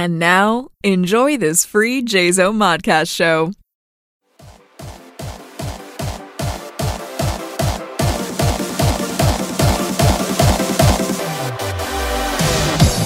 And 0.00 0.18
now, 0.18 0.70
enjoy 0.82 1.36
this 1.36 1.66
free 1.66 2.02
JZO 2.02 2.54
Modcast 2.56 3.14
show. 3.14 3.52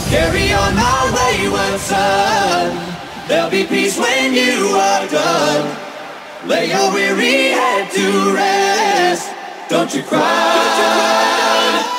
Carry 0.09 0.53
on 0.53 0.77
my 0.77 1.35
wayward 1.35 1.81
son. 1.81 3.27
There'll 3.27 3.51
be 3.51 3.67
peace 3.67 3.99
when 3.99 4.33
you 4.33 4.69
are 4.77 5.09
done. 5.09 5.77
Lay 6.47 6.69
your 6.69 6.93
weary 6.95 7.51
head 7.51 7.91
to 7.91 8.33
rest. 8.33 9.33
Don't 9.69 9.93
you 9.93 10.05
cry. 10.05 10.21
Don't 10.21 10.79
you 10.79 10.91
cry. 10.95 11.94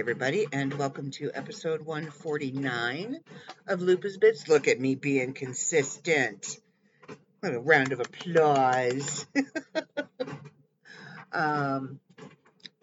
Everybody, 0.00 0.46
and 0.50 0.72
welcome 0.72 1.10
to 1.10 1.30
episode 1.34 1.82
149 1.82 3.20
of 3.66 3.82
Lupa's 3.82 4.16
Bits. 4.16 4.48
Look 4.48 4.66
at 4.66 4.80
me 4.80 4.94
being 4.94 5.34
consistent. 5.34 6.58
What 7.40 7.52
a 7.52 7.60
round 7.60 7.92
of 7.92 8.00
applause. 8.00 9.26
um, 11.32 12.00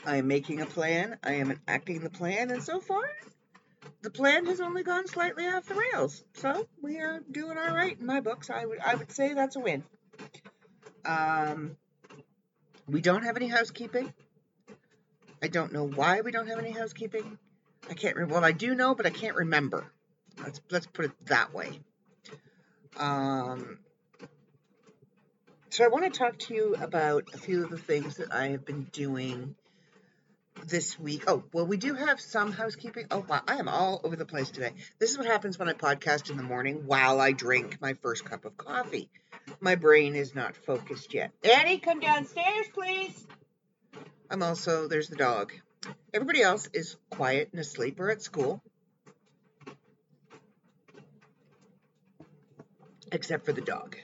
I 0.05 0.17
am 0.17 0.27
making 0.27 0.61
a 0.61 0.67
plan, 0.67 1.17
I 1.23 1.33
am 1.33 1.49
enacting 1.49 2.01
the 2.01 2.11
plan, 2.11 2.51
and 2.51 2.61
so 2.61 2.79
far, 2.79 3.01
the 4.03 4.11
plan 4.11 4.45
has 4.45 4.61
only 4.61 4.83
gone 4.83 5.07
slightly 5.07 5.47
off 5.47 5.65
the 5.65 5.73
rails. 5.73 6.23
So 6.35 6.67
we 6.83 6.99
are 6.99 7.21
doing 7.31 7.57
all 7.57 7.73
right 7.75 7.99
in 7.99 8.05
my 8.05 8.21
books. 8.21 8.51
I 8.51 8.63
would 8.63 8.77
I 8.79 8.93
would 8.93 9.11
say 9.11 9.33
that's 9.33 9.55
a 9.55 9.59
win. 9.59 9.83
Um, 11.03 11.77
we 12.87 13.01
don't 13.01 13.23
have 13.23 13.37
any 13.37 13.47
housekeeping. 13.47 14.13
I 15.41 15.47
don't 15.47 15.71
know 15.71 15.87
why 15.87 16.21
we 16.21 16.31
don't 16.31 16.47
have 16.47 16.59
any 16.59 16.71
housekeeping. 16.71 17.37
I 17.89 17.93
can't 17.93 18.15
remember. 18.15 18.35
Well, 18.35 18.45
I 18.45 18.51
do 18.51 18.75
know, 18.75 18.95
but 18.95 19.05
I 19.05 19.11
can't 19.11 19.35
remember. 19.35 19.85
Let's 20.43 20.61
let's 20.69 20.87
put 20.87 21.05
it 21.05 21.11
that 21.27 21.53
way. 21.53 21.79
Um, 22.97 23.79
so 25.69 25.83
I 25.83 25.87
want 25.89 26.11
to 26.11 26.17
talk 26.17 26.39
to 26.39 26.53
you 26.53 26.75
about 26.79 27.25
a 27.33 27.37
few 27.37 27.63
of 27.63 27.69
the 27.69 27.77
things 27.77 28.17
that 28.17 28.33
I 28.33 28.47
have 28.49 28.65
been 28.65 28.83
doing 28.91 29.55
this 30.65 30.99
week. 30.99 31.25
Oh, 31.27 31.43
well, 31.53 31.65
we 31.65 31.77
do 31.77 31.93
have 31.93 32.19
some 32.19 32.51
housekeeping. 32.51 33.05
Oh, 33.11 33.23
wow, 33.27 33.41
I 33.47 33.55
am 33.55 33.67
all 33.67 34.01
over 34.03 34.15
the 34.15 34.25
place 34.25 34.49
today. 34.49 34.71
This 34.99 35.11
is 35.11 35.17
what 35.17 35.27
happens 35.27 35.59
when 35.59 35.69
I 35.69 35.73
podcast 35.73 36.29
in 36.31 36.37
the 36.37 36.43
morning 36.43 36.83
while 36.87 37.21
I 37.21 37.31
drink 37.31 37.79
my 37.81 37.93
first 37.93 38.25
cup 38.25 38.45
of 38.45 38.57
coffee. 38.57 39.09
My 39.59 39.75
brain 39.75 40.15
is 40.15 40.33
not 40.33 40.55
focused 40.55 41.13
yet. 41.13 41.31
Annie, 41.43 41.79
come 41.79 41.99
downstairs, 41.99 42.67
please. 42.73 43.27
I'm 44.29 44.43
also, 44.43 44.87
there's 44.87 45.07
the 45.07 45.15
dog. 45.15 45.53
Everybody 46.13 46.41
else 46.41 46.67
is 46.73 46.97
quiet 47.09 47.49
and 47.51 47.61
asleep 47.61 47.99
or 47.99 48.09
at 48.09 48.21
school. 48.21 48.61
Except 53.11 53.45
for 53.45 53.53
the 53.53 53.61
dog. 53.61 53.95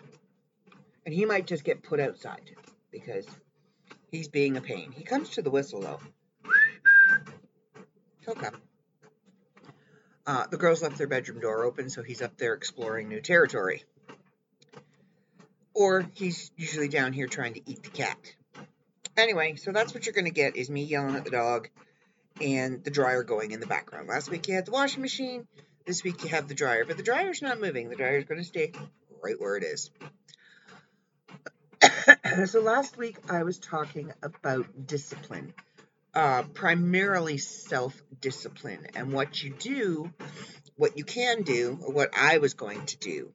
And 1.05 1.13
he 1.13 1.25
might 1.25 1.45
just 1.45 1.65
get 1.65 1.83
put 1.83 1.99
outside 1.99 2.51
because 2.89 3.25
he's 4.11 4.29
being 4.29 4.55
a 4.55 4.61
pain. 4.61 4.93
He 4.93 5.03
comes 5.03 5.31
to 5.31 5.41
the 5.41 5.49
whistle 5.49 5.81
though. 5.81 5.99
He'll 8.23 8.35
come. 8.35 8.55
Uh, 10.25 10.47
the 10.47 10.55
girls 10.55 10.81
left 10.81 10.97
their 10.97 11.07
bedroom 11.07 11.41
door 11.41 11.65
open, 11.65 11.89
so 11.89 12.01
he's 12.01 12.21
up 12.21 12.37
there 12.37 12.53
exploring 12.53 13.09
new 13.09 13.19
territory. 13.19 13.83
Or 15.73 16.05
he's 16.13 16.49
usually 16.55 16.87
down 16.87 17.11
here 17.11 17.27
trying 17.27 17.55
to 17.55 17.69
eat 17.69 17.83
the 17.83 17.89
cat. 17.89 18.17
Anyway, 19.15 19.55
so 19.55 19.71
that's 19.71 19.93
what 19.93 20.05
you're 20.05 20.13
going 20.13 20.25
to 20.25 20.31
get 20.31 20.55
is 20.55 20.69
me 20.69 20.83
yelling 20.83 21.15
at 21.15 21.23
the 21.23 21.29
dog 21.29 21.69
and 22.41 22.83
the 22.83 22.89
dryer 22.89 23.23
going 23.23 23.51
in 23.51 23.59
the 23.59 23.67
background. 23.67 24.07
Last 24.07 24.29
week 24.29 24.47
you 24.47 24.55
had 24.55 24.65
the 24.65 24.71
washing 24.71 25.01
machine. 25.01 25.47
This 25.85 26.03
week 26.03 26.23
you 26.23 26.29
have 26.29 26.47
the 26.47 26.55
dryer, 26.55 26.85
but 26.85 26.97
the 26.97 27.03
dryer's 27.03 27.41
not 27.41 27.59
moving. 27.59 27.89
The 27.89 27.95
dryer's 27.95 28.25
going 28.25 28.39
to 28.39 28.47
stay 28.47 28.71
right 29.23 29.39
where 29.39 29.55
it 29.55 29.63
is. 29.63 29.91
so 32.45 32.61
last 32.61 32.97
week 32.97 33.17
I 33.29 33.43
was 33.43 33.59
talking 33.59 34.11
about 34.23 34.87
discipline, 34.87 35.53
uh, 36.15 36.43
primarily 36.53 37.37
self-discipline, 37.37 38.87
and 38.95 39.11
what 39.11 39.43
you 39.43 39.53
do, 39.53 40.11
what 40.75 40.97
you 40.97 41.03
can 41.03 41.43
do, 41.43 41.77
or 41.83 41.93
what 41.93 42.17
I 42.17 42.39
was 42.39 42.53
going 42.53 42.85
to 42.85 42.97
do. 42.97 43.31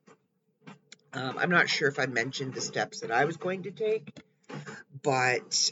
Um, 1.13 1.39
I'm 1.39 1.51
not 1.51 1.69
sure 1.69 1.89
if 1.89 1.99
I 1.99 2.07
mentioned 2.07 2.55
the 2.55 2.61
steps 2.61 3.01
that 3.01 3.11
I 3.11 3.25
was 3.25 3.37
going 3.37 3.65
to 3.65 3.71
take, 3.71 4.13
but 5.03 5.71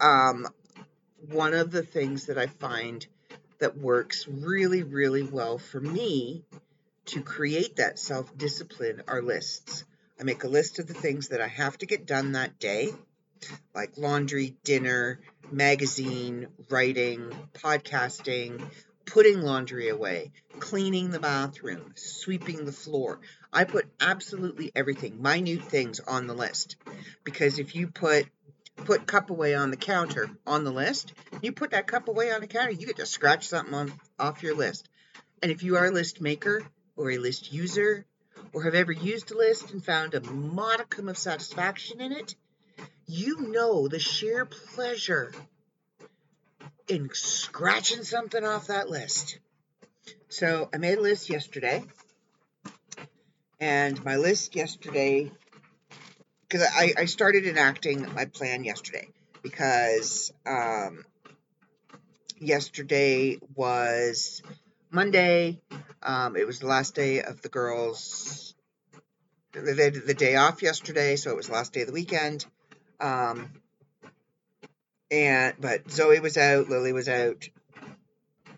um, 0.00 0.46
one 1.30 1.54
of 1.54 1.70
the 1.70 1.82
things 1.82 2.26
that 2.26 2.38
I 2.38 2.46
find 2.46 3.06
that 3.58 3.78
works 3.78 4.26
really, 4.26 4.82
really 4.82 5.22
well 5.22 5.58
for 5.58 5.80
me 5.80 6.44
to 7.06 7.22
create 7.22 7.76
that 7.76 7.98
self-discipline 7.98 9.02
are 9.06 9.22
lists. 9.22 9.84
I 10.20 10.24
make 10.24 10.44
a 10.44 10.48
list 10.48 10.78
of 10.78 10.86
the 10.86 10.94
things 10.94 11.28
that 11.28 11.40
I 11.40 11.48
have 11.48 11.78
to 11.78 11.86
get 11.86 12.06
done 12.06 12.32
that 12.32 12.58
day, 12.58 12.90
like 13.74 13.96
laundry, 13.96 14.56
dinner, 14.64 15.20
magazine, 15.50 16.48
writing, 16.68 17.32
podcasting, 17.54 18.64
putting 19.04 19.42
laundry 19.42 19.88
away, 19.88 20.32
cleaning 20.58 21.10
the 21.10 21.20
bathroom, 21.20 21.92
sweeping 21.94 22.64
the 22.64 22.72
floor. 22.72 23.20
I 23.52 23.64
put 23.64 23.86
absolutely 24.00 24.72
everything, 24.74 25.20
minute 25.20 25.64
things 25.64 26.00
on 26.00 26.26
the 26.26 26.34
list. 26.34 26.76
Because 27.24 27.58
if 27.58 27.74
you 27.74 27.88
put 27.88 28.26
put 28.76 29.06
cup 29.06 29.30
away 29.30 29.54
on 29.54 29.70
the 29.70 29.76
counter 29.76 30.30
on 30.46 30.64
the 30.64 30.72
list, 30.72 31.12
you 31.42 31.52
put 31.52 31.72
that 31.72 31.86
cup 31.86 32.08
away 32.08 32.32
on 32.32 32.40
the 32.40 32.46
counter, 32.46 32.70
you 32.70 32.86
get 32.86 32.96
to 32.96 33.06
scratch 33.06 33.46
something 33.46 33.74
on, 33.74 33.92
off 34.18 34.42
your 34.42 34.54
list. 34.54 34.88
And 35.42 35.52
if 35.52 35.62
you 35.62 35.76
are 35.76 35.86
a 35.86 35.90
list 35.90 36.20
maker 36.20 36.64
or 36.96 37.10
a 37.10 37.18
list 37.18 37.52
user 37.52 38.06
or 38.52 38.62
have 38.62 38.74
ever 38.74 38.92
used 38.92 39.30
a 39.30 39.36
list 39.36 39.72
and 39.72 39.84
found 39.84 40.14
a 40.14 40.20
modicum 40.20 41.08
of 41.08 41.18
satisfaction 41.18 42.00
in 42.00 42.12
it, 42.12 42.34
you 43.06 43.48
know 43.48 43.88
the 43.88 43.98
sheer 43.98 44.46
pleasure 44.46 45.32
in 46.88 47.10
scratching 47.12 48.04
something 48.04 48.44
off 48.44 48.68
that 48.68 48.88
list. 48.88 49.38
So 50.28 50.68
I 50.72 50.78
made 50.78 50.98
a 50.98 51.02
list 51.02 51.28
yesterday, 51.28 51.84
and 53.62 54.04
my 54.04 54.16
list 54.16 54.56
yesterday, 54.56 55.30
because 56.48 56.66
I, 56.74 56.94
I 56.98 57.04
started 57.04 57.46
enacting 57.46 58.12
my 58.12 58.24
plan 58.24 58.64
yesterday, 58.64 59.06
because 59.40 60.32
um, 60.44 61.04
yesterday 62.40 63.38
was 63.54 64.42
Monday. 64.90 65.60
Um, 66.02 66.36
it 66.36 66.44
was 66.44 66.58
the 66.58 66.66
last 66.66 66.96
day 66.96 67.22
of 67.22 67.40
the 67.40 67.48
girls' 67.48 68.56
the, 69.52 70.02
the 70.04 70.14
day 70.14 70.34
off 70.34 70.60
yesterday, 70.60 71.14
so 71.14 71.30
it 71.30 71.36
was 71.36 71.46
the 71.46 71.52
last 71.52 71.72
day 71.72 71.82
of 71.82 71.86
the 71.86 71.92
weekend. 71.92 72.44
Um, 72.98 73.48
and 75.08 75.54
but 75.60 75.88
Zoe 75.88 76.18
was 76.18 76.36
out, 76.36 76.68
Lily 76.68 76.92
was 76.92 77.08
out, 77.08 77.48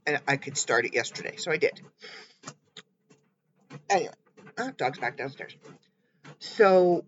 and 0.06 0.19
I 0.26 0.38
could 0.38 0.56
start 0.56 0.87
it 0.87 0.94
yesterday, 0.94 1.37
so 1.37 1.50
I 1.50 1.59
did. 1.59 1.78
Anyway, 3.91 4.14
oh, 4.59 4.70
dog's 4.76 4.98
back 4.98 5.16
downstairs. 5.16 5.56
So 6.38 7.04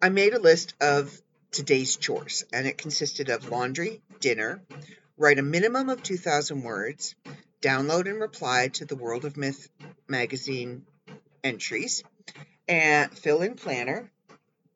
I 0.00 0.08
made 0.08 0.34
a 0.34 0.40
list 0.40 0.74
of 0.80 1.20
today's 1.50 1.96
chores, 1.96 2.44
and 2.52 2.66
it 2.66 2.78
consisted 2.78 3.28
of 3.28 3.50
laundry, 3.50 4.00
dinner, 4.20 4.62
write 5.16 5.38
a 5.38 5.42
minimum 5.42 5.88
of 5.88 6.02
2,000 6.02 6.62
words, 6.62 7.14
download 7.60 8.08
and 8.08 8.20
reply 8.20 8.68
to 8.68 8.84
the 8.84 8.96
World 8.96 9.24
of 9.24 9.36
Myth 9.36 9.68
magazine 10.08 10.86
entries, 11.44 12.02
and 12.68 13.16
fill 13.16 13.42
in 13.42 13.54
planner, 13.54 14.10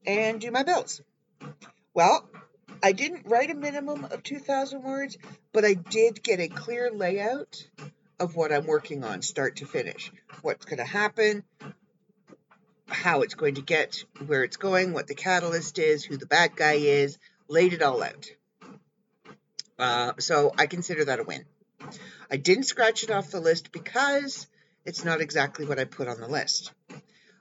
and 0.06 0.40
do 0.40 0.50
my 0.50 0.62
bills. 0.62 1.00
Well, 1.94 2.28
I 2.82 2.92
didn't 2.92 3.26
write 3.26 3.50
a 3.50 3.54
minimum 3.54 4.04
of 4.04 4.22
2,000 4.22 4.82
words, 4.82 5.16
but 5.52 5.64
I 5.64 5.74
did 5.74 6.22
get 6.22 6.40
a 6.40 6.48
clear 6.48 6.90
layout 6.90 7.66
of 8.18 8.36
what 8.36 8.52
I'm 8.52 8.66
working 8.66 9.04
on, 9.04 9.22
start 9.22 9.56
to 9.56 9.66
finish. 9.66 10.10
What's 10.42 10.64
going 10.64 10.78
to 10.78 10.84
happen, 10.84 11.44
how 12.88 13.22
it's 13.22 13.34
going 13.34 13.56
to 13.56 13.62
get 13.62 14.04
where 14.26 14.44
it's 14.44 14.56
going, 14.56 14.92
what 14.92 15.06
the 15.06 15.14
catalyst 15.14 15.78
is, 15.78 16.04
who 16.04 16.16
the 16.16 16.26
bad 16.26 16.56
guy 16.56 16.74
is, 16.74 17.18
laid 17.48 17.72
it 17.72 17.82
all 17.82 18.02
out. 18.02 18.26
Uh, 19.78 20.12
so 20.18 20.52
I 20.56 20.66
consider 20.66 21.04
that 21.04 21.20
a 21.20 21.24
win. 21.24 21.44
I 22.30 22.36
didn't 22.36 22.64
scratch 22.64 23.04
it 23.04 23.10
off 23.10 23.30
the 23.30 23.40
list 23.40 23.72
because 23.72 24.46
it's 24.84 25.04
not 25.04 25.20
exactly 25.20 25.66
what 25.66 25.78
I 25.78 25.84
put 25.84 26.08
on 26.08 26.20
the 26.20 26.28
list. 26.28 26.72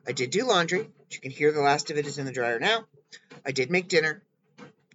I 0.07 0.11
did 0.11 0.31
do 0.31 0.45
laundry. 0.45 0.89
You 1.09 1.19
can 1.19 1.31
hear 1.31 1.51
the 1.51 1.61
last 1.61 1.89
of 1.89 1.97
it 1.97 2.05
is 2.05 2.17
in 2.17 2.25
the 2.25 2.31
dryer 2.31 2.59
now. 2.59 2.85
I 3.45 3.51
did 3.51 3.71
make 3.71 3.87
dinner 3.87 4.21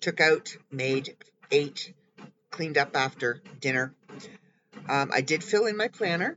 took 0.00 0.20
out, 0.20 0.56
made, 0.70 1.16
ate, 1.50 1.92
cleaned 2.50 2.78
up 2.78 2.96
after 2.96 3.42
dinner. 3.60 3.94
Um, 4.90 5.12
I 5.14 5.20
did 5.20 5.44
fill 5.44 5.66
in 5.66 5.76
my 5.76 5.87
planner, 5.87 6.37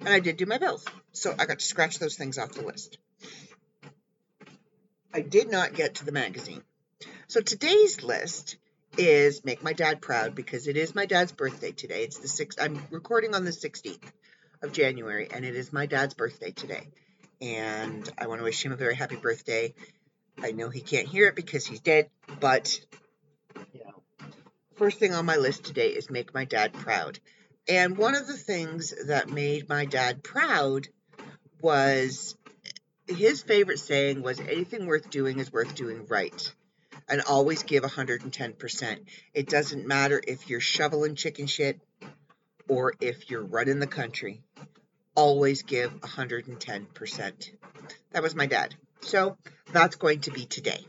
and 0.00 0.10
I 0.10 0.20
did 0.20 0.36
do 0.36 0.44
my 0.44 0.58
bills. 0.58 0.84
So 1.12 1.34
I 1.38 1.46
got 1.46 1.60
to 1.60 1.64
scratch 1.64 1.98
those 1.98 2.14
things 2.14 2.36
off 2.36 2.52
the 2.52 2.60
list. 2.60 2.98
I 5.14 5.22
did 5.22 5.50
not 5.50 5.72
get 5.72 5.94
to 5.96 6.04
the 6.04 6.12
magazine. 6.12 6.62
So 7.26 7.40
today's 7.40 8.02
list 8.02 8.58
is 8.98 9.46
make 9.46 9.62
my 9.62 9.72
dad 9.72 10.02
proud 10.02 10.34
because 10.34 10.68
it 10.68 10.76
is 10.76 10.94
my 10.94 11.06
dad's 11.06 11.32
birthday 11.32 11.70
today. 11.70 12.04
It's 12.04 12.18
the 12.18 12.28
6th. 12.28 12.56
I'm 12.60 12.82
recording 12.90 13.34
on 13.34 13.46
the 13.46 13.50
16th 13.50 14.12
of 14.60 14.72
January 14.72 15.28
and 15.32 15.42
it 15.42 15.56
is 15.56 15.72
my 15.72 15.86
dad's 15.86 16.12
birthday 16.12 16.50
today. 16.50 16.86
And 17.40 18.06
I 18.18 18.26
want 18.26 18.40
to 18.40 18.44
wish 18.44 18.62
him 18.62 18.72
a 18.72 18.76
very 18.76 18.94
happy 18.94 19.16
birthday. 19.16 19.72
I 20.42 20.52
know 20.52 20.68
he 20.68 20.80
can't 20.80 21.08
hear 21.08 21.28
it 21.28 21.34
because 21.34 21.64
he's 21.64 21.80
dead, 21.80 22.10
but 22.40 22.78
you 23.72 23.84
know, 23.84 24.28
first 24.74 24.98
thing 24.98 25.14
on 25.14 25.24
my 25.24 25.36
list 25.36 25.64
today 25.64 25.88
is 25.88 26.10
make 26.10 26.34
my 26.34 26.44
dad 26.44 26.74
proud. 26.74 27.18
And 27.68 27.96
one 27.96 28.14
of 28.14 28.26
the 28.26 28.36
things 28.36 28.92
that 29.06 29.30
made 29.30 29.68
my 29.68 29.86
dad 29.86 30.22
proud 30.22 30.88
was 31.62 32.36
his 33.06 33.42
favorite 33.42 33.78
saying 33.78 34.22
was 34.22 34.38
anything 34.40 34.86
worth 34.86 35.08
doing 35.10 35.38
is 35.38 35.52
worth 35.52 35.74
doing 35.74 36.06
right. 36.06 36.54
And 37.08 37.22
always 37.22 37.62
give 37.62 37.82
110%. 37.82 38.98
It 39.34 39.48
doesn't 39.48 39.86
matter 39.86 40.22
if 40.26 40.48
you're 40.48 40.60
shoveling 40.60 41.14
chicken 41.16 41.46
shit 41.46 41.80
or 42.68 42.94
if 43.00 43.30
you're 43.30 43.44
running 43.44 43.78
the 43.78 43.86
country. 43.86 44.42
Always 45.14 45.62
give 45.62 45.92
110%. 46.00 47.50
That 48.12 48.22
was 48.22 48.34
my 48.34 48.46
dad. 48.46 48.74
So 49.00 49.36
that's 49.72 49.96
going 49.96 50.20
to 50.20 50.30
be 50.30 50.46
today. 50.46 50.86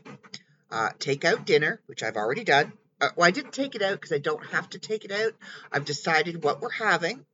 Uh, 0.70 0.90
take 0.98 1.24
out 1.24 1.46
dinner, 1.46 1.80
which 1.86 2.02
I've 2.02 2.16
already 2.16 2.44
done. 2.44 2.72
Uh, 3.00 3.08
well, 3.16 3.28
I 3.28 3.30
didn't 3.30 3.52
take 3.52 3.74
it 3.74 3.82
out 3.82 3.92
because 3.92 4.12
I 4.12 4.18
don't 4.18 4.44
have 4.46 4.70
to 4.70 4.78
take 4.78 5.04
it 5.04 5.12
out. 5.12 5.32
I've 5.70 5.84
decided 5.84 6.42
what 6.42 6.60
we're 6.60 6.70
having. 6.70 7.24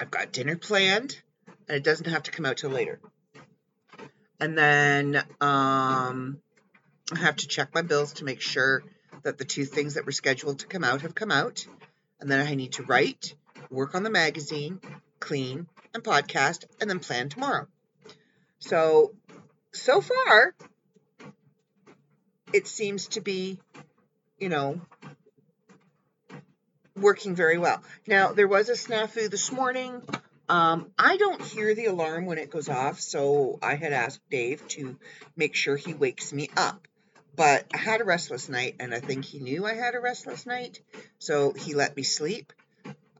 I've 0.00 0.10
got 0.10 0.32
dinner 0.32 0.56
planned, 0.56 1.20
and 1.68 1.76
it 1.76 1.84
doesn't 1.84 2.08
have 2.08 2.24
to 2.24 2.30
come 2.30 2.46
out 2.46 2.56
till 2.56 2.70
later. 2.70 2.98
And 4.40 4.56
then 4.56 5.16
um, 5.40 6.40
I 7.12 7.18
have 7.18 7.36
to 7.36 7.46
check 7.46 7.74
my 7.74 7.82
bills 7.82 8.14
to 8.14 8.24
make 8.24 8.40
sure 8.40 8.82
that 9.22 9.38
the 9.38 9.44
two 9.44 9.64
things 9.64 9.94
that 9.94 10.06
were 10.06 10.12
scheduled 10.12 10.60
to 10.60 10.66
come 10.66 10.82
out 10.82 11.02
have 11.02 11.14
come 11.14 11.30
out. 11.30 11.66
And 12.20 12.30
then 12.30 12.44
I 12.44 12.54
need 12.54 12.72
to 12.72 12.84
write, 12.84 13.34
work 13.70 13.94
on 13.94 14.02
the 14.02 14.10
magazine, 14.10 14.80
clean, 15.20 15.66
and 15.94 16.02
podcast, 16.02 16.64
and 16.80 16.88
then 16.88 17.00
plan 17.00 17.28
tomorrow. 17.28 17.66
So, 18.58 19.14
so 19.72 20.00
far, 20.00 20.54
it 22.52 22.66
seems 22.66 23.08
to 23.08 23.20
be, 23.20 23.58
you 24.38 24.48
know, 24.48 24.80
working 26.96 27.34
very 27.34 27.58
well. 27.58 27.82
Now, 28.06 28.32
there 28.32 28.48
was 28.48 28.68
a 28.68 28.72
snafu 28.72 29.30
this 29.30 29.50
morning. 29.50 30.02
Um, 30.48 30.90
I 30.98 31.16
don't 31.16 31.40
hear 31.42 31.74
the 31.74 31.86
alarm 31.86 32.26
when 32.26 32.38
it 32.38 32.50
goes 32.50 32.68
off, 32.68 33.00
so 33.00 33.58
I 33.62 33.76
had 33.76 33.92
asked 33.92 34.20
Dave 34.30 34.66
to 34.68 34.98
make 35.36 35.54
sure 35.54 35.76
he 35.76 35.94
wakes 35.94 36.32
me 36.32 36.50
up. 36.56 36.86
But 37.34 37.64
I 37.72 37.78
had 37.78 38.02
a 38.02 38.04
restless 38.04 38.50
night, 38.50 38.76
and 38.78 38.94
I 38.94 39.00
think 39.00 39.24
he 39.24 39.38
knew 39.38 39.64
I 39.64 39.74
had 39.74 39.94
a 39.94 40.00
restless 40.00 40.44
night, 40.44 40.80
so 41.18 41.52
he 41.52 41.74
let 41.74 41.96
me 41.96 42.02
sleep. 42.02 42.52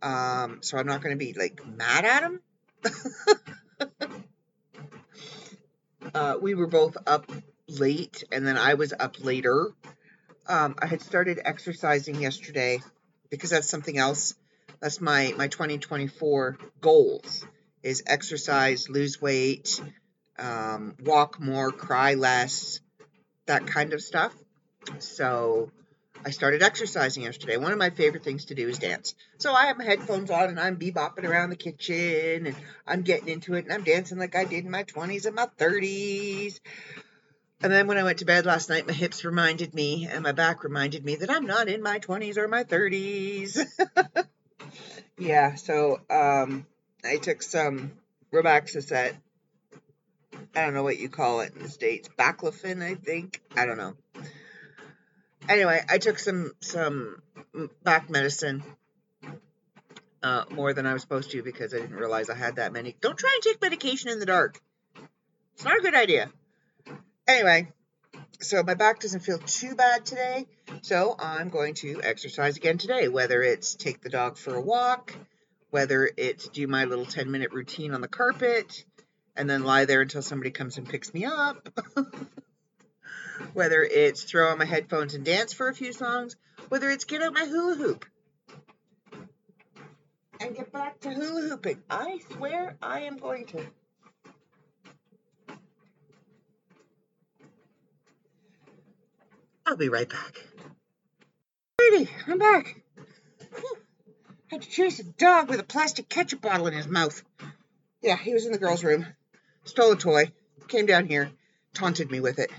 Um, 0.03 0.59
so 0.61 0.77
I'm 0.77 0.87
not 0.87 1.03
going 1.03 1.19
to 1.19 1.25
be 1.25 1.33
like 1.33 1.65
mad 1.67 2.05
at 2.05 2.23
him. 2.23 2.41
uh, 6.15 6.37
we 6.43 6.55
were 6.55 6.67
both 6.67 6.97
up 7.07 7.31
late, 7.81 8.25
and 8.33 8.47
then 8.47 8.57
I 8.57 8.75
was 8.75 8.93
up 8.99 9.23
later. 9.25 9.73
Um, 10.47 10.75
I 10.79 10.87
had 10.87 11.01
started 11.01 11.41
exercising 11.45 12.21
yesterday 12.21 12.81
because 13.31 13.51
that's 13.51 13.69
something 13.69 13.99
else. 13.99 14.35
That's 14.81 15.01
my 15.01 15.35
my 15.37 15.49
2024 15.49 16.59
goals 16.81 17.47
is 17.83 18.03
exercise, 18.07 18.89
lose 18.89 19.21
weight, 19.21 19.81
um, 20.39 20.95
walk 21.01 21.41
more, 21.41 21.71
cry 21.73 22.15
less, 22.15 22.81
that 23.47 23.67
kind 23.67 23.93
of 23.93 24.03
stuff. 24.03 24.35
So 24.99 25.71
I 26.25 26.31
started 26.31 26.63
exercising 26.63 27.25
yesterday. 27.25 27.57
One 27.57 27.73
of 27.73 27.79
my 27.79 27.91
favorite 27.91 28.23
things 28.23 28.47
to 28.47 28.55
do 28.55 28.69
is 28.69 28.79
dance. 28.79 29.15
So 29.39 29.53
I 29.53 29.67
have 29.67 29.79
my 29.79 29.85
headphones 29.85 30.31
on 30.31 30.49
and 30.49 30.61
I'm 30.61 30.77
bebopping 30.77 31.25
around 31.25 31.51
the 31.51 31.57
kitchen 31.57 32.47
and 32.47 32.57
I'm 32.87 33.03
getting 33.03 33.29
into 33.29 33.55
it 33.55 33.65
and 33.65 33.73
I'm 33.73 33.83
dancing 33.83 34.19
like 34.19 34.37
I 34.37 34.45
did 34.45 34.65
in 34.65 34.71
my 34.71 34.85
20s 34.85 35.27
and 35.27 35.35
my 35.35 35.47
30s. 35.59 36.61
And 37.63 37.71
then 37.71 37.87
when 37.87 37.97
I 37.97 38.03
went 38.03 38.19
to 38.19 38.25
bed 38.25 38.45
last 38.45 38.69
night, 38.69 38.89
my 38.89 38.93
hips 38.93 39.25
reminded 39.25 39.73
me 39.73 40.09
and 40.11 40.25
my 40.25 40.33
back 40.33 40.65
reminded 40.65 41.05
me 41.05 41.15
that 41.17 41.31
I'm 41.31 41.47
not 41.47 41.69
in 41.69 41.81
my 41.81 42.01
20s 42.01 42.37
or 42.37 42.49
my 42.49 42.65
30s. 42.65 43.65
yeah, 45.19 45.55
so 45.55 46.01
um, 46.11 46.67
I 47.05 47.19
took 47.19 47.41
some 47.41 47.93
Robaxacet. 48.33 49.15
I 50.57 50.65
don't 50.65 50.75
know 50.75 50.83
what 50.83 50.99
you 50.99 51.09
call 51.09 51.43
it 51.43 51.55
in 51.55 51.63
the 51.63 51.69
States. 51.69 52.09
Baclofen, 52.19 52.83
I 52.83 52.97
think. 52.97 53.41
I 53.57 53.65
don't 53.65 53.79
know. 53.79 53.95
Anyway, 55.49 55.81
I 55.89 55.99
took 55.99 56.19
some 56.19 56.53
some 56.61 57.23
back 57.83 58.11
medicine. 58.11 58.63
Uh, 60.23 60.45
more 60.51 60.73
than 60.73 60.87
I 60.87 60.93
was 60.93 61.03
supposed 61.03 61.33
to 61.33 61.43
because 61.43 61.75
I 61.75 61.79
didn't 61.79 61.97
realize 61.97 62.31
I 62.31 62.35
had 62.35 62.57
that 62.57 62.73
many. 62.73 62.95
Don't 63.01 63.19
try 63.19 63.31
and 63.35 63.43
take 63.43 63.61
medication 63.61 64.11
in 64.11 64.21
the 64.21 64.27
dark. 64.27 64.61
It's 65.55 65.65
not 65.65 65.77
a 65.77 65.83
good 65.83 65.97
idea. 65.97 66.31
Anyway, 67.33 67.67
so 68.43 68.63
my 68.63 68.75
back 68.75 69.01
doesn't 69.01 69.21
feel 69.21 69.39
too 69.39 69.75
bad 69.75 70.05
today. 70.05 70.47
So 70.83 71.17
I'm 71.19 71.49
going 71.49 71.73
to 71.77 72.03
exercise 72.03 72.59
again 72.59 72.77
today, 72.77 73.09
whether 73.09 73.43
it's 73.43 73.75
take 73.75 74.03
the 74.03 74.11
dog 74.11 74.37
for 74.37 74.55
a 74.55 74.61
walk, 74.61 75.17
whether 75.71 76.11
it's 76.19 76.49
do 76.49 76.67
my 76.67 76.85
little 76.85 77.07
10 77.07 77.31
minute 77.31 77.53
routine 77.53 77.95
on 77.95 78.03
the 78.03 78.09
carpet, 78.09 78.85
and 79.35 79.49
then 79.49 79.65
lie 79.65 79.87
there 79.87 80.03
until 80.03 80.21
somebody 80.21 80.51
comes 80.51 80.77
and 80.77 80.87
picks 80.87 81.15
me 81.15 81.25
up. 81.25 81.67
whether 83.55 83.83
it's 83.83 84.25
throw 84.25 84.51
on 84.51 84.59
my 84.59 84.67
headphones 84.67 85.15
and 85.15 85.25
dance 85.25 85.55
for 85.55 85.71
a 85.71 85.75
few 85.75 85.95
songs, 85.95 86.37
whether 86.69 86.91
it's 86.91 87.07
get 87.07 87.23
out 87.23 87.33
my 87.33 87.47
hula 87.47 87.77
hoop 87.77 88.05
and 90.39 90.55
get 90.55 90.71
back 90.71 91.01
to 91.01 91.15
hula 91.15 91.49
hooping. 91.49 91.83
I 91.89 92.21
swear 92.35 92.77
I 92.83 93.01
am 93.05 93.17
going 93.17 93.47
to. 93.47 93.65
I'll 99.67 99.77
be 99.77 99.89
right 99.89 100.09
back. 100.09 100.41
Alrighty, 101.81 102.09
I'm 102.27 102.39
back. 102.39 102.83
Whew. 103.55 103.79
I 104.51 104.55
Had 104.55 104.63
to 104.63 104.69
chase 104.69 104.99
a 104.99 105.05
dog 105.05 105.49
with 105.49 105.61
a 105.61 105.65
plastic 105.65 106.09
ketchup 106.09 106.41
bottle 106.41 106.67
in 106.67 106.75
his 106.75 106.87
mouth. 106.87 107.23
Yeah, 108.03 108.17
he 108.17 108.35
was 108.35 108.45
in 108.45 108.53
the 108.53 108.59
girls' 108.59 108.85
room. 108.85 109.07
Stole 109.65 109.93
a 109.93 109.97
toy. 109.97 110.33
Came 110.69 110.87
down 110.87 111.07
here. 111.07 111.31
Taunted 111.75 112.11
me 112.11 112.21
with 112.21 112.39
it. 112.39 112.51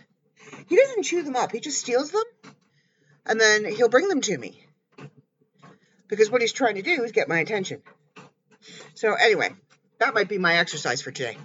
He 0.67 0.75
doesn't 0.75 1.03
chew 1.03 1.23
them 1.23 1.35
up. 1.35 1.51
He 1.51 1.59
just 1.59 1.79
steals 1.79 2.11
them. 2.11 2.23
And 3.25 3.39
then 3.39 3.65
he'll 3.65 3.89
bring 3.89 4.07
them 4.07 4.21
to 4.21 4.37
me. 4.37 4.65
Because 6.07 6.29
what 6.29 6.41
he's 6.41 6.53
trying 6.53 6.75
to 6.75 6.81
do 6.81 7.03
is 7.03 7.11
get 7.11 7.29
my 7.29 7.39
attention. 7.39 7.81
So 8.95 9.13
anyway, 9.13 9.51
that 9.99 10.13
might 10.13 10.29
be 10.29 10.37
my 10.37 10.57
exercise 10.57 11.01
for 11.01 11.11
today. 11.11 11.37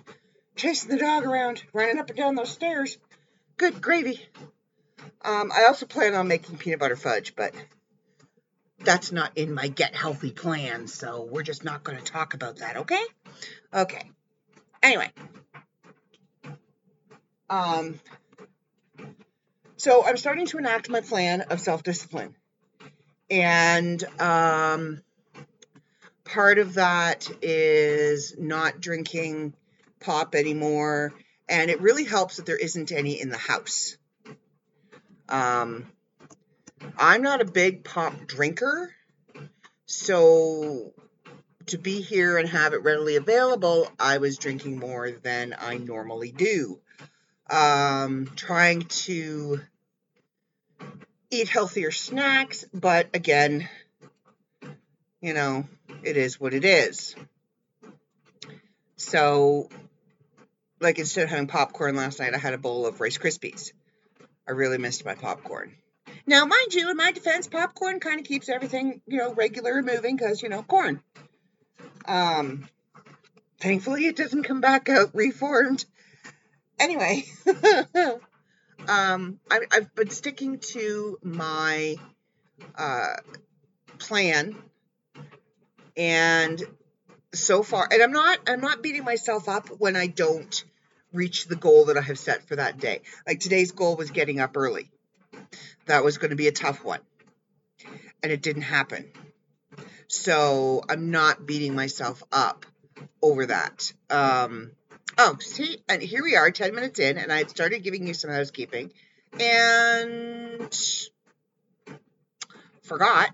Chasing 0.57 0.91
the 0.91 0.99
dog 0.99 1.25
around, 1.25 1.63
running 1.73 1.99
up 1.99 2.09
and 2.09 2.19
down 2.19 2.35
those 2.35 2.51
stairs. 2.51 2.99
Good 3.57 3.81
gravy. 3.81 4.21
Um, 5.23 5.53
I 5.55 5.65
also 5.65 5.87
plan 5.87 6.15
on 6.15 6.29
making 6.29 6.59
peanut 6.59 6.81
butter 6.81 6.97
fudge, 6.97 7.35
but 7.37 7.55
that's 8.81 9.13
not 9.13 9.37
in 9.37 9.53
my 9.53 9.69
get 9.69 9.95
healthy 9.95 10.31
plan, 10.31 10.87
so 10.87 11.29
we're 11.31 11.43
just 11.43 11.65
not 11.65 11.85
going 11.85 11.99
to 11.99 12.05
talk 12.05 12.35
about 12.35 12.59
that, 12.59 12.77
okay? 12.79 13.03
Okay. 13.75 14.11
Anyway. 14.83 15.11
Um, 17.51 17.99
so 19.77 20.05
I'm 20.05 20.17
starting 20.17 20.47
to 20.47 20.59
enact 20.59 20.89
my 20.89 21.01
plan 21.01 21.43
of 21.43 21.61
self 21.61 21.83
discipline. 21.83 22.35
And 23.31 24.03
um, 24.21 25.03
part 26.25 26.59
of 26.59 26.75
that 26.75 27.31
is 27.43 28.35
not 28.39 28.81
drinking 28.81 29.55
pop 30.01 30.35
anymore. 30.35 31.13
And 31.49 31.71
it 31.71 31.81
really 31.81 32.05
helps 32.05 32.37
that 32.37 32.47
there 32.47 32.57
isn't 32.57 32.93
any 32.93 33.21
in 33.21 33.29
the 33.29 33.39
house. 33.39 33.98
Um, 35.29 35.87
I'm 36.97 37.23
not 37.23 37.41
a 37.41 37.45
big 37.45 37.85
pop 37.85 38.27
drinker, 38.27 38.95
so 39.87 40.93
to 41.67 41.79
be 41.79 42.01
here 42.01 42.39
and 42.39 42.49
have 42.49 42.73
it 42.73 42.83
readily 42.83 43.17
available, 43.17 43.91
I 43.99 44.19
was 44.19 44.39
drinking 44.39 44.79
more 44.79 45.11
than 45.11 45.55
I 45.59 45.77
normally 45.77 46.33
do. 46.33 46.81
Um, 47.51 48.31
trying 48.37 48.83
to 48.83 49.61
eat 51.31 51.49
healthier 51.49 51.91
snacks, 51.91 52.65
but 52.73 53.09
again, 53.15 53.69
you 55.21 55.35
know, 55.35 55.67
it 56.03 56.17
is 56.17 56.41
what 56.41 56.55
it 56.55 56.65
is. 56.65 57.15
So, 58.97 59.69
like 60.81 60.99
instead 60.99 61.25
of 61.25 61.31
having 61.31 61.47
popcorn 61.47 61.97
last 61.97 62.21
night, 62.21 62.35
I 62.35 62.39
had 62.39 62.55
a 62.55 62.59
bowl 62.59 62.87
of 62.87 63.01
Rice 63.01 63.19
Krispies. 63.19 63.73
I 64.49 64.53
really 64.53 64.79
missed 64.79 65.05
my 65.05 65.15
popcorn. 65.15 65.75
Now, 66.27 66.47
mind 66.47 66.73
you, 66.73 66.91
in 66.91 66.97
my 66.97 67.13
defense, 67.13 67.47
popcorn 67.47 68.01
kind 68.01 68.19
of 68.19 68.27
keeps 68.27 68.49
everything, 68.49 69.03
you 69.07 69.19
know, 69.19 69.35
regular 69.35 69.79
and 69.79 69.87
moving 69.87 70.17
because, 70.17 70.43
you 70.43 70.49
know, 70.49 70.63
corn. 70.63 71.03
Um, 72.07 72.67
thankfully, 73.61 74.07
it 74.07 74.17
doesn't 74.17 74.45
come 74.45 74.63
back 74.63 74.89
out 74.89 75.15
reformed. 75.15 75.85
Anyway, 76.79 77.25
um, 78.89 79.39
I, 79.51 79.61
I've 79.71 79.95
been 79.95 80.11
sticking 80.11 80.59
to 80.59 81.19
my 81.23 81.97
uh, 82.75 83.15
plan, 83.99 84.57
and 85.97 86.63
so 87.35 87.63
far, 87.63 87.89
and 87.91 88.03
I'm 88.03 88.13
not 88.13 88.39
I'm 88.47 88.61
not 88.61 88.83
beating 88.83 89.05
myself 89.05 89.49
up 89.49 89.69
when 89.69 89.97
I 89.97 90.07
don't 90.07 90.65
reach 91.13 91.47
the 91.47 91.57
goal 91.57 91.87
that 91.87 91.97
I 91.97 92.03
have 92.03 92.19
set 92.19 92.47
for 92.47 92.57
that 92.57 92.79
day. 92.79 93.03
Like 93.27 93.41
today's 93.41 93.73
goal 93.73 93.97
was 93.97 94.11
getting 94.11 94.41
up 94.41 94.57
early. 94.57 94.91
That 95.87 96.05
was 96.05 96.19
going 96.19 96.31
to 96.31 96.37
be 96.37 96.49
a 96.49 96.53
tough 96.53 96.85
one, 96.85 97.01
and 98.23 98.31
it 98.33 98.43
didn't 98.43 98.63
happen. 98.63 99.11
So 100.09 100.83
I'm 100.89 101.11
not 101.11 101.47
beating 101.47 101.75
myself 101.75 102.23
up 102.33 102.67
over 103.23 103.47
that. 103.47 103.93
Um, 104.11 104.73
oh, 105.17 105.37
see, 105.41 105.79
and 105.89 106.03
here 106.03 106.23
we 106.23 106.37
are, 106.37 106.51
10 106.51 106.75
minutes 106.75 106.99
in, 106.99 107.19
and 107.19 107.33
I 107.33 107.39
had 107.39 107.51
started 107.51 107.83
giving 107.83 108.07
you 108.07 108.15
some 108.15 108.31
housekeeping 108.31 108.93
and 109.39 110.75
forgot. 112.83 113.31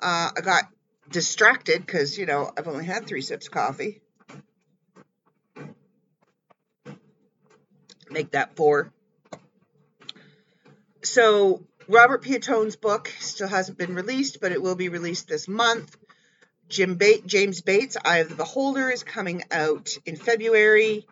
Uh, 0.00 0.30
I 0.36 0.40
got 0.42 0.64
distracted 1.10 1.84
because, 1.84 2.16
you 2.16 2.26
know, 2.26 2.50
I've 2.56 2.68
only 2.68 2.84
had 2.84 3.06
three 3.06 3.22
sips 3.22 3.46
of 3.46 3.52
coffee. 3.52 4.00
Make 8.14 8.30
that 8.30 8.54
four. 8.54 8.92
So, 11.02 11.66
Robert 11.88 12.22
Piatone's 12.22 12.76
book 12.76 13.12
still 13.18 13.48
hasn't 13.48 13.76
been 13.76 13.96
released, 13.96 14.40
but 14.40 14.52
it 14.52 14.62
will 14.62 14.76
be 14.76 14.88
released 14.88 15.26
this 15.26 15.48
month. 15.48 15.96
Jim 16.68 16.96
ba- 16.96 17.22
James 17.26 17.60
Bates, 17.60 17.96
Eye 18.04 18.18
of 18.18 18.28
the 18.28 18.36
Beholder, 18.36 18.88
is 18.88 19.02
coming 19.02 19.42
out 19.50 19.90
in 20.06 20.14
February. 20.14 21.04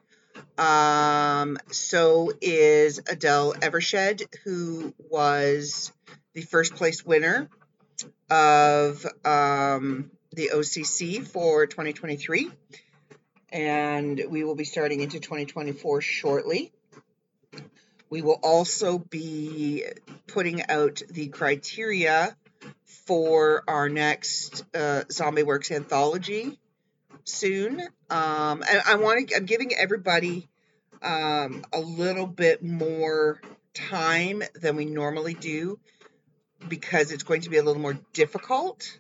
Um, 0.56 1.58
so 1.72 2.30
is 2.40 3.00
Adele 3.00 3.54
Evershed, 3.54 4.22
who 4.44 4.94
was 5.10 5.92
the 6.34 6.42
first 6.42 6.76
place 6.76 7.04
winner 7.04 7.48
of 8.30 9.04
um, 9.24 10.08
the 10.30 10.50
OCC 10.54 11.26
for 11.26 11.66
2023. 11.66 12.48
And 13.50 14.22
we 14.28 14.44
will 14.44 14.54
be 14.54 14.64
starting 14.64 15.00
into 15.00 15.18
2024 15.18 16.00
shortly. 16.00 16.72
We 18.12 18.20
will 18.20 18.40
also 18.42 18.98
be 18.98 19.84
putting 20.26 20.68
out 20.68 21.00
the 21.08 21.28
criteria 21.28 22.36
for 23.06 23.64
our 23.66 23.88
next 23.88 24.66
uh, 24.74 25.04
Zombie 25.10 25.44
Works 25.44 25.70
anthology 25.70 26.58
soon. 27.24 27.80
Um, 28.10 28.62
and 28.68 28.82
I 28.86 28.96
want 28.96 29.30
to, 29.30 29.36
I'm 29.36 29.46
giving 29.46 29.74
everybody 29.74 30.46
um, 31.00 31.64
a 31.72 31.80
little 31.80 32.26
bit 32.26 32.62
more 32.62 33.40
time 33.72 34.42
than 34.60 34.76
we 34.76 34.84
normally 34.84 35.32
do 35.32 35.80
because 36.68 37.12
it's 37.12 37.22
going 37.22 37.40
to 37.40 37.48
be 37.48 37.56
a 37.56 37.62
little 37.62 37.80
more 37.80 37.98
difficult 38.12 38.98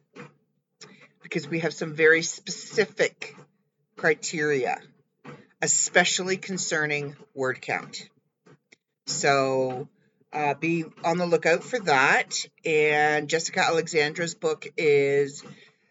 because 1.22 1.46
we 1.46 1.58
have 1.58 1.74
some 1.74 1.94
very 1.94 2.22
specific 2.22 3.36
criteria, 3.94 4.80
especially 5.60 6.38
concerning 6.38 7.14
word 7.34 7.60
count. 7.60 8.08
So 9.06 9.88
uh, 10.32 10.54
be 10.54 10.84
on 11.04 11.18
the 11.18 11.26
lookout 11.26 11.62
for 11.62 11.78
that. 11.80 12.34
And 12.64 13.28
Jessica 13.28 13.60
Alexandra's 13.60 14.34
book 14.34 14.66
is 14.76 15.42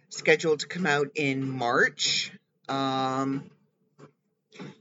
scheduled 0.09 0.61
to 0.61 0.67
come 0.67 0.85
out 0.85 1.11
in 1.15 1.49
March. 1.49 2.31
Um, 2.67 3.49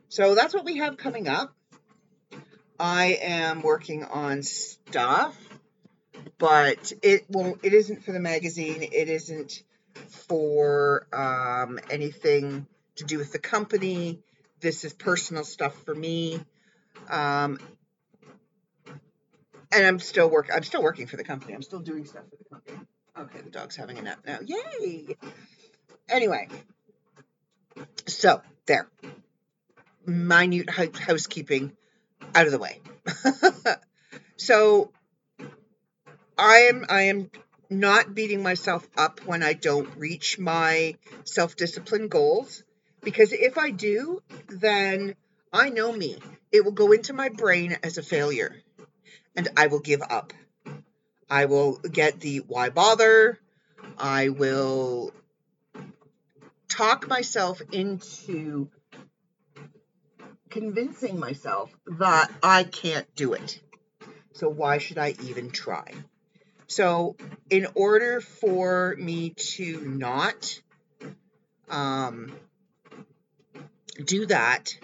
so 0.08 0.34
that's 0.34 0.54
what 0.54 0.64
we 0.64 0.78
have 0.78 0.96
coming 0.96 1.28
up. 1.28 1.54
I 2.78 3.18
am 3.20 3.60
working 3.60 4.04
on 4.04 4.42
stuff, 4.42 5.36
but 6.38 6.92
it 7.02 7.26
won't. 7.28 7.60
It 7.62 7.74
isn't 7.74 8.04
for 8.04 8.12
the 8.12 8.20
magazine. 8.20 8.82
It 8.82 9.10
isn't 9.10 9.62
for 10.08 11.06
um, 11.12 11.78
anything 11.90 12.66
to 12.96 13.04
do 13.04 13.18
with 13.18 13.32
the 13.32 13.38
company. 13.38 14.20
This 14.60 14.84
is 14.84 14.94
personal 14.94 15.44
stuff 15.44 15.74
for 15.84 15.94
me. 15.94 16.40
Um, 17.10 17.58
and 19.72 19.86
I'm 19.86 19.98
still 19.98 20.28
work. 20.28 20.48
I'm 20.52 20.62
still 20.62 20.82
working 20.82 21.06
for 21.06 21.16
the 21.16 21.24
company. 21.24 21.54
I'm 21.54 21.62
still 21.62 21.80
doing 21.80 22.04
stuff 22.04 22.24
for 22.30 22.36
the 22.36 22.44
company. 22.44 22.78
Okay, 23.18 23.40
the 23.40 23.50
dog's 23.50 23.76
having 23.76 23.98
a 23.98 24.02
nap 24.02 24.20
now. 24.26 24.38
Yay! 24.44 25.16
Anyway, 26.08 26.48
so 28.06 28.42
there. 28.66 28.88
Minute 30.06 30.70
housekeeping 30.70 31.72
out 32.34 32.46
of 32.46 32.52
the 32.52 32.58
way. 32.58 32.80
so 34.36 34.90
I 36.38 36.68
am 36.70 36.86
I 36.88 37.02
am 37.02 37.30
not 37.68 38.14
beating 38.14 38.42
myself 38.42 38.88
up 38.96 39.20
when 39.26 39.42
I 39.42 39.52
don't 39.52 39.96
reach 39.96 40.38
my 40.38 40.96
self-discipline 41.24 42.08
goals 42.08 42.64
because 43.02 43.32
if 43.32 43.58
I 43.58 43.70
do, 43.70 44.22
then 44.48 45.14
I 45.52 45.68
know 45.68 45.92
me. 45.92 46.18
It 46.50 46.64
will 46.64 46.72
go 46.72 46.92
into 46.92 47.12
my 47.12 47.28
brain 47.28 47.76
as 47.84 47.98
a 47.98 48.02
failure 48.02 48.56
and 49.36 49.48
I 49.56 49.68
will 49.68 49.80
give 49.80 50.02
up. 50.02 50.32
I 51.28 51.44
will 51.46 51.76
get 51.76 52.20
the 52.20 52.38
why 52.38 52.70
bother. 52.70 53.38
I 53.98 54.30
will 54.30 55.12
talk 56.68 57.08
myself 57.08 57.60
into 57.72 58.68
convincing 60.48 61.18
myself 61.18 61.70
that 61.98 62.30
I 62.42 62.64
can't 62.64 63.06
do 63.14 63.34
it. 63.34 63.60
So 64.32 64.48
why 64.48 64.78
should 64.78 64.98
I 64.98 65.14
even 65.24 65.50
try? 65.50 65.92
So, 66.66 67.16
in 67.50 67.66
order 67.74 68.20
for 68.20 68.94
me 68.96 69.30
to 69.30 69.80
not 69.80 70.60
um, 71.68 72.32
do 74.04 74.26
that, 74.26 74.78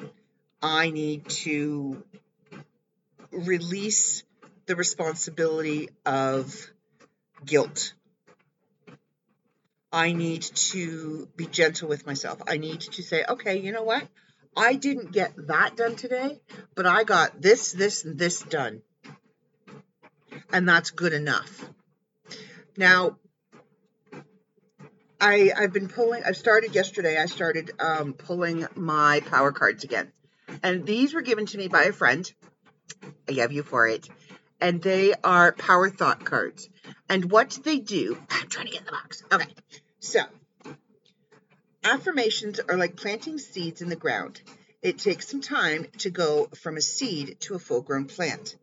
I 0.60 0.90
need 0.90 1.28
to 1.28 2.02
release 3.30 4.24
the 4.66 4.76
responsibility 4.76 5.88
of 6.04 6.70
guilt. 7.44 7.94
I 9.92 10.12
need 10.12 10.42
to 10.42 11.28
be 11.36 11.46
gentle 11.46 11.88
with 11.88 12.06
myself. 12.06 12.42
I 12.46 12.58
need 12.58 12.80
to 12.80 13.02
say, 13.02 13.24
okay, 13.28 13.58
you 13.58 13.72
know 13.72 13.84
what? 13.84 14.06
I 14.56 14.74
didn't 14.74 15.12
get 15.12 15.32
that 15.48 15.76
done 15.76 15.96
today, 15.96 16.40
but 16.74 16.86
I 16.86 17.04
got 17.04 17.40
this, 17.40 17.72
this, 17.72 18.04
and 18.04 18.18
this 18.18 18.40
done. 18.42 18.82
And 20.52 20.68
that's 20.68 20.90
good 20.90 21.12
enough. 21.12 21.64
Now, 22.76 23.18
I, 25.20 25.52
I've 25.56 25.72
been 25.72 25.88
pulling, 25.88 26.24
I've 26.24 26.36
started 26.36 26.74
yesterday, 26.74 27.18
I 27.18 27.26
started 27.26 27.70
um, 27.78 28.12
pulling 28.12 28.66
my 28.74 29.20
power 29.26 29.52
cards 29.52 29.84
again. 29.84 30.12
And 30.62 30.84
these 30.84 31.14
were 31.14 31.22
given 31.22 31.46
to 31.46 31.58
me 31.58 31.68
by 31.68 31.84
a 31.84 31.92
friend. 31.92 32.30
I 33.28 33.32
have 33.34 33.52
you 33.52 33.62
for 33.62 33.86
it 33.86 34.08
and 34.60 34.82
they 34.82 35.14
are 35.24 35.52
power 35.52 35.90
thought 35.90 36.24
cards. 36.24 36.68
And 37.08 37.30
what 37.30 37.58
they 37.64 37.78
do, 37.78 38.18
I'm 38.30 38.48
trying 38.48 38.66
to 38.66 38.72
get 38.72 38.80
in 38.80 38.86
the 38.86 38.92
box. 38.92 39.22
Okay, 39.32 39.48
so 39.98 40.20
affirmations 41.84 42.60
are 42.60 42.76
like 42.76 42.96
planting 42.96 43.38
seeds 43.38 43.82
in 43.82 43.88
the 43.88 43.96
ground. 43.96 44.40
It 44.82 44.98
takes 44.98 45.28
some 45.28 45.40
time 45.40 45.86
to 45.98 46.10
go 46.10 46.48
from 46.62 46.76
a 46.76 46.80
seed 46.80 47.36
to 47.40 47.54
a 47.54 47.58
full 47.58 47.80
grown 47.80 48.06
plant. 48.06 48.56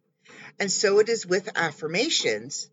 And 0.59 0.71
so 0.71 0.99
it 0.99 1.09
is 1.09 1.25
with 1.25 1.49
affirmations. 1.55 2.69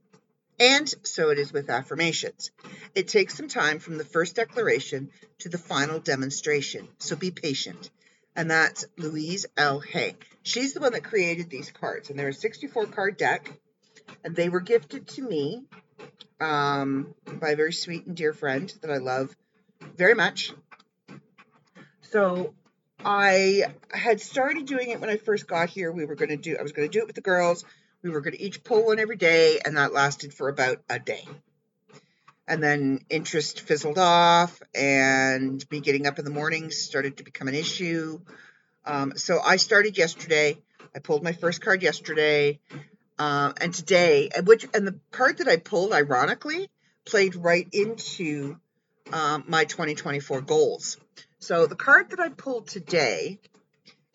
And 0.58 0.92
so 1.04 1.30
it 1.30 1.38
is 1.38 1.52
with 1.52 1.70
affirmations. 1.70 2.50
It 2.94 3.08
takes 3.08 3.34
some 3.34 3.48
time 3.48 3.78
from 3.78 3.96
the 3.96 4.04
first 4.04 4.36
declaration 4.36 5.10
to 5.38 5.48
the 5.48 5.56
final 5.56 5.98
demonstration. 5.98 6.86
So 6.98 7.16
be 7.16 7.30
patient 7.30 7.90
and 8.36 8.50
that's 8.50 8.86
Louise 8.96 9.46
L. 9.56 9.80
Hay. 9.80 10.14
She's 10.42 10.72
the 10.72 10.80
one 10.80 10.92
that 10.92 11.04
created 11.04 11.50
these 11.50 11.70
cards, 11.70 12.10
and 12.10 12.18
they're 12.18 12.28
a 12.28 12.34
64 12.34 12.86
card 12.86 13.16
deck, 13.16 13.52
and 14.24 14.34
they 14.34 14.48
were 14.48 14.60
gifted 14.60 15.06
to 15.08 15.22
me 15.22 15.64
um, 16.40 17.14
by 17.40 17.50
a 17.50 17.56
very 17.56 17.72
sweet 17.72 18.06
and 18.06 18.16
dear 18.16 18.32
friend 18.32 18.72
that 18.82 18.90
I 18.90 18.96
love 18.96 19.34
very 19.96 20.14
much. 20.14 20.52
So 22.02 22.54
I 23.04 23.64
had 23.92 24.20
started 24.20 24.66
doing 24.66 24.90
it 24.90 25.00
when 25.00 25.10
I 25.10 25.16
first 25.16 25.46
got 25.46 25.68
here. 25.68 25.92
We 25.92 26.06
were 26.06 26.16
going 26.16 26.30
to 26.30 26.36
do, 26.36 26.56
I 26.58 26.62
was 26.62 26.72
going 26.72 26.88
to 26.88 26.92
do 26.92 27.00
it 27.00 27.06
with 27.06 27.16
the 27.16 27.22
girls. 27.22 27.64
We 28.02 28.10
were 28.10 28.20
going 28.20 28.34
to 28.34 28.42
each 28.42 28.64
pull 28.64 28.86
one 28.86 28.98
every 28.98 29.16
day, 29.16 29.60
and 29.64 29.76
that 29.76 29.92
lasted 29.92 30.32
for 30.32 30.48
about 30.48 30.78
a 30.88 30.98
day 30.98 31.24
and 32.50 32.60
then 32.60 32.98
interest 33.08 33.60
fizzled 33.60 33.96
off 33.96 34.60
and 34.74 35.64
me 35.70 35.78
getting 35.78 36.08
up 36.08 36.18
in 36.18 36.24
the 36.24 36.32
mornings 36.32 36.76
started 36.76 37.16
to 37.16 37.22
become 37.22 37.46
an 37.46 37.54
issue 37.54 38.18
um, 38.84 39.12
so 39.16 39.40
i 39.44 39.56
started 39.56 39.96
yesterday 39.98 40.56
i 40.94 40.98
pulled 40.98 41.22
my 41.22 41.32
first 41.32 41.60
card 41.60 41.82
yesterday 41.82 42.58
uh, 43.18 43.52
and 43.60 43.74
today 43.74 44.30
which 44.44 44.66
and 44.74 44.86
the 44.86 44.98
card 45.10 45.38
that 45.38 45.48
i 45.48 45.56
pulled 45.56 45.92
ironically 45.92 46.68
played 47.04 47.34
right 47.36 47.68
into 47.72 48.56
um, 49.12 49.44
my 49.48 49.64
2024 49.64 50.42
goals 50.42 50.98
So 51.40 51.66
the 51.66 51.74
card 51.74 52.10
that 52.10 52.20
I 52.20 52.28
pulled 52.28 52.68
today 52.68 53.38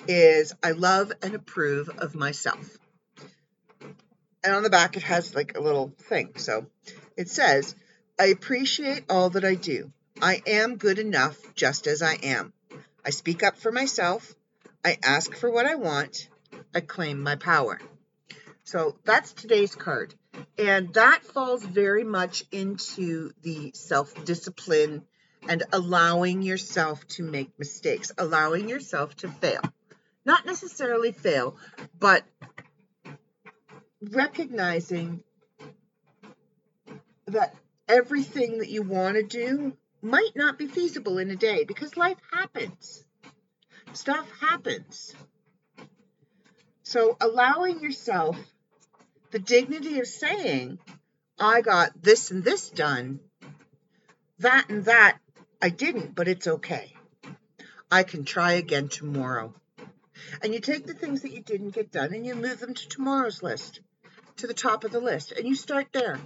is 0.07 0.53
I 0.61 0.71
love 0.71 1.11
and 1.23 1.33
approve 1.33 1.89
of 1.89 2.13
myself. 2.13 2.77
And 4.43 4.53
on 4.53 4.61
the 4.61 4.69
back, 4.69 4.95
it 4.95 5.01
has 5.03 5.33
like 5.33 5.57
a 5.57 5.59
little 5.59 5.91
thing. 5.97 6.33
So 6.37 6.67
it 7.17 7.29
says, 7.29 7.75
I 8.19 8.25
appreciate 8.27 9.05
all 9.09 9.31
that 9.31 9.43
I 9.43 9.55
do. 9.55 9.91
I 10.21 10.43
am 10.45 10.77
good 10.77 10.99
enough 10.99 11.37
just 11.55 11.87
as 11.87 12.03
I 12.03 12.13
am. 12.13 12.53
I 13.03 13.09
speak 13.09 13.41
up 13.41 13.57
for 13.57 13.71
myself. 13.71 14.35
I 14.85 14.99
ask 15.03 15.33
for 15.33 15.49
what 15.49 15.65
I 15.65 15.75
want. 15.75 16.29
I 16.75 16.79
claim 16.79 17.19
my 17.19 17.37
power. 17.37 17.79
So 18.65 18.95
that's 19.03 19.33
today's 19.33 19.73
card. 19.73 20.13
And 20.59 20.93
that 20.93 21.23
falls 21.23 21.65
very 21.65 22.03
much 22.03 22.43
into 22.51 23.31
the 23.41 23.71
self 23.73 24.25
discipline 24.25 25.01
and 25.49 25.63
allowing 25.73 26.43
yourself 26.43 27.07
to 27.07 27.23
make 27.23 27.57
mistakes, 27.57 28.11
allowing 28.19 28.69
yourself 28.69 29.15
to 29.17 29.27
fail. 29.27 29.61
Not 30.23 30.45
necessarily 30.45 31.11
fail, 31.11 31.57
but 31.97 32.23
recognizing 34.01 35.23
that 37.25 37.55
everything 37.87 38.59
that 38.59 38.69
you 38.69 38.83
want 38.83 39.15
to 39.15 39.23
do 39.23 39.75
might 40.03 40.35
not 40.35 40.59
be 40.59 40.67
feasible 40.67 41.17
in 41.17 41.31
a 41.31 41.35
day 41.35 41.63
because 41.63 41.97
life 41.97 42.19
happens. 42.31 43.04
Stuff 43.95 44.27
happens. 44.41 45.15
So 46.83 47.15
allowing 47.21 47.79
yourself 47.79 48.37
the 49.31 49.39
dignity 49.39 49.99
of 49.99 50.07
saying, 50.07 50.79
I 51.39 51.61
got 51.61 52.03
this 52.03 52.29
and 52.29 52.43
this 52.43 52.69
done, 52.69 53.21
that 54.39 54.69
and 54.69 54.83
that 54.85 55.17
I 55.61 55.69
didn't, 55.69 56.13
but 56.13 56.27
it's 56.27 56.45
okay. 56.45 56.93
I 57.89 58.03
can 58.03 58.25
try 58.25 58.53
again 58.53 58.89
tomorrow. 58.89 59.53
And 60.43 60.53
you 60.53 60.59
take 60.59 60.85
the 60.85 60.93
things 60.93 61.21
that 61.21 61.31
you 61.31 61.41
didn't 61.41 61.73
get 61.73 61.89
done 61.89 62.13
and 62.13 62.25
you 62.25 62.35
move 62.35 62.59
them 62.59 62.73
to 62.73 62.89
tomorrow's 62.89 63.41
list, 63.41 63.79
to 64.37 64.47
the 64.47 64.53
top 64.53 64.83
of 64.83 64.91
the 64.91 64.99
list, 64.99 65.31
and 65.31 65.47
you 65.47 65.55
start 65.55 65.87
there. 65.93 66.19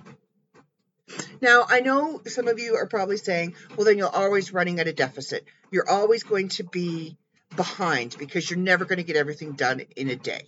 Now, 1.40 1.66
I 1.70 1.82
know 1.82 2.22
some 2.26 2.48
of 2.48 2.58
you 2.58 2.76
are 2.78 2.88
probably 2.88 3.18
saying, 3.18 3.54
well, 3.76 3.86
then 3.86 4.00
you're 4.00 4.10
always 4.10 4.52
running 4.52 4.80
at 4.80 4.88
a 4.88 4.94
deficit. 4.94 5.46
You're 5.70 5.90
always 5.90 6.24
going 6.24 6.50
to 6.50 6.64
be 6.64 7.16
behind 7.56 8.16
because 8.18 8.50
you're 8.50 8.60
never 8.60 8.86
going 8.86 8.98
to 8.98 9.04
get 9.04 9.16
everything 9.16 9.54
done 9.54 9.82
in 9.96 10.10
a 10.10 10.16
day. 10.16 10.44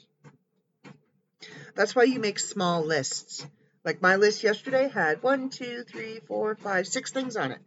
That's 1.76 1.96
why 1.96 2.04
you 2.04 2.20
make 2.20 2.40
small 2.40 2.84
lists. 2.84 3.46
Like 3.84 4.02
my 4.02 4.18
list 4.18 4.44
yesterday 4.44 4.90
had 4.90 5.24
one, 5.24 5.50
two, 5.50 5.84
three, 5.84 6.20
four, 6.28 6.56
five, 6.56 6.88
six 6.88 7.12
things 7.12 7.36
on 7.36 7.52
it. 7.52 7.60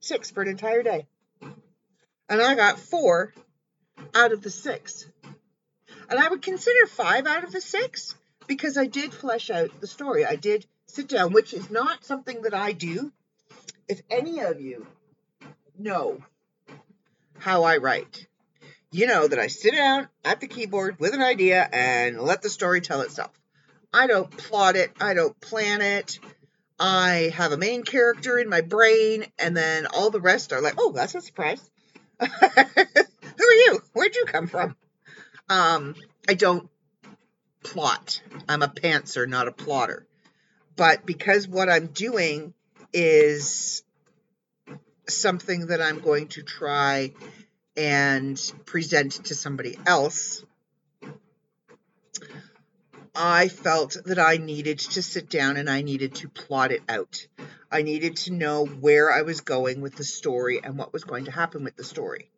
Six 0.00 0.30
for 0.30 0.42
an 0.42 0.48
entire 0.48 0.82
day. 0.82 1.06
And 2.28 2.42
I 2.42 2.54
got 2.54 2.78
four 2.78 3.32
out 4.14 4.32
of 4.32 4.42
the 4.42 4.50
six. 4.50 5.06
And 6.10 6.18
I 6.18 6.28
would 6.28 6.42
consider 6.42 6.86
five 6.86 7.26
out 7.26 7.44
of 7.44 7.52
the 7.52 7.60
six 7.60 8.14
because 8.46 8.76
I 8.76 8.86
did 8.86 9.14
flesh 9.14 9.50
out 9.50 9.80
the 9.80 9.86
story. 9.86 10.24
I 10.24 10.36
did 10.36 10.66
sit 10.86 11.08
down, 11.08 11.32
which 11.32 11.52
is 11.54 11.70
not 11.70 12.04
something 12.04 12.42
that 12.42 12.54
I 12.54 12.72
do. 12.72 13.12
If 13.88 14.02
any 14.10 14.40
of 14.40 14.60
you 14.60 14.86
know 15.78 16.22
how 17.38 17.64
I 17.64 17.78
write, 17.78 18.27
you 18.90 19.06
know 19.06 19.28
that 19.28 19.38
I 19.38 19.48
sit 19.48 19.74
down 19.74 20.08
at 20.24 20.40
the 20.40 20.46
keyboard 20.46 20.98
with 20.98 21.14
an 21.14 21.22
idea 21.22 21.68
and 21.72 22.20
let 22.20 22.42
the 22.42 22.48
story 22.48 22.80
tell 22.80 23.02
itself. 23.02 23.30
I 23.92 24.06
don't 24.06 24.30
plot 24.30 24.76
it, 24.76 24.92
I 25.00 25.14
don't 25.14 25.38
plan 25.40 25.80
it. 25.80 26.18
I 26.80 27.32
have 27.34 27.52
a 27.52 27.56
main 27.56 27.82
character 27.82 28.38
in 28.38 28.48
my 28.48 28.60
brain, 28.60 29.26
and 29.38 29.56
then 29.56 29.86
all 29.86 30.10
the 30.10 30.20
rest 30.20 30.52
are 30.52 30.60
like, 30.60 30.74
oh, 30.78 30.92
that's 30.92 31.14
a 31.14 31.20
surprise. 31.20 31.68
Who 32.20 32.26
are 32.26 33.54
you? 33.66 33.80
Where'd 33.92 34.14
you 34.14 34.24
come 34.26 34.46
from? 34.46 34.76
Um, 35.48 35.96
I 36.28 36.34
don't 36.34 36.68
plot. 37.64 38.22
I'm 38.48 38.62
a 38.62 38.68
pantser, 38.68 39.28
not 39.28 39.48
a 39.48 39.52
plotter. 39.52 40.06
But 40.76 41.04
because 41.04 41.48
what 41.48 41.68
I'm 41.68 41.88
doing 41.88 42.54
is 42.92 43.82
something 45.08 45.66
that 45.66 45.82
I'm 45.82 45.98
going 45.98 46.28
to 46.28 46.42
try 46.42 47.12
and 47.78 48.52
present 48.66 49.12
to 49.26 49.34
somebody 49.36 49.78
else, 49.86 50.44
I 53.14 53.48
felt 53.48 53.96
that 54.04 54.18
I 54.18 54.36
needed 54.36 54.80
to 54.80 55.02
sit 55.02 55.30
down 55.30 55.56
and 55.56 55.70
I 55.70 55.82
needed 55.82 56.16
to 56.16 56.28
plot 56.28 56.72
it 56.72 56.82
out. 56.88 57.26
I 57.70 57.82
needed 57.82 58.16
to 58.18 58.32
know 58.32 58.64
where 58.66 59.12
I 59.12 59.22
was 59.22 59.42
going 59.42 59.80
with 59.80 59.94
the 59.94 60.04
story 60.04 60.60
and 60.62 60.76
what 60.76 60.92
was 60.92 61.04
going 61.04 61.26
to 61.26 61.30
happen 61.30 61.62
with 61.62 61.76
the 61.76 61.84
story. 61.84 62.30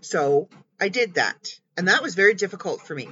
So 0.00 0.48
I 0.80 0.88
did 0.88 1.14
that. 1.14 1.58
And 1.76 1.88
that 1.88 2.02
was 2.02 2.14
very 2.14 2.34
difficult 2.34 2.80
for 2.80 2.94
me. 2.94 3.08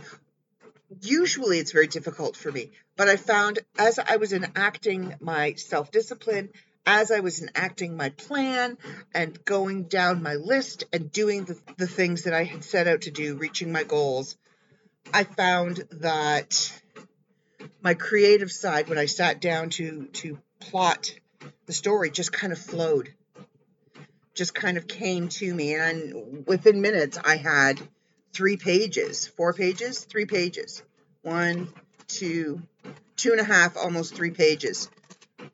Usually 1.03 1.59
it's 1.59 1.73
very 1.73 1.89
difficult 1.89 2.37
for 2.37 2.53
me, 2.53 2.71
but 2.97 3.09
I 3.09 3.17
found 3.17 3.59
as 3.79 3.99
I 3.99 4.17
was 4.17 4.33
enacting 4.33 5.15
my 5.21 5.55
self 5.55 5.91
discipline, 5.91 6.51
as 6.87 7.11
I 7.11 7.21
was 7.21 7.41
enacting 7.41 7.97
my 7.97 8.11
plan 8.11 8.77
and 9.15 9.43
going 9.45 9.85
down 9.85 10.23
my 10.23 10.35
list 10.35 10.85
and 10.93 11.11
doing 11.11 11.45
the, 11.45 11.59
the 11.77 11.87
things 11.87 12.25
that 12.25 12.35
I 12.35 12.45
had 12.45 12.65
set 12.65 12.87
out 12.87 13.03
to 13.03 13.11
do, 13.11 13.37
reaching 13.37 13.73
my 13.73 13.85
goals, 13.85 14.37
I 15.13 15.25
found 15.25 15.83
that 15.93 16.73
my 17.83 17.95
creative 17.95 18.53
side, 18.53 18.89
when 18.89 18.99
I 18.99 19.07
sat 19.07 19.41
down 19.41 19.71
to 19.71 20.07
to 20.07 20.39
plot 20.61 21.15
the 21.67 21.73
story, 21.73 22.11
just 22.11 22.33
kind 22.33 22.53
of 22.53 22.59
flowed, 22.59 23.13
just 24.35 24.55
kind 24.55 24.77
of 24.77 24.87
came 24.87 25.29
to 25.29 25.55
me, 25.55 25.75
and 25.75 26.47
within 26.47 26.81
minutes, 26.81 27.19
I 27.23 27.37
had 27.37 27.81
three 28.33 28.57
pages, 28.57 29.27
four 29.27 29.53
pages, 29.53 30.01
three 30.01 30.27
pages, 30.27 30.83
one, 31.23 31.69
two, 32.09 32.63
two 33.17 33.33
and 33.33 33.41
a 33.41 33.45
half, 33.45 33.77
almost 33.77 34.15
three 34.15 34.31
pages 34.31 34.89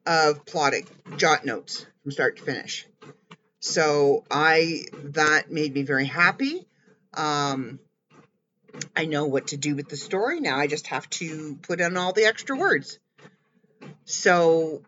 of 0.06 0.44
plotting, 0.46 0.86
jot 1.16 1.44
notes 1.44 1.86
from 2.02 2.12
start 2.12 2.36
to 2.36 2.42
finish. 2.42 2.86
So 3.60 4.24
I 4.30 4.84
that 4.92 5.50
made 5.50 5.74
me 5.74 5.82
very 5.82 6.06
happy. 6.06 6.66
Um, 7.14 7.78
I 8.96 9.04
know 9.04 9.26
what 9.26 9.48
to 9.48 9.56
do 9.56 9.74
with 9.74 9.88
the 9.88 9.96
story. 9.96 10.40
Now 10.40 10.58
I 10.58 10.66
just 10.66 10.86
have 10.88 11.08
to 11.10 11.58
put 11.62 11.80
in 11.80 11.96
all 11.96 12.12
the 12.12 12.24
extra 12.24 12.56
words. 12.56 12.98
So 14.04 14.82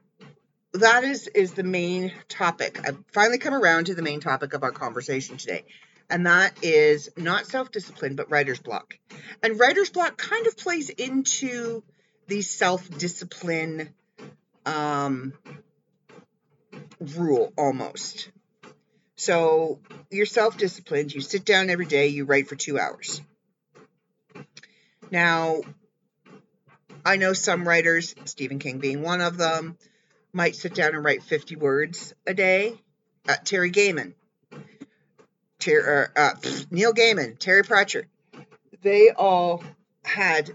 that 0.73 1.05
is 1.05 1.27
is 1.29 1.53
the 1.53 1.65
main 1.65 2.13
topic. 2.29 2.81
I've 2.87 2.99
finally 3.13 3.39
come 3.39 3.55
around 3.55 3.87
to 3.87 3.95
the 3.95 4.03
main 4.03 4.21
topic 4.21 4.55
of 4.55 4.63
our 4.63 4.73
conversation 4.73 5.37
today. 5.37 5.65
And 6.09 6.27
that 6.27 6.63
is 6.63 7.11
not 7.17 7.47
self-discipline 7.47 8.17
but 8.17 8.31
writer's 8.31 8.61
block. 8.61 8.99
And 9.43 9.59
writer's 9.59 9.91
block 9.91 10.17
kind 10.17 10.47
of 10.47 10.57
plays 10.57 10.89
into 10.89 11.83
the 12.27 12.43
self-discipline 12.43 13.93
um, 14.67 15.33
rule 17.01 17.53
almost. 17.57 18.31
So 19.17 19.81
you're 20.11 20.27
self-disciplined, 20.27 21.15
you 21.15 21.21
sit 21.21 21.45
down 21.45 21.71
every 21.71 21.87
day, 21.87 22.09
you 22.09 22.25
write 22.25 22.49
for 22.49 22.57
2 22.57 22.79
hours. 22.79 23.21
Now, 25.11 25.61
I 27.05 27.17
know 27.17 27.33
some 27.33 27.67
writers, 27.67 28.15
Stephen 28.25 28.59
King 28.59 28.79
being 28.79 29.03
one 29.03 29.21
of 29.21 29.37
them, 29.37 29.77
might 30.33 30.57
sit 30.57 30.75
down 30.75 30.95
and 30.95 31.05
write 31.05 31.23
50 31.23 31.57
words 31.57 32.15
a 32.27 32.35
day. 32.35 32.75
Uh, 33.29 33.37
Terry 33.45 33.71
Gaiman, 33.71 34.15
Ter- 35.61 36.11
uh, 36.17 36.21
uh, 36.21 36.35
Neil 36.71 36.93
Gaiman, 36.93 37.39
Terry 37.39 37.63
Pratchett, 37.63 38.07
they 38.83 39.11
all 39.11 39.63
had 40.05 40.51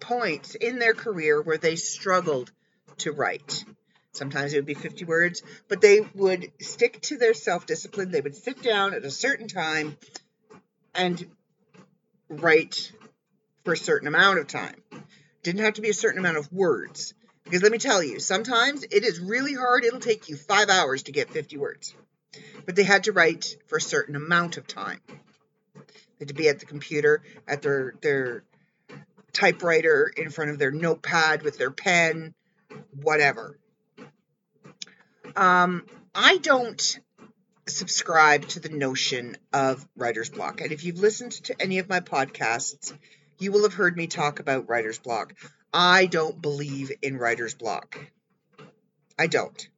points 0.00 0.54
in 0.56 0.78
their 0.78 0.94
career 0.94 1.40
where 1.40 1.58
they 1.58 1.76
struggled 1.76 2.50
to 2.98 3.12
write. 3.12 3.64
Sometimes 4.12 4.52
it 4.52 4.56
would 4.56 4.66
be 4.66 4.74
50 4.74 5.06
words, 5.06 5.42
but 5.68 5.80
they 5.80 6.00
would 6.14 6.52
stick 6.60 7.00
to 7.02 7.16
their 7.16 7.34
self 7.34 7.66
discipline. 7.66 8.10
They 8.10 8.20
would 8.20 8.36
sit 8.36 8.62
down 8.62 8.94
at 8.94 9.04
a 9.04 9.10
certain 9.10 9.48
time 9.48 9.96
and 10.94 11.24
write 12.28 12.92
for 13.64 13.72
a 13.72 13.76
certain 13.76 14.08
amount 14.08 14.38
of 14.38 14.48
time. 14.48 14.82
Didn't 15.42 15.62
have 15.62 15.74
to 15.74 15.80
be 15.80 15.88
a 15.88 15.94
certain 15.94 16.18
amount 16.18 16.36
of 16.36 16.52
words. 16.52 17.14
Because 17.44 17.62
let 17.62 17.72
me 17.72 17.78
tell 17.78 18.02
you, 18.02 18.20
sometimes 18.20 18.84
it 18.84 19.04
is 19.04 19.18
really 19.18 19.54
hard. 19.54 19.84
It'll 19.84 19.98
take 19.98 20.28
you 20.28 20.36
five 20.36 20.68
hours 20.68 21.04
to 21.04 21.12
get 21.12 21.30
50 21.30 21.56
words. 21.56 21.94
But 22.64 22.76
they 22.76 22.84
had 22.84 23.04
to 23.04 23.12
write 23.12 23.56
for 23.66 23.78
a 23.78 23.80
certain 23.80 24.14
amount 24.14 24.56
of 24.56 24.66
time. 24.66 25.00
They 25.74 26.20
had 26.20 26.28
to 26.28 26.34
be 26.34 26.48
at 26.48 26.60
the 26.60 26.66
computer, 26.66 27.22
at 27.48 27.62
their, 27.62 27.94
their 28.00 28.44
typewriter, 29.32 30.12
in 30.16 30.30
front 30.30 30.50
of 30.50 30.58
their 30.58 30.70
notepad 30.70 31.42
with 31.42 31.58
their 31.58 31.70
pen, 31.70 32.34
whatever. 32.94 33.58
Um, 35.36 35.86
I 36.14 36.38
don't 36.38 37.00
subscribe 37.66 38.48
to 38.48 38.60
the 38.60 38.68
notion 38.68 39.36
of 39.52 39.86
writer's 39.96 40.30
block. 40.30 40.60
And 40.60 40.72
if 40.72 40.84
you've 40.84 40.98
listened 40.98 41.32
to 41.44 41.60
any 41.60 41.78
of 41.78 41.88
my 41.88 42.00
podcasts, 42.00 42.92
you 43.38 43.52
will 43.52 43.62
have 43.62 43.74
heard 43.74 43.96
me 43.96 44.06
talk 44.06 44.40
about 44.40 44.68
writer's 44.68 44.98
block. 44.98 45.34
I 45.72 46.06
don't 46.06 46.40
believe 46.40 46.92
in 47.02 47.16
writer's 47.16 47.54
block. 47.54 47.98
I 49.18 49.26
don't. 49.26 49.68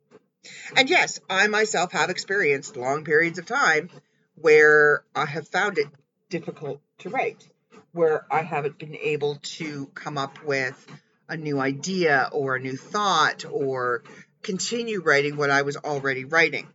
And 0.76 0.90
yes, 0.90 1.20
I 1.28 1.46
myself 1.46 1.92
have 1.92 2.10
experienced 2.10 2.76
long 2.76 3.04
periods 3.04 3.38
of 3.38 3.46
time 3.46 3.90
where 4.34 5.04
I 5.14 5.26
have 5.26 5.48
found 5.48 5.78
it 5.78 5.88
difficult 6.28 6.80
to 6.98 7.10
write, 7.10 7.48
where 7.92 8.26
I 8.30 8.42
haven't 8.42 8.78
been 8.78 8.96
able 8.96 9.36
to 9.42 9.86
come 9.94 10.18
up 10.18 10.42
with 10.44 10.86
a 11.28 11.36
new 11.36 11.58
idea 11.58 12.28
or 12.32 12.56
a 12.56 12.60
new 12.60 12.76
thought 12.76 13.44
or 13.50 14.02
continue 14.42 15.00
writing 15.00 15.36
what 15.36 15.50
I 15.50 15.62
was 15.62 15.76
already 15.76 16.24
writing. 16.24 16.68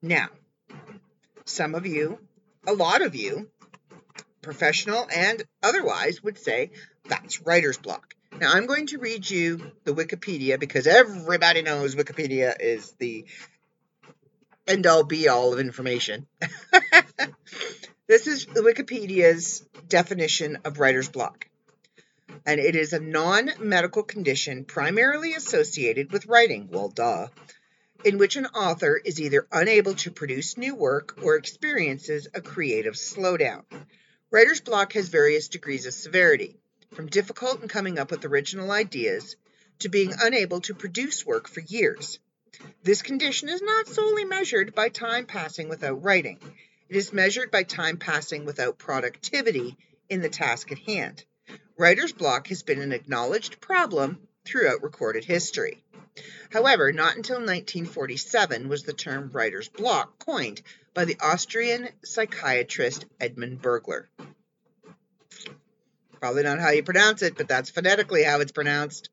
Now, 0.00 0.28
some 1.44 1.74
of 1.74 1.86
you, 1.86 2.18
a 2.66 2.72
lot 2.72 3.02
of 3.02 3.14
you, 3.14 3.48
professional 4.42 5.06
and 5.14 5.42
otherwise, 5.62 6.22
would 6.22 6.38
say 6.38 6.70
that's 7.08 7.42
writer's 7.42 7.78
block. 7.78 8.14
Now, 8.40 8.52
I'm 8.52 8.66
going 8.66 8.88
to 8.88 8.98
read 8.98 9.28
you 9.28 9.72
the 9.84 9.94
Wikipedia 9.94 10.58
because 10.58 10.86
everybody 10.86 11.62
knows 11.62 11.94
Wikipedia 11.94 12.54
is 12.58 12.92
the 12.98 13.26
end 14.66 14.86
all 14.86 15.04
be 15.04 15.28
all 15.28 15.52
of 15.52 15.60
information. 15.60 16.26
this 18.08 18.26
is 18.26 18.46
the 18.46 18.62
Wikipedia's 18.62 19.60
definition 19.88 20.58
of 20.64 20.80
writer's 20.80 21.08
block. 21.08 21.46
And 22.46 22.60
it 22.60 22.76
is 22.76 22.92
a 22.92 23.00
non 23.00 23.50
medical 23.58 24.02
condition 24.02 24.64
primarily 24.64 25.34
associated 25.34 26.12
with 26.12 26.26
writing. 26.26 26.68
Well, 26.70 26.88
duh. 26.88 27.28
In 28.04 28.18
which 28.18 28.36
an 28.36 28.46
author 28.46 29.00
is 29.02 29.20
either 29.20 29.46
unable 29.50 29.94
to 29.94 30.10
produce 30.10 30.58
new 30.58 30.74
work 30.74 31.18
or 31.22 31.36
experiences 31.36 32.28
a 32.34 32.40
creative 32.40 32.94
slowdown. 32.94 33.64
Writer's 34.30 34.60
block 34.60 34.92
has 34.94 35.08
various 35.08 35.48
degrees 35.48 35.86
of 35.86 35.94
severity, 35.94 36.56
from 36.94 37.06
difficult 37.06 37.62
in 37.62 37.68
coming 37.68 37.98
up 37.98 38.10
with 38.10 38.24
original 38.24 38.70
ideas 38.72 39.36
to 39.78 39.88
being 39.88 40.12
unable 40.20 40.60
to 40.62 40.74
produce 40.74 41.24
work 41.24 41.48
for 41.48 41.60
years. 41.60 42.18
This 42.82 43.02
condition 43.02 43.48
is 43.48 43.62
not 43.62 43.88
solely 43.88 44.24
measured 44.24 44.74
by 44.74 44.88
time 44.88 45.26
passing 45.26 45.68
without 45.68 46.02
writing. 46.02 46.38
It 46.88 46.96
is 46.96 47.12
measured 47.12 47.50
by 47.50 47.62
time 47.62 47.96
passing 47.96 48.44
without 48.44 48.78
productivity 48.78 49.76
in 50.08 50.20
the 50.20 50.28
task 50.28 50.70
at 50.70 50.78
hand. 50.78 51.24
Writer's 51.76 52.12
block 52.12 52.46
has 52.48 52.62
been 52.62 52.80
an 52.80 52.92
acknowledged 52.92 53.60
problem 53.60 54.28
throughout 54.44 54.84
recorded 54.84 55.24
history. 55.24 55.82
However, 56.50 56.92
not 56.92 57.16
until 57.16 57.38
1947 57.38 58.68
was 58.68 58.84
the 58.84 58.92
term 58.92 59.30
writer's 59.32 59.68
block 59.68 60.16
coined 60.20 60.62
by 60.94 61.04
the 61.04 61.16
Austrian 61.20 61.88
psychiatrist 62.04 63.06
Edmund 63.18 63.60
Bergler. 63.60 64.06
Probably 66.20 66.44
not 66.44 66.60
how 66.60 66.70
you 66.70 66.84
pronounce 66.84 67.22
it, 67.22 67.36
but 67.36 67.48
that's 67.48 67.70
phonetically 67.70 68.22
how 68.22 68.38
it's 68.38 68.52
pronounced. 68.52 69.10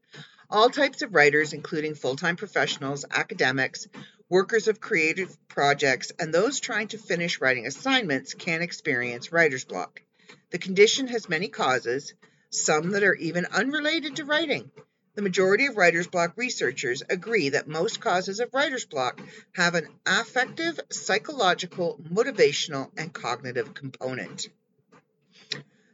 All 0.47 0.69
types 0.69 1.01
of 1.01 1.15
writers, 1.15 1.53
including 1.53 1.95
full 1.95 2.15
time 2.15 2.35
professionals, 2.35 3.05
academics, 3.09 3.87
workers 4.29 4.67
of 4.67 4.79
creative 4.79 5.35
projects, 5.47 6.11
and 6.19 6.31
those 6.31 6.59
trying 6.59 6.89
to 6.89 6.99
finish 6.99 7.41
writing 7.41 7.65
assignments, 7.65 8.35
can 8.35 8.61
experience 8.61 9.31
writer's 9.31 9.65
block. 9.65 10.03
The 10.51 10.59
condition 10.59 11.07
has 11.07 11.27
many 11.27 11.47
causes, 11.47 12.13
some 12.51 12.91
that 12.91 13.03
are 13.03 13.15
even 13.15 13.45
unrelated 13.45 14.17
to 14.17 14.25
writing. 14.25 14.69
The 15.15 15.21
majority 15.21 15.65
of 15.65 15.75
writer's 15.75 16.07
block 16.07 16.33
researchers 16.37 17.03
agree 17.09 17.49
that 17.49 17.67
most 17.67 17.99
causes 17.99 18.39
of 18.39 18.53
writer's 18.53 18.85
block 18.85 19.19
have 19.53 19.75
an 19.75 19.87
affective, 20.05 20.79
psychological, 20.89 21.99
motivational, 22.09 22.91
and 22.97 23.11
cognitive 23.11 23.73
component. 23.73 24.47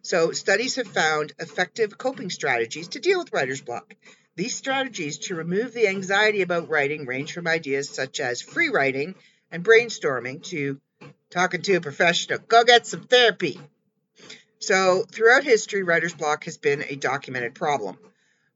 So, 0.03 0.31
studies 0.31 0.75
have 0.75 0.87
found 0.87 1.33
effective 1.39 1.97
coping 1.97 2.29
strategies 2.29 2.89
to 2.89 2.99
deal 2.99 3.19
with 3.19 3.33
writer's 3.33 3.61
block. 3.61 3.95
These 4.35 4.55
strategies 4.55 5.17
to 5.17 5.35
remove 5.35 5.73
the 5.73 5.87
anxiety 5.87 6.41
about 6.43 6.69
writing 6.69 7.05
range 7.05 7.33
from 7.33 7.47
ideas 7.47 7.89
such 7.89 8.19
as 8.19 8.41
free 8.41 8.69
writing 8.69 9.15
and 9.51 9.65
brainstorming 9.65 10.43
to 10.49 10.79
talking 11.29 11.61
to 11.63 11.75
a 11.75 11.81
professional. 11.81 12.39
Go 12.39 12.63
get 12.63 12.85
some 12.85 13.03
therapy. 13.03 13.59
So, 14.59 15.03
throughout 15.03 15.43
history, 15.43 15.83
writer's 15.83 16.13
block 16.13 16.45
has 16.45 16.57
been 16.57 16.83
a 16.83 16.95
documented 16.95 17.53
problem. 17.53 17.97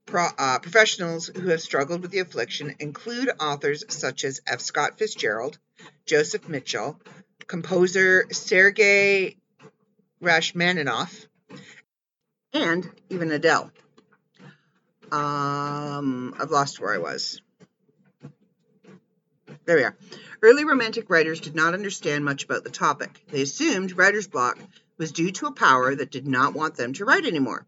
Pro, 0.05 0.27
uh, 0.37 0.59
professionals 0.59 1.27
who 1.27 1.47
have 1.49 1.61
struggled 1.61 2.01
with 2.01 2.11
the 2.11 2.19
affliction 2.19 2.75
include 2.79 3.29
authors 3.39 3.83
such 3.89 4.23
as 4.23 4.41
F. 4.47 4.61
Scott 4.61 4.97
Fitzgerald, 4.97 5.59
Joseph 6.05 6.49
Mitchell, 6.49 6.99
composer 7.47 8.25
Sergei 8.31 9.37
Rachmaninoff, 10.21 11.27
and 12.53 12.89
even 13.09 13.31
Adele. 13.31 13.71
Um, 15.11 16.33
I've 16.39 16.51
lost 16.51 16.79
where 16.79 16.93
I 16.93 16.97
was. 16.97 17.41
There 19.65 19.75
we 19.75 19.83
are. 19.83 19.95
Early 20.41 20.65
Romantic 20.65 21.09
writers 21.09 21.39
did 21.39 21.53
not 21.53 21.73
understand 21.75 22.25
much 22.25 22.43
about 22.43 22.63
the 22.63 22.71
topic. 22.71 23.23
They 23.29 23.43
assumed 23.43 23.95
writer's 23.95 24.27
block 24.27 24.57
was 25.01 25.11
due 25.11 25.31
to 25.31 25.47
a 25.47 25.51
power 25.51 25.95
that 25.95 26.11
did 26.11 26.27
not 26.27 26.53
want 26.53 26.75
them 26.75 26.93
to 26.93 27.03
write 27.03 27.25
anymore. 27.25 27.65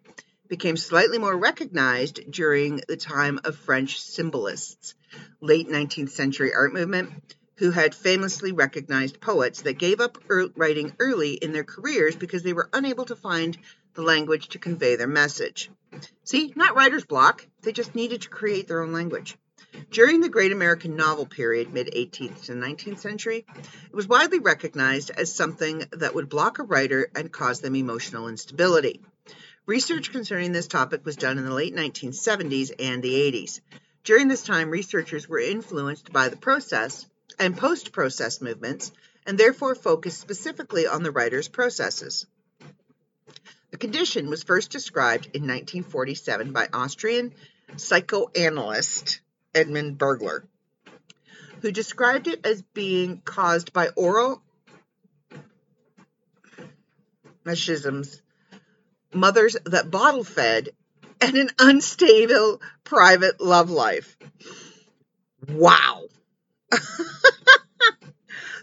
Became 0.50 0.78
slightly 0.78 1.18
more 1.18 1.36
recognized 1.36 2.30
during 2.30 2.80
the 2.88 2.96
time 2.96 3.40
of 3.44 3.56
French 3.56 4.00
symbolists, 4.00 4.94
late 5.42 5.68
19th 5.68 6.12
century 6.12 6.54
art 6.54 6.74
movement, 6.74 7.12
who 7.56 7.72
had 7.72 7.96
famously 7.96 8.52
recognized 8.52 9.20
poets 9.20 9.64
that 9.64 9.80
gave 9.80 10.00
up 10.00 10.20
er- 10.30 10.50
writing 10.56 10.94
early 11.00 11.34
in 11.34 11.54
their 11.54 11.64
careers 11.64 12.16
because 12.16 12.44
they 12.44 12.54
were 12.54 12.70
unable 12.72 13.06
to 13.06 13.16
find 13.16 13.58
the 13.96 14.04
language 14.04 14.50
to 14.50 14.60
convey 14.60 14.96
their 14.96 15.08
message. 15.08 15.72
See, 16.24 16.54
not 16.56 16.76
writer's 16.76 17.06
block, 17.06 17.48
they 17.64 17.72
just 17.72 17.96
needed 17.96 18.22
to 18.22 18.30
create 18.30 18.68
their 18.68 18.84
own 18.84 18.94
language. 18.94 19.38
During 19.92 20.22
the 20.22 20.30
Great 20.30 20.52
American 20.52 20.96
Novel 20.96 21.26
period, 21.26 21.74
mid 21.74 21.88
18th 21.88 22.46
to 22.46 22.54
19th 22.54 23.00
century, 23.00 23.46
it 23.56 23.96
was 23.96 24.08
widely 24.08 24.40
recognized 24.40 25.10
as 25.12 25.34
something 25.34 25.84
that 25.92 26.16
would 26.16 26.30
block 26.30 26.60
a 26.60 26.64
writer 26.64 27.10
and 27.16 27.32
cause 27.32 27.62
them 27.62 27.76
emotional 27.76 28.28
instability. 28.28 29.02
Research 29.66 30.12
concerning 30.12 30.52
this 30.52 30.68
topic 30.68 31.06
was 31.06 31.16
done 31.16 31.38
in 31.38 31.46
the 31.46 31.54
late 31.54 31.76
1970s 31.76 32.72
and 32.80 33.02
the 33.02 33.14
80s. 33.14 33.62
During 34.04 34.28
this 34.28 34.44
time, 34.44 34.70
researchers 34.70 35.30
were 35.30 35.40
influenced 35.40 36.12
by 36.12 36.30
the 36.30 36.38
process 36.38 37.06
and 37.40 37.58
post 37.58 37.92
process 37.92 38.42
movements 38.42 38.92
and 39.26 39.38
therefore 39.38 39.76
focused 39.76 40.20
specifically 40.20 40.86
on 40.86 41.04
the 41.04 41.12
writer's 41.12 41.48
processes. 41.48 42.26
The 43.72 43.78
condition 43.78 44.30
was 44.30 44.44
first 44.44 44.70
described 44.70 45.28
in 45.28 45.44
1947 45.44 46.52
by 46.52 46.68
Austrian 46.74 47.34
psychoanalyst 47.78 49.22
Edmund 49.56 49.98
Bergler, 49.98 50.44
who 51.62 51.72
described 51.72 52.28
it 52.28 52.46
as 52.46 52.62
being 52.74 53.22
caused 53.22 53.74
by 53.74 53.90
oral 53.90 54.42
machisms, 57.46 58.22
mothers 59.14 59.56
that 59.66 59.92
bottle 59.92 60.24
fed, 60.24 60.70
and 61.22 61.38
an 61.38 61.50
unstable 61.60 62.62
private 62.84 63.40
love 63.40 63.70
life. 63.70 64.18
Wow. 65.50 66.04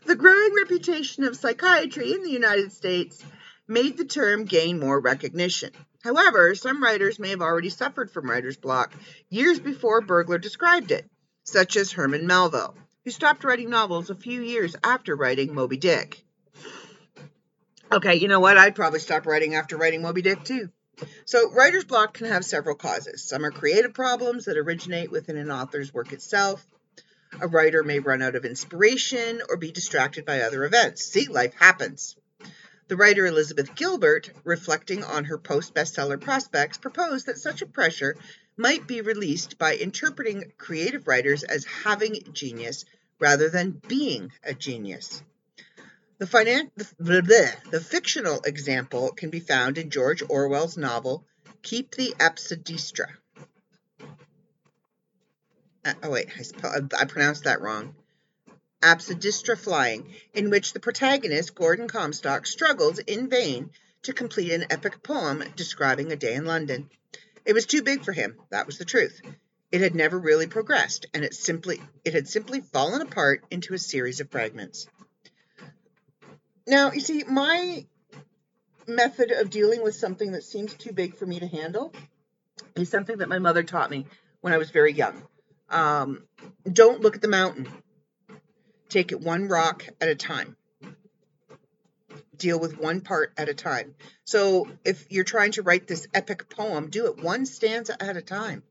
the 0.07 0.17
growing 0.17 0.55
reputation 0.55 1.25
of 1.25 1.37
psychiatry 1.37 2.13
in 2.13 2.23
the 2.23 2.31
United 2.31 2.73
States 2.73 3.23
made 3.69 3.97
the 3.97 4.05
term 4.05 4.45
gain 4.45 4.81
more 4.81 4.99
recognition. 5.01 5.71
However, 6.03 6.55
some 6.55 6.83
writers 6.83 7.19
may 7.19 7.31
have 7.31 7.43
already 7.43 7.69
suffered 7.69 8.11
from 8.11 8.31
writer's 8.31 8.57
block 8.57 8.95
years 9.29 9.61
before 9.61 10.01
Bergler 10.01 10.41
described 10.41 10.91
it, 10.93 11.09
such 11.45 11.77
as 11.77 11.93
Herman 11.93 12.27
Melville, 12.27 12.75
who 13.05 13.11
stopped 13.11 13.45
writing 13.45 13.69
novels 13.69 14.09
a 14.09 14.15
few 14.15 14.41
years 14.41 14.75
after 14.83 15.15
writing 15.15 15.55
Moby 15.55 15.77
Dick. 15.77 16.25
Okay, 17.93 18.15
you 18.17 18.29
know 18.29 18.41
what? 18.41 18.57
I'd 18.57 18.77
probably 18.77 19.01
stop 19.01 19.27
writing 19.27 19.55
after 19.55 19.77
writing 19.77 20.01
Moby 20.01 20.23
Dick 20.23 20.45
too. 20.45 20.71
So, 21.25 21.51
writer's 21.51 21.85
block 21.85 22.15
can 22.15 22.27
have 22.27 22.45
several 22.45 22.77
causes. 22.77 23.23
Some 23.23 23.45
are 23.45 23.51
creative 23.51 23.95
problems 23.95 24.45
that 24.45 24.59
originate 24.59 25.11
within 25.11 25.37
an 25.37 25.51
author's 25.51 25.93
work 25.93 26.13
itself. 26.13 26.67
A 27.41 27.49
writer 27.49 27.83
may 27.83 28.01
run 28.01 28.23
out 28.23 28.35
of 28.37 28.45
inspiration 28.45 29.41
or 29.49 29.57
be 29.57 29.71
distracted 29.71 30.25
by 30.25 30.43
other 30.43 30.65
events. 30.65 31.05
See, 31.05 31.27
life 31.27 31.55
happens. 31.55 32.17
The 32.91 32.97
writer 32.97 33.25
Elizabeth 33.25 33.77
Gilbert, 33.77 34.31
reflecting 34.43 35.05
on 35.05 35.27
her 35.27 35.39
post 35.39 35.75
bestseller 35.75 36.21
prospects, 36.21 36.77
proposed 36.77 37.27
that 37.27 37.39
such 37.39 37.63
a 37.63 37.67
pressure 37.67 38.17
might 38.57 38.89
be 38.89 39.01
released 39.01 39.59
by 39.59 39.77
interpreting 39.77 40.53
creative 40.59 41.07
writers 41.07 41.45
as 41.45 41.65
having 41.65 42.21
genius 42.33 42.85
rather 43.21 43.49
than 43.49 43.81
being 43.87 44.33
a 44.43 44.55
genius. 44.55 45.23
The, 46.19 46.27
finan- 46.27 46.73
the, 46.75 46.89
blah, 46.99 47.21
blah, 47.21 47.71
the 47.71 47.81
fictional 47.81 48.41
example 48.41 49.13
can 49.13 49.31
be 49.31 49.39
found 49.39 49.79
in 49.79 49.91
George 49.91 50.25
Orwell's 50.29 50.77
novel 50.77 51.25
Keep 51.63 51.95
the 51.95 52.13
Apsidistra. 52.19 53.07
Uh, 55.85 55.95
oh, 56.03 56.11
wait, 56.11 56.29
I, 56.65 56.81
I 56.99 57.05
pronounced 57.05 57.45
that 57.45 57.61
wrong. 57.61 57.95
Apsidistra 58.83 59.59
Flying, 59.59 60.15
in 60.33 60.51
which 60.51 60.73
the 60.73 60.81
protagonist, 60.81 61.55
Gordon 61.55 61.89
Comstock, 61.89 62.47
struggles 62.47 62.99
in 62.99 63.29
vain 63.29 63.71
to 64.03 64.13
complete 64.13 64.53
an 64.53 64.67
epic 64.71 65.03
poem 65.03 65.45
describing 65.57 66.11
a 66.11 66.17
day 66.17 66.35
in 66.35 66.47
London. 66.47 66.89
It 67.45 67.53
was 67.53 67.67
too 67.67 67.83
big 67.83 68.05
for 68.05 68.13
him, 68.13 68.37
that 68.51 68.67
was 68.67 68.79
the 68.79 68.85
truth. 68.85 69.21
It 69.71 69.81
had 69.81 69.95
never 69.95 70.19
really 70.19 70.47
progressed, 70.47 71.07
and 71.15 71.25
it 71.25 71.35
simply 71.35 71.81
it 72.05 72.15
had 72.15 72.29
simply 72.29 72.61
fallen 72.61 73.03
apart 73.03 73.45
into 73.51 73.75
a 73.75 73.79
series 73.79 74.21
of 74.21 74.31
fragments. 74.31 74.87
Now, 76.67 76.93
you 76.93 77.01
see, 77.01 77.25
my 77.25 77.87
method 78.87 79.31
of 79.31 79.51
dealing 79.51 79.83
with 79.83 79.95
something 79.95 80.33
that 80.33 80.45
seems 80.45 80.75
too 80.75 80.93
big 80.93 81.17
for 81.17 81.27
me 81.27 81.39
to 81.39 81.47
handle 81.47 81.93
is 82.75 82.89
something 82.89 83.19
that 83.19 83.29
my 83.29 83.39
mother 83.39 83.63
taught 83.63 83.91
me 83.91 84.07
when 84.41 84.53
I 84.53 84.59
was 84.59 84.71
very 84.71 84.93
young. 84.93 85.23
Um, 85.69 86.25
don't 86.71 87.01
look 87.01 87.15
at 87.15 87.23
the 87.23 87.29
mountain. 87.29 87.69
Take 88.91 89.13
it 89.13 89.21
one 89.21 89.47
rock 89.47 89.87
at 90.01 90.09
a 90.09 90.17
time. 90.17 90.57
Deal 92.37 92.59
with 92.59 92.77
one 92.77 93.01
part 93.01 93.33
at 93.37 93.49
a 93.49 93.55
time. 93.55 93.95
So 94.25 94.69
if 94.85 95.07
you're 95.11 95.23
trying 95.23 95.53
to 95.53 95.63
write 95.63 95.87
this 95.87 96.09
epic 96.13 96.51
poem, 96.51 96.91
do 96.91 97.07
it 97.07 97.23
one 97.23 97.47
stanza 97.47 97.97
at 98.03 98.17
a 98.17 98.23
time. 98.23 98.65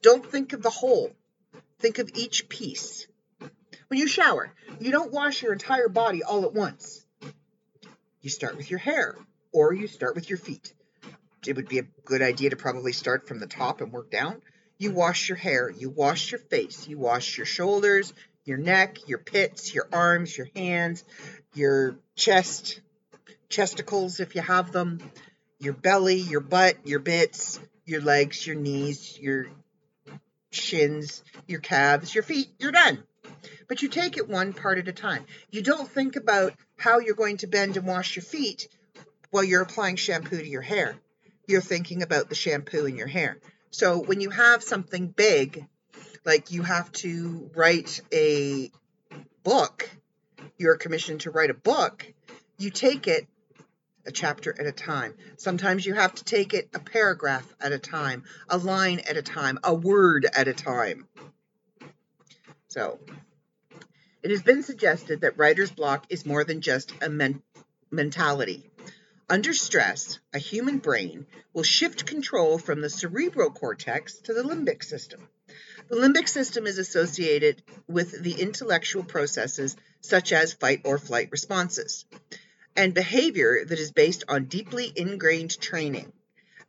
Don't 0.00 0.24
think 0.24 0.52
of 0.52 0.62
the 0.62 0.70
whole. 0.70 1.10
Think 1.80 1.98
of 1.98 2.12
each 2.14 2.48
piece. 2.48 3.08
When 3.88 3.98
you 3.98 4.06
shower, 4.06 4.52
you 4.78 4.92
don't 4.92 5.12
wash 5.12 5.42
your 5.42 5.52
entire 5.52 5.88
body 5.88 6.22
all 6.22 6.44
at 6.44 6.54
once. 6.54 7.04
You 8.20 8.30
start 8.30 8.56
with 8.56 8.70
your 8.70 8.78
hair 8.78 9.16
or 9.50 9.72
you 9.72 9.88
start 9.88 10.14
with 10.14 10.28
your 10.28 10.38
feet. 10.38 10.72
It 11.46 11.56
would 11.56 11.68
be 11.68 11.80
a 11.80 11.86
good 12.04 12.22
idea 12.22 12.50
to 12.50 12.56
probably 12.56 12.92
start 12.92 13.26
from 13.26 13.40
the 13.40 13.46
top 13.46 13.80
and 13.80 13.90
work 13.90 14.10
down. 14.10 14.40
You 14.76 14.92
wash 14.92 15.28
your 15.28 15.36
hair, 15.36 15.68
you 15.68 15.90
wash 15.90 16.30
your 16.30 16.38
face, 16.38 16.86
you 16.86 16.98
wash 16.98 17.36
your 17.36 17.46
shoulders, 17.46 18.12
your 18.48 18.58
neck, 18.58 19.06
your 19.06 19.18
pits, 19.18 19.74
your 19.74 19.86
arms, 19.92 20.36
your 20.36 20.48
hands, 20.56 21.04
your 21.54 21.96
chest, 22.16 22.80
chesticles 23.50 24.20
if 24.20 24.34
you 24.34 24.40
have 24.40 24.72
them, 24.72 25.00
your 25.60 25.74
belly, 25.74 26.16
your 26.16 26.40
butt, 26.40 26.74
your 26.84 26.98
bits, 26.98 27.60
your 27.84 28.00
legs, 28.00 28.46
your 28.46 28.56
knees, 28.56 29.18
your 29.20 29.46
shins, 30.50 31.22
your 31.46 31.60
calves, 31.60 32.14
your 32.14 32.24
feet. 32.24 32.48
You're 32.58 32.72
done. 32.72 33.02
But 33.68 33.82
you 33.82 33.88
take 33.88 34.16
it 34.16 34.28
one 34.28 34.54
part 34.54 34.78
at 34.78 34.88
a 34.88 34.92
time. 34.92 35.26
You 35.50 35.62
don't 35.62 35.88
think 35.88 36.16
about 36.16 36.54
how 36.76 37.00
you're 37.00 37.14
going 37.14 37.36
to 37.38 37.46
bend 37.46 37.76
and 37.76 37.86
wash 37.86 38.16
your 38.16 38.22
feet 38.22 38.68
while 39.30 39.44
you're 39.44 39.62
applying 39.62 39.96
shampoo 39.96 40.38
to 40.38 40.46
your 40.46 40.62
hair. 40.62 40.96
You're 41.46 41.60
thinking 41.60 42.02
about 42.02 42.28
the 42.28 42.34
shampoo 42.34 42.86
in 42.86 42.96
your 42.96 43.06
hair. 43.06 43.38
So 43.70 43.98
when 43.98 44.20
you 44.20 44.30
have 44.30 44.62
something 44.62 45.08
big, 45.08 45.66
like 46.28 46.50
you 46.50 46.62
have 46.62 46.92
to 46.92 47.50
write 47.54 48.02
a 48.12 48.70
book, 49.44 49.88
you're 50.58 50.76
commissioned 50.76 51.22
to 51.22 51.30
write 51.30 51.48
a 51.48 51.54
book, 51.54 52.04
you 52.58 52.68
take 52.68 53.08
it 53.08 53.26
a 54.04 54.12
chapter 54.12 54.54
at 54.60 54.66
a 54.66 54.72
time. 54.72 55.14
Sometimes 55.38 55.86
you 55.86 55.94
have 55.94 56.14
to 56.16 56.24
take 56.24 56.52
it 56.52 56.68
a 56.74 56.80
paragraph 56.80 57.46
at 57.58 57.72
a 57.72 57.78
time, 57.78 58.24
a 58.50 58.58
line 58.58 59.00
at 59.08 59.16
a 59.16 59.22
time, 59.22 59.58
a 59.64 59.72
word 59.72 60.26
at 60.36 60.48
a 60.48 60.52
time. 60.52 61.08
So, 62.68 63.00
it 64.22 64.30
has 64.30 64.42
been 64.42 64.62
suggested 64.62 65.22
that 65.22 65.38
writer's 65.38 65.70
block 65.70 66.04
is 66.10 66.26
more 66.26 66.44
than 66.44 66.60
just 66.60 66.92
a 67.00 67.08
men- 67.08 67.42
mentality. 67.90 68.70
Under 69.30 69.54
stress, 69.54 70.18
a 70.34 70.38
human 70.38 70.76
brain 70.76 71.26
will 71.54 71.62
shift 71.62 72.04
control 72.04 72.58
from 72.58 72.82
the 72.82 72.90
cerebral 72.90 73.50
cortex 73.50 74.18
to 74.24 74.34
the 74.34 74.42
limbic 74.42 74.84
system. 74.84 75.26
The 75.88 75.96
limbic 75.96 76.28
system 76.28 76.66
is 76.66 76.76
associated 76.76 77.62
with 77.86 78.22
the 78.22 78.34
intellectual 78.34 79.04
processes 79.04 79.74
such 80.02 80.32
as 80.32 80.52
fight 80.52 80.82
or 80.84 80.98
flight 80.98 81.28
responses 81.30 82.04
and 82.76 82.92
behavior 82.92 83.64
that 83.64 83.78
is 83.78 83.90
based 83.90 84.22
on 84.28 84.44
deeply 84.44 84.92
ingrained 84.94 85.58
training. 85.58 86.12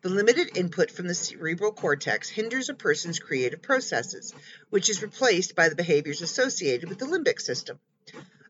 The 0.02 0.10
limited 0.10 0.58
input 0.58 0.90
from 0.90 1.08
the 1.08 1.14
cerebral 1.14 1.74
cortex 1.74 2.30
hinders 2.30 2.70
a 2.70 2.74
person's 2.74 3.20
creative 3.20 3.62
processes, 3.62 4.34
which 4.70 4.90
is 4.90 5.02
replaced 5.02 5.54
by 5.54 5.68
the 5.68 5.76
behaviors 5.76 6.22
associated 6.22 6.88
with 6.88 7.00
the 7.00 7.06
limbic 7.06 7.42
system. 7.42 7.78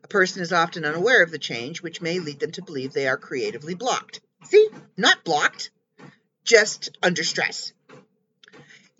A 0.04 0.08
person 0.08 0.40
is 0.40 0.52
often 0.52 0.84
unaware 0.84 1.24
of 1.24 1.32
the 1.32 1.38
change, 1.38 1.82
which 1.82 2.00
may 2.00 2.20
lead 2.20 2.38
them 2.38 2.52
to 2.52 2.62
believe 2.62 2.92
they 2.92 3.08
are 3.08 3.18
creatively 3.18 3.74
blocked. 3.74 4.20
See, 4.44 4.68
not 4.96 5.24
blocked, 5.24 5.70
just 6.44 6.96
under 7.02 7.24
stress. 7.24 7.72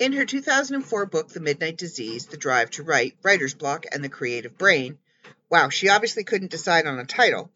In 0.00 0.14
her 0.14 0.24
2004 0.24 1.04
book, 1.04 1.28
The 1.28 1.40
Midnight 1.40 1.76
Disease 1.76 2.24
The 2.24 2.38
Drive 2.38 2.70
to 2.70 2.82
Write, 2.82 3.18
Writer's 3.22 3.52
Block, 3.52 3.84
and 3.92 4.02
the 4.02 4.08
Creative 4.08 4.56
Brain, 4.56 4.96
wow, 5.50 5.68
she 5.68 5.90
obviously 5.90 6.24
couldn't 6.24 6.50
decide 6.50 6.86
on 6.86 6.98
a 6.98 7.04
title. 7.04 7.52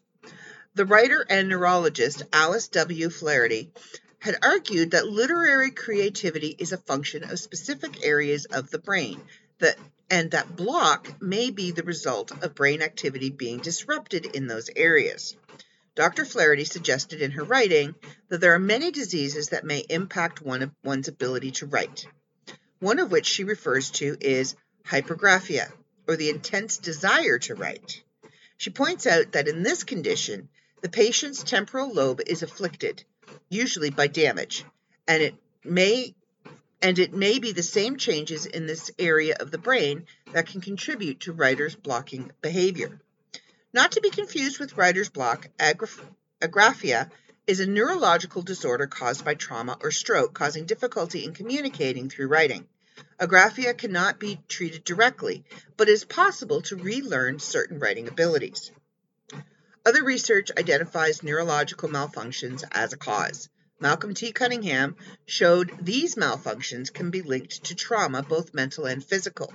The 0.75 0.85
writer 0.85 1.25
and 1.27 1.49
neurologist 1.49 2.21
Alice 2.31 2.67
W. 2.67 3.09
Flaherty 3.09 3.71
had 4.19 4.37
argued 4.43 4.91
that 4.91 5.07
literary 5.07 5.71
creativity 5.71 6.55
is 6.59 6.71
a 6.71 6.77
function 6.77 7.23
of 7.23 7.39
specific 7.39 8.05
areas 8.05 8.45
of 8.45 8.69
the 8.69 8.77
brain 8.77 9.21
that 9.57 9.79
and 10.11 10.29
that 10.29 10.55
block 10.55 11.19
may 11.19 11.49
be 11.49 11.71
the 11.71 11.81
result 11.81 12.29
of 12.43 12.53
brain 12.53 12.83
activity 12.83 13.31
being 13.31 13.57
disrupted 13.57 14.23
in 14.23 14.45
those 14.45 14.69
areas. 14.75 15.35
Dr. 15.95 16.25
Flaherty 16.25 16.65
suggested 16.65 17.23
in 17.23 17.31
her 17.31 17.43
writing 17.43 17.95
that 18.29 18.39
there 18.39 18.53
are 18.53 18.59
many 18.59 18.91
diseases 18.91 19.49
that 19.49 19.65
may 19.65 19.79
impact 19.89 20.43
one 20.43 20.75
one's 20.83 21.07
ability 21.07 21.49
to 21.49 21.65
write. 21.65 22.05
One 22.85 22.99
of 22.99 23.09
which 23.09 23.25
she 23.25 23.43
refers 23.43 23.89
to 23.93 24.15
is 24.21 24.53
hypergraphia, 24.85 25.71
or 26.07 26.15
the 26.15 26.29
intense 26.29 26.77
desire 26.77 27.39
to 27.39 27.55
write. 27.55 28.03
She 28.57 28.69
points 28.69 29.07
out 29.07 29.31
that 29.31 29.47
in 29.47 29.63
this 29.63 29.83
condition, 29.83 30.49
the 30.83 30.89
patient's 30.89 31.41
temporal 31.41 31.91
lobe 31.91 32.21
is 32.27 32.43
afflicted, 32.43 33.03
usually 33.49 33.89
by 33.89 34.05
damage, 34.05 34.65
and 35.07 35.23
it 35.23 35.33
may 35.63 36.13
and 36.79 36.99
it 36.99 37.11
may 37.11 37.39
be 37.39 37.53
the 37.53 37.63
same 37.63 37.97
changes 37.97 38.45
in 38.45 38.67
this 38.67 38.91
area 38.99 39.35
of 39.39 39.49
the 39.49 39.57
brain 39.57 40.05
that 40.33 40.45
can 40.45 40.61
contribute 40.61 41.21
to 41.21 41.33
writer's 41.33 41.75
blocking 41.75 42.31
behavior. 42.43 43.01
Not 43.73 43.93
to 43.93 44.01
be 44.01 44.11
confused 44.11 44.59
with 44.59 44.77
writer's 44.77 45.09
block, 45.09 45.47
agraphia 45.59 47.09
is 47.47 47.59
a 47.59 47.65
neurological 47.65 48.43
disorder 48.43 48.85
caused 48.85 49.25
by 49.25 49.33
trauma 49.33 49.75
or 49.81 49.89
stroke, 49.89 50.35
causing 50.35 50.65
difficulty 50.67 51.25
in 51.25 51.33
communicating 51.33 52.09
through 52.09 52.27
writing. 52.27 52.67
Agraphia 53.19 53.73
cannot 53.73 54.19
be 54.19 54.41
treated 54.47 54.83
directly, 54.83 55.43
but 55.77 55.89
it 55.89 55.93
is 55.93 56.05
possible 56.05 56.61
to 56.61 56.75
relearn 56.75 57.39
certain 57.39 57.79
writing 57.79 58.07
abilities. 58.07 58.71
Other 59.85 60.03
research 60.03 60.51
identifies 60.57 61.21
neurological 61.21 61.89
malfunctions 61.89 62.63
as 62.71 62.91
a 62.91 62.97
cause. 62.97 63.49
Malcolm 63.79 64.13
T. 64.13 64.31
Cunningham 64.31 64.95
showed 65.25 65.71
these 65.81 66.15
malfunctions 66.15 66.91
can 66.91 67.11
be 67.11 67.21
linked 67.21 67.65
to 67.65 67.75
trauma, 67.75 68.23
both 68.23 68.53
mental 68.53 68.85
and 68.85 69.03
physical. 69.03 69.53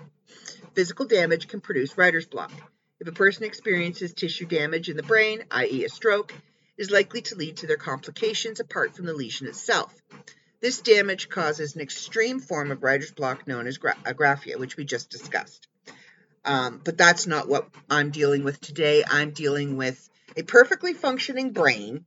Physical 0.74 1.06
damage 1.06 1.48
can 1.48 1.60
produce 1.60 1.98
writer's 1.98 2.26
block. 2.26 2.52
If 3.00 3.08
a 3.08 3.12
person 3.12 3.44
experiences 3.44 4.12
tissue 4.12 4.46
damage 4.46 4.88
in 4.88 4.96
the 4.96 5.02
brain, 5.02 5.44
i.e., 5.50 5.84
a 5.84 5.88
stroke, 5.88 6.32
it 6.32 6.82
is 6.82 6.90
likely 6.90 7.22
to 7.22 7.34
lead 7.34 7.56
to 7.58 7.66
their 7.66 7.76
complications 7.76 8.60
apart 8.60 8.94
from 8.94 9.06
the 9.06 9.14
lesion 9.14 9.46
itself. 9.46 9.94
This 10.60 10.80
damage 10.82 11.28
causes 11.28 11.74
an 11.74 11.80
extreme 11.80 12.38
form 12.38 12.70
of 12.70 12.82
writer's 12.82 13.12
block 13.12 13.46
known 13.46 13.66
as 13.66 13.78
agraphia, 13.78 14.58
which 14.58 14.76
we 14.76 14.84
just 14.84 15.08
discussed. 15.08 15.68
Um, 16.44 16.80
but 16.84 16.98
that's 16.98 17.26
not 17.26 17.48
what 17.48 17.68
I'm 17.88 18.10
dealing 18.10 18.44
with 18.44 18.60
today. 18.60 19.02
I'm 19.06 19.30
dealing 19.30 19.76
with 19.76 20.08
a 20.36 20.42
perfectly 20.42 20.92
functioning 20.92 21.52
brain 21.52 22.04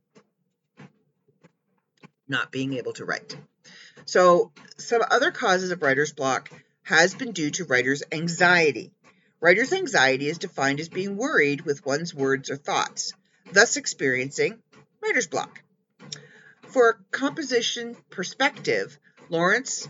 not 2.28 2.50
being 2.50 2.74
able 2.74 2.92
to 2.94 3.04
write. 3.04 3.36
So, 4.06 4.52
some 4.76 5.02
other 5.10 5.30
causes 5.30 5.70
of 5.70 5.82
writer's 5.82 6.12
block 6.12 6.50
has 6.82 7.14
been 7.14 7.32
due 7.32 7.50
to 7.52 7.64
writer's 7.64 8.02
anxiety. 8.12 8.92
Writer's 9.40 9.72
anxiety 9.72 10.28
is 10.28 10.38
defined 10.38 10.80
as 10.80 10.88
being 10.88 11.16
worried 11.16 11.62
with 11.62 11.84
one's 11.84 12.14
words 12.14 12.50
or 12.50 12.56
thoughts, 12.56 13.12
thus 13.52 13.76
experiencing 13.76 14.62
writer's 15.02 15.26
block. 15.26 15.63
For 16.74 16.98
composition 17.12 17.96
perspective, 18.10 18.98
Lawrence 19.28 19.86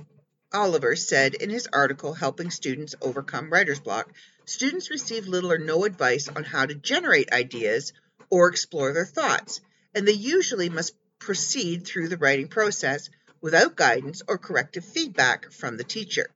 Oliver 0.52 0.96
said 0.96 1.32
in 1.32 1.48
his 1.48 1.66
article 1.72 2.12
Helping 2.12 2.50
Students 2.50 2.94
Overcome 3.00 3.50
Writer's 3.50 3.80
Block, 3.80 4.12
students 4.44 4.90
receive 4.90 5.26
little 5.26 5.50
or 5.50 5.56
no 5.56 5.86
advice 5.86 6.28
on 6.28 6.44
how 6.44 6.66
to 6.66 6.74
generate 6.74 7.32
ideas 7.32 7.94
or 8.28 8.48
explore 8.48 8.92
their 8.92 9.06
thoughts, 9.06 9.62
and 9.94 10.06
they 10.06 10.12
usually 10.12 10.68
must 10.68 10.94
proceed 11.18 11.86
through 11.86 12.08
the 12.08 12.18
writing 12.18 12.48
process 12.48 13.08
without 13.40 13.76
guidance 13.76 14.20
or 14.28 14.36
corrective 14.36 14.84
feedback 14.84 15.50
from 15.52 15.78
the 15.78 15.84
teacher, 15.84 16.28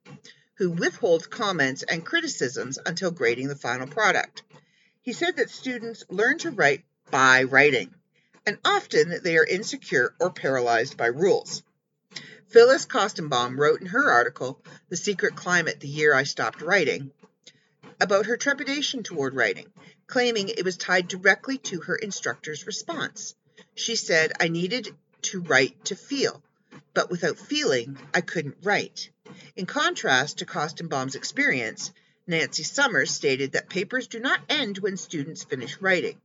who 0.54 0.70
withholds 0.70 1.26
comments 1.26 1.82
and 1.82 2.06
criticisms 2.06 2.78
until 2.87 3.11
grading 3.11 3.48
the 3.48 3.54
final 3.54 3.87
product. 3.87 4.42
He 5.02 5.12
said 5.12 5.37
that 5.37 5.50
students 5.50 6.04
learn 6.08 6.38
to 6.38 6.52
write 6.52 6.87
by 7.11 7.42
writing, 7.42 7.94
and 8.48 8.56
often 8.64 9.20
they 9.22 9.37
are 9.37 9.44
insecure 9.44 10.14
or 10.18 10.30
paralyzed 10.30 10.96
by 10.96 11.04
rules. 11.04 11.62
Phyllis 12.46 12.87
Koestenbaum 12.87 13.58
wrote 13.58 13.82
in 13.82 13.88
her 13.88 14.11
article, 14.11 14.64
The 14.88 14.96
Secret 14.96 15.37
Climate 15.37 15.80
The 15.80 15.87
Year 15.87 16.14
I 16.14 16.22
Stopped 16.22 16.62
Writing, 16.62 17.11
about 18.00 18.24
her 18.24 18.38
trepidation 18.38 19.02
toward 19.02 19.34
writing, 19.34 19.70
claiming 20.06 20.48
it 20.48 20.64
was 20.64 20.78
tied 20.78 21.08
directly 21.08 21.58
to 21.58 21.82
her 21.82 21.96
instructor's 21.96 22.66
response. 22.66 23.34
She 23.74 23.96
said, 23.96 24.32
I 24.40 24.48
needed 24.48 24.96
to 25.24 25.42
write 25.42 25.84
to 25.84 25.94
feel, 25.94 26.42
but 26.94 27.11
without 27.11 27.38
feeling, 27.38 27.98
I 28.14 28.22
couldn't 28.22 28.56
write. 28.62 29.11
In 29.56 29.66
contrast 29.66 30.38
to 30.38 30.46
Koestenbaum's 30.46 31.16
experience, 31.16 31.92
Nancy 32.26 32.62
Sommers 32.62 33.11
stated 33.11 33.52
that 33.52 33.68
papers 33.68 34.06
do 34.06 34.20
not 34.20 34.40
end 34.48 34.78
when 34.78 34.96
students 34.96 35.44
finish 35.44 35.76
writing, 35.82 36.18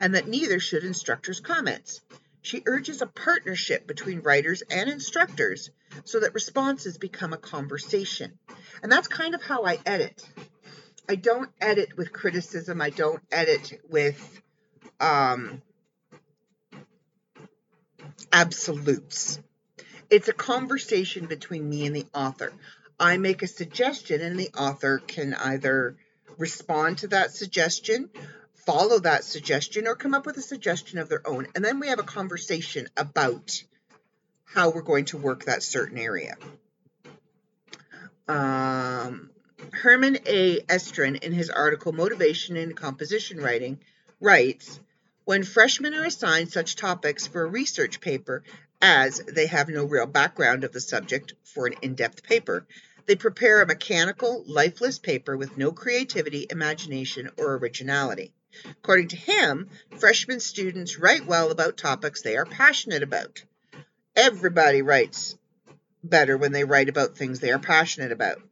and 0.00 0.14
that 0.14 0.26
neither 0.26 0.58
should 0.58 0.82
instructors' 0.82 1.40
comments. 1.40 2.00
She 2.42 2.62
urges 2.66 3.02
a 3.02 3.06
partnership 3.06 3.86
between 3.86 4.20
writers 4.20 4.62
and 4.70 4.88
instructors 4.88 5.70
so 6.04 6.20
that 6.20 6.34
responses 6.34 6.96
become 6.96 7.32
a 7.32 7.38
conversation. 7.38 8.38
And 8.82 8.90
that's 8.90 9.08
kind 9.08 9.34
of 9.34 9.42
how 9.42 9.64
I 9.64 9.78
edit. 9.84 10.26
I 11.08 11.16
don't 11.16 11.50
edit 11.60 11.96
with 11.96 12.12
criticism, 12.12 12.80
I 12.80 12.90
don't 12.90 13.20
edit 13.30 13.80
with 13.90 14.40
um, 15.00 15.60
absolutes. 18.32 19.40
It's 20.08 20.28
a 20.28 20.32
conversation 20.32 21.26
between 21.26 21.68
me 21.68 21.86
and 21.86 21.94
the 21.94 22.06
author. 22.14 22.52
I 22.98 23.16
make 23.16 23.42
a 23.42 23.46
suggestion, 23.46 24.20
and 24.20 24.38
the 24.38 24.50
author 24.56 24.98
can 24.98 25.34
either 25.34 25.96
respond 26.36 26.98
to 26.98 27.08
that 27.08 27.32
suggestion, 27.32 28.10
follow 28.70 29.00
that 29.00 29.24
suggestion, 29.24 29.88
or 29.88 29.96
come 29.96 30.14
up 30.14 30.26
with 30.26 30.36
a 30.36 30.42
suggestion 30.42 31.00
of 31.00 31.08
their 31.08 31.26
own. 31.26 31.48
And 31.56 31.64
then 31.64 31.80
we 31.80 31.88
have 31.88 31.98
a 31.98 32.04
conversation 32.04 32.88
about 32.96 33.64
how 34.44 34.70
we're 34.70 34.82
going 34.82 35.06
to 35.06 35.18
work 35.18 35.46
that 35.46 35.64
certain 35.64 35.98
area. 35.98 36.36
Um, 38.28 39.30
Herman 39.72 40.18
A. 40.24 40.60
Estrin, 40.60 41.20
in 41.20 41.32
his 41.32 41.50
article 41.50 41.92
Motivation 41.92 42.56
in 42.56 42.74
Composition 42.74 43.40
Writing, 43.40 43.80
writes 44.20 44.78
When 45.24 45.42
freshmen 45.42 45.94
are 45.94 46.04
assigned 46.04 46.52
such 46.52 46.76
topics 46.76 47.26
for 47.26 47.42
a 47.42 47.50
research 47.50 48.00
paper 48.00 48.44
as 48.80 49.18
they 49.18 49.46
have 49.46 49.68
no 49.68 49.84
real 49.84 50.06
background 50.06 50.62
of 50.62 50.70
the 50.70 50.80
subject 50.80 51.34
for 51.42 51.66
an 51.66 51.74
in 51.82 51.96
depth 51.96 52.22
paper, 52.22 52.64
they 53.06 53.16
prepare 53.16 53.62
a 53.62 53.66
mechanical, 53.66 54.44
lifeless 54.46 55.00
paper 55.00 55.36
with 55.36 55.58
no 55.58 55.72
creativity, 55.72 56.46
imagination, 56.48 57.30
or 57.36 57.56
originality. 57.56 58.32
According 58.64 59.08
to 59.08 59.16
him, 59.16 59.68
freshman 59.98 60.40
students 60.40 60.98
write 60.98 61.26
well 61.26 61.50
about 61.50 61.76
topics 61.76 62.22
they 62.22 62.36
are 62.36 62.46
passionate 62.46 63.02
about. 63.02 63.42
Everybody 64.16 64.82
writes 64.82 65.36
better 66.02 66.36
when 66.36 66.52
they 66.52 66.64
write 66.64 66.88
about 66.88 67.16
things 67.16 67.40
they 67.40 67.52
are 67.52 67.58
passionate 67.58 68.12
about. 68.12 68.42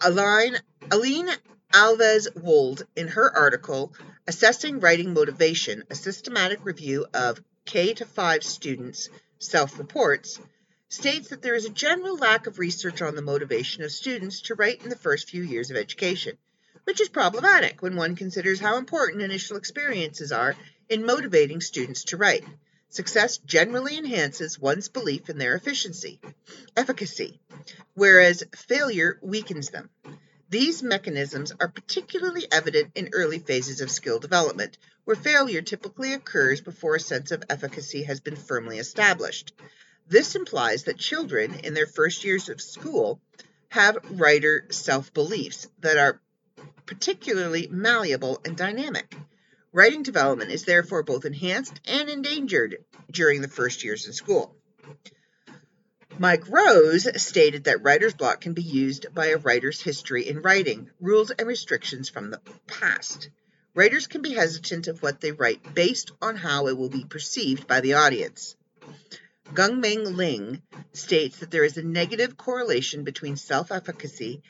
Aline, 0.00 0.58
Aline 0.90 1.30
Alves 1.72 2.28
Wold, 2.36 2.86
in 2.94 3.08
her 3.08 3.34
article 3.34 3.94
Assessing 4.26 4.80
Writing 4.80 5.14
Motivation, 5.14 5.84
a 5.90 5.94
systematic 5.94 6.64
review 6.64 7.06
of 7.14 7.42
K 7.64 7.94
to 7.94 8.04
5 8.04 8.42
students' 8.44 9.08
self 9.38 9.78
reports, 9.78 10.38
states 10.88 11.28
that 11.28 11.42
there 11.42 11.54
is 11.54 11.64
a 11.64 11.70
general 11.70 12.16
lack 12.16 12.46
of 12.46 12.58
research 12.58 13.02
on 13.02 13.14
the 13.14 13.22
motivation 13.22 13.82
of 13.82 13.90
students 13.90 14.42
to 14.42 14.54
write 14.54 14.82
in 14.82 14.90
the 14.90 14.96
first 14.96 15.30
few 15.30 15.42
years 15.42 15.70
of 15.70 15.76
education, 15.76 16.38
which 16.86 17.00
is 17.00 17.08
problematic 17.08 17.82
when 17.82 17.96
one 17.96 18.14
considers 18.14 18.60
how 18.60 18.76
important 18.76 19.20
initial 19.20 19.56
experiences 19.56 20.30
are 20.30 20.54
in 20.88 21.04
motivating 21.04 21.60
students 21.60 22.04
to 22.04 22.16
write. 22.16 22.44
Success 22.88 23.38
generally 23.38 23.98
enhances 23.98 24.60
one's 24.60 24.88
belief 24.88 25.28
in 25.28 25.36
their 25.36 25.56
efficiency, 25.56 26.20
efficacy, 26.76 27.40
whereas 27.94 28.44
failure 28.54 29.18
weakens 29.20 29.70
them. 29.70 29.90
These 30.48 30.84
mechanisms 30.84 31.52
are 31.58 31.66
particularly 31.66 32.46
evident 32.52 32.92
in 32.94 33.10
early 33.12 33.40
phases 33.40 33.80
of 33.80 33.90
skill 33.90 34.20
development, 34.20 34.78
where 35.04 35.16
failure 35.16 35.62
typically 35.62 36.12
occurs 36.12 36.60
before 36.60 36.94
a 36.94 37.00
sense 37.00 37.32
of 37.32 37.42
efficacy 37.50 38.04
has 38.04 38.20
been 38.20 38.36
firmly 38.36 38.78
established. 38.78 39.52
This 40.06 40.36
implies 40.36 40.84
that 40.84 40.98
children 40.98 41.54
in 41.64 41.74
their 41.74 41.86
first 41.88 42.22
years 42.22 42.48
of 42.48 42.60
school 42.60 43.20
have 43.70 43.98
writer 44.12 44.66
self 44.70 45.12
beliefs 45.12 45.66
that 45.80 45.98
are 45.98 46.20
particularly 46.86 47.68
malleable 47.70 48.40
and 48.44 48.56
dynamic. 48.56 49.14
Writing 49.72 50.02
development 50.02 50.50
is 50.50 50.64
therefore 50.64 51.02
both 51.02 51.24
enhanced 51.24 51.80
and 51.84 52.08
endangered 52.08 52.84
during 53.10 53.42
the 53.42 53.48
first 53.48 53.84
years 53.84 54.06
in 54.06 54.12
school. 54.12 54.56
Mike 56.18 56.48
Rose 56.48 57.06
stated 57.20 57.64
that 57.64 57.82
writer's 57.82 58.14
block 58.14 58.40
can 58.40 58.54
be 58.54 58.62
used 58.62 59.14
by 59.14 59.26
a 59.26 59.36
writer's 59.36 59.82
history 59.82 60.26
in 60.26 60.40
writing, 60.40 60.88
rules 60.98 61.30
and 61.30 61.46
restrictions 61.46 62.08
from 62.08 62.30
the 62.30 62.40
past. 62.66 63.28
Writers 63.74 64.06
can 64.06 64.22
be 64.22 64.32
hesitant 64.32 64.86
of 64.86 65.02
what 65.02 65.20
they 65.20 65.32
write 65.32 65.74
based 65.74 66.12
on 66.22 66.36
how 66.36 66.68
it 66.68 66.78
will 66.78 66.88
be 66.88 67.04
perceived 67.04 67.66
by 67.66 67.80
the 67.80 67.92
audience. 67.92 68.56
Guangming 69.52 70.16
Ling 70.16 70.62
states 70.94 71.40
that 71.40 71.50
there 71.50 71.64
is 71.64 71.76
a 71.76 71.82
negative 71.82 72.38
correlation 72.38 73.04
between 73.04 73.36
self 73.36 73.70
efficacy 73.70 74.42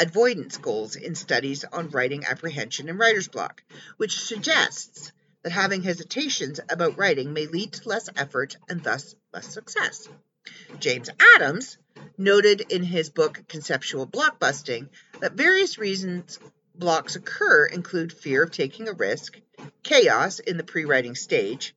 avoidance 0.00 0.56
goals 0.58 0.96
in 0.96 1.14
studies 1.14 1.64
on 1.64 1.90
writing 1.90 2.24
apprehension 2.24 2.88
and 2.88 2.98
writer's 2.98 3.28
block, 3.28 3.62
which 3.96 4.20
suggests 4.20 5.12
that 5.42 5.52
having 5.52 5.82
hesitations 5.82 6.60
about 6.68 6.98
writing 6.98 7.32
may 7.32 7.46
lead 7.46 7.72
to 7.72 7.88
less 7.88 8.08
effort 8.16 8.56
and 8.68 8.82
thus 8.82 9.14
less 9.32 9.52
success. 9.52 10.08
James 10.78 11.10
Adams 11.36 11.78
noted 12.16 12.60
in 12.60 12.82
his 12.82 13.10
book 13.10 13.42
Conceptual 13.48 14.06
Blockbusting 14.06 14.88
that 15.20 15.32
various 15.32 15.78
reasons 15.78 16.38
blocks 16.74 17.16
occur 17.16 17.66
include 17.66 18.12
fear 18.12 18.42
of 18.42 18.50
taking 18.50 18.88
a 18.88 18.92
risk, 18.92 19.40
chaos 19.82 20.38
in 20.38 20.56
the 20.56 20.64
pre 20.64 20.84
writing 20.84 21.14
stage, 21.14 21.74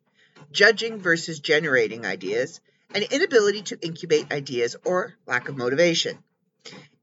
judging 0.52 1.00
versus 1.00 1.39
generating 1.39 2.06
ideas, 2.06 2.62
and 2.94 3.04
inability 3.06 3.63
to 3.63 3.80
incubate 3.82 4.32
ideas 4.32 4.76
or 4.86 5.15
lack 5.26 5.50
of 5.50 5.58
motivation. 5.58 6.17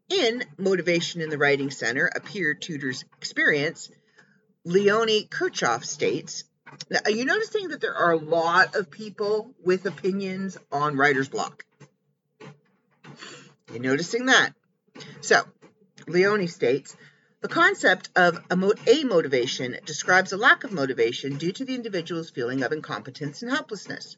In 0.08 0.42
Motivation 0.56 1.20
in 1.20 1.28
the 1.28 1.38
Writing 1.38 1.70
Center, 1.70 2.06
a 2.06 2.20
peer 2.20 2.54
tutor's 2.54 3.04
experience, 3.18 3.90
Leonie 4.64 5.26
Kirchhoff 5.26 5.84
states, 5.84 6.44
now, 6.90 7.00
are 7.04 7.10
you 7.10 7.24
noticing 7.24 7.68
that 7.68 7.80
there 7.80 7.94
are 7.94 8.12
a 8.12 8.18
lot 8.18 8.74
of 8.74 8.90
people 8.90 9.54
with 9.62 9.86
opinions 9.86 10.56
on 10.70 10.96
writer's 10.96 11.28
block? 11.28 11.64
You're 13.70 13.80
noticing 13.80 14.26
that? 14.26 14.50
So, 15.20 15.42
Leonie 16.06 16.46
states, 16.46 16.96
the 17.40 17.48
concept 17.48 18.10
of 18.16 18.48
amotivation 18.48 19.84
describes 19.84 20.32
a 20.32 20.36
lack 20.36 20.64
of 20.64 20.72
motivation 20.72 21.36
due 21.36 21.52
to 21.52 21.64
the 21.64 21.74
individual's 21.74 22.30
feeling 22.30 22.62
of 22.62 22.72
incompetence 22.72 23.42
and 23.42 23.50
helplessness. 23.50 24.16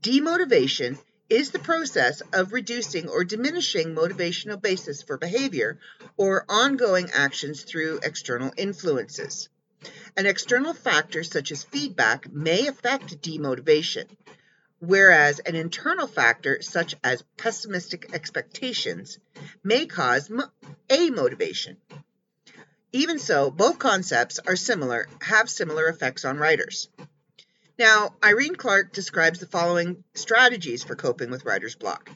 Demotivation 0.00 0.98
is 1.30 1.50
the 1.50 1.58
process 1.58 2.20
of 2.32 2.52
reducing 2.52 3.08
or 3.08 3.24
diminishing 3.24 3.94
motivational 3.94 4.60
basis 4.60 5.02
for 5.02 5.16
behavior 5.16 5.78
or 6.16 6.44
ongoing 6.48 7.10
actions 7.12 7.62
through 7.62 8.00
external 8.02 8.52
influences. 8.56 9.48
An 10.16 10.26
external 10.26 10.74
factor 10.74 11.24
such 11.24 11.50
as 11.50 11.64
feedback 11.64 12.30
may 12.32 12.66
affect 12.66 13.20
demotivation, 13.20 14.06
whereas 14.78 15.40
an 15.40 15.54
internal 15.54 16.06
factor 16.06 16.62
such 16.62 16.94
as 17.02 17.24
pessimistic 17.36 18.12
expectations 18.12 19.18
may 19.62 19.86
cause 19.86 20.30
amotivation. 20.88 21.76
Even 22.92 23.18
so, 23.18 23.50
both 23.50 23.78
concepts 23.78 24.38
are 24.38 24.56
similar, 24.56 25.08
have 25.20 25.50
similar 25.50 25.88
effects 25.88 26.24
on 26.24 26.38
writers. 26.38 26.88
Now, 27.78 28.14
Irene 28.22 28.54
Clark 28.54 28.92
describes 28.92 29.40
the 29.40 29.46
following 29.46 30.04
strategies 30.14 30.84
for 30.84 30.94
coping 30.94 31.30
with 31.30 31.44
writer's 31.44 31.74
block 31.74 32.10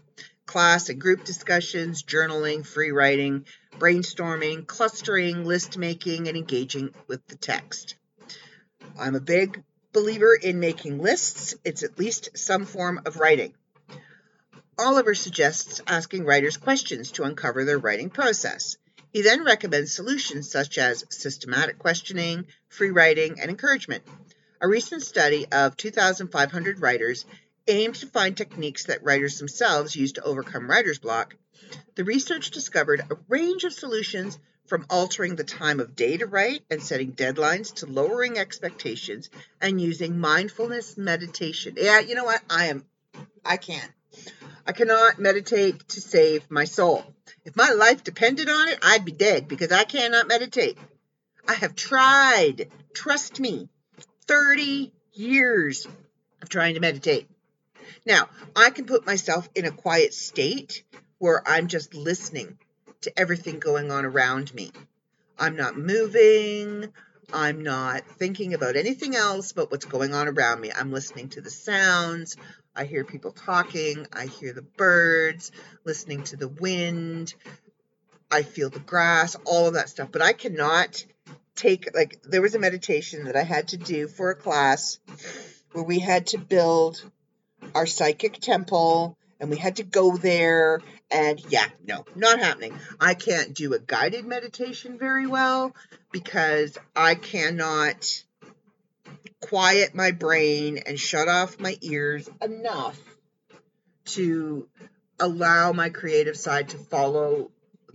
class 0.46 0.88
and 0.88 1.00
group 1.00 1.24
discussions, 1.24 2.02
journaling, 2.02 2.64
free 2.64 2.90
writing, 2.90 3.44
brainstorming, 3.78 4.66
clustering, 4.66 5.44
list 5.44 5.76
making, 5.76 6.26
and 6.26 6.38
engaging 6.38 6.94
with 7.06 7.26
the 7.26 7.36
text. 7.36 7.96
I'm 8.98 9.14
a 9.14 9.20
big 9.20 9.62
believer 9.92 10.34
in 10.34 10.58
making 10.58 11.00
lists, 11.00 11.54
it's 11.64 11.82
at 11.82 11.98
least 11.98 12.38
some 12.38 12.64
form 12.64 13.02
of 13.04 13.18
writing. 13.18 13.52
Oliver 14.78 15.14
suggests 15.14 15.82
asking 15.86 16.24
writers 16.24 16.56
questions 16.56 17.12
to 17.12 17.24
uncover 17.24 17.64
their 17.64 17.78
writing 17.78 18.08
process. 18.08 18.76
He 19.12 19.22
then 19.22 19.44
recommends 19.44 19.92
solutions 19.92 20.50
such 20.50 20.78
as 20.78 21.04
systematic 21.10 21.78
questioning, 21.78 22.46
free 22.68 22.90
writing, 22.90 23.40
and 23.40 23.50
encouragement. 23.50 24.04
A 24.60 24.66
recent 24.66 25.02
study 25.02 25.46
of 25.52 25.76
2,500 25.76 26.80
writers 26.80 27.24
aimed 27.68 27.94
to 27.96 28.08
find 28.08 28.36
techniques 28.36 28.86
that 28.86 29.04
writers 29.04 29.38
themselves 29.38 29.94
use 29.94 30.10
to 30.12 30.24
overcome 30.24 30.68
writer's 30.68 30.98
block. 30.98 31.36
The 31.94 32.02
research 32.02 32.50
discovered 32.50 33.02
a 33.08 33.18
range 33.28 33.62
of 33.62 33.72
solutions 33.72 34.36
from 34.66 34.84
altering 34.90 35.36
the 35.36 35.44
time 35.44 35.78
of 35.78 35.94
day 35.94 36.16
to 36.16 36.26
write 36.26 36.64
and 36.70 36.82
setting 36.82 37.12
deadlines 37.12 37.72
to 37.76 37.86
lowering 37.86 38.36
expectations 38.36 39.30
and 39.60 39.80
using 39.80 40.18
mindfulness 40.18 40.96
meditation. 40.96 41.74
Yeah, 41.76 42.00
you 42.00 42.16
know 42.16 42.24
what? 42.24 42.42
I 42.50 42.66
am, 42.66 42.84
I 43.44 43.58
can't. 43.58 43.92
I 44.66 44.72
cannot 44.72 45.20
meditate 45.20 45.88
to 45.90 46.00
save 46.00 46.50
my 46.50 46.64
soul. 46.64 47.04
If 47.44 47.54
my 47.54 47.70
life 47.70 48.02
depended 48.02 48.48
on 48.48 48.66
it, 48.66 48.80
I'd 48.82 49.04
be 49.04 49.12
dead 49.12 49.46
because 49.46 49.70
I 49.70 49.84
cannot 49.84 50.26
meditate. 50.26 50.76
I 51.46 51.54
have 51.54 51.76
tried, 51.76 52.72
trust 52.92 53.38
me, 53.38 53.68
30 54.28 54.92
years 55.14 55.88
of 56.42 56.48
trying 56.48 56.74
to 56.74 56.80
meditate. 56.80 57.28
Now, 58.06 58.28
I 58.54 58.70
can 58.70 58.84
put 58.84 59.06
myself 59.06 59.48
in 59.54 59.64
a 59.64 59.70
quiet 59.70 60.14
state 60.14 60.84
where 61.18 61.42
I'm 61.46 61.66
just 61.66 61.94
listening 61.94 62.58
to 63.00 63.18
everything 63.18 63.58
going 63.58 63.90
on 63.90 64.04
around 64.04 64.54
me. 64.54 64.70
I'm 65.38 65.56
not 65.56 65.76
moving. 65.76 66.92
I'm 67.32 67.62
not 67.62 68.06
thinking 68.18 68.54
about 68.54 68.76
anything 68.76 69.14
else 69.14 69.52
but 69.52 69.70
what's 69.70 69.84
going 69.84 70.14
on 70.14 70.28
around 70.28 70.60
me. 70.60 70.72
I'm 70.72 70.92
listening 70.92 71.28
to 71.30 71.40
the 71.40 71.50
sounds. 71.50 72.36
I 72.74 72.84
hear 72.84 73.04
people 73.04 73.32
talking. 73.32 74.06
I 74.12 74.26
hear 74.26 74.52
the 74.52 74.62
birds, 74.62 75.52
listening 75.84 76.22
to 76.24 76.36
the 76.36 76.48
wind. 76.48 77.34
I 78.30 78.42
feel 78.42 78.70
the 78.70 78.78
grass, 78.78 79.36
all 79.44 79.66
of 79.66 79.74
that 79.74 79.88
stuff. 79.88 80.10
But 80.12 80.22
I 80.22 80.32
cannot 80.32 81.04
take, 81.58 81.94
like, 81.94 82.22
there 82.22 82.42
was 82.42 82.54
a 82.54 82.58
meditation 82.58 83.24
that 83.24 83.36
I 83.36 83.42
had 83.42 83.68
to 83.68 83.76
do 83.76 84.08
for 84.08 84.30
a 84.30 84.34
class 84.34 84.98
where 85.72 85.84
we 85.84 85.98
had 85.98 86.28
to 86.28 86.38
build 86.38 87.02
our 87.74 87.86
psychic 87.86 88.40
temple 88.40 89.16
and 89.40 89.50
we 89.50 89.56
had 89.56 89.76
to 89.76 89.82
go 89.82 90.16
there. 90.16 90.80
And 91.10 91.40
yeah, 91.48 91.66
no, 91.86 92.04
not 92.14 92.38
happening. 92.38 92.74
I 93.00 93.14
can't 93.14 93.54
do 93.54 93.74
a 93.74 93.78
guided 93.78 94.26
meditation 94.26 94.98
very 94.98 95.26
well 95.26 95.74
because 96.12 96.76
I 96.94 97.14
cannot 97.14 98.24
quiet 99.40 99.94
my 99.94 100.10
brain 100.10 100.80
and 100.86 100.98
shut 100.98 101.28
off 101.28 101.60
my 101.60 101.76
ears 101.80 102.28
enough 102.42 102.98
to 104.04 104.68
allow 105.20 105.72
my 105.72 105.90
creative 105.90 106.36
side 106.36 106.70
to 106.70 106.78
follow 106.78 107.50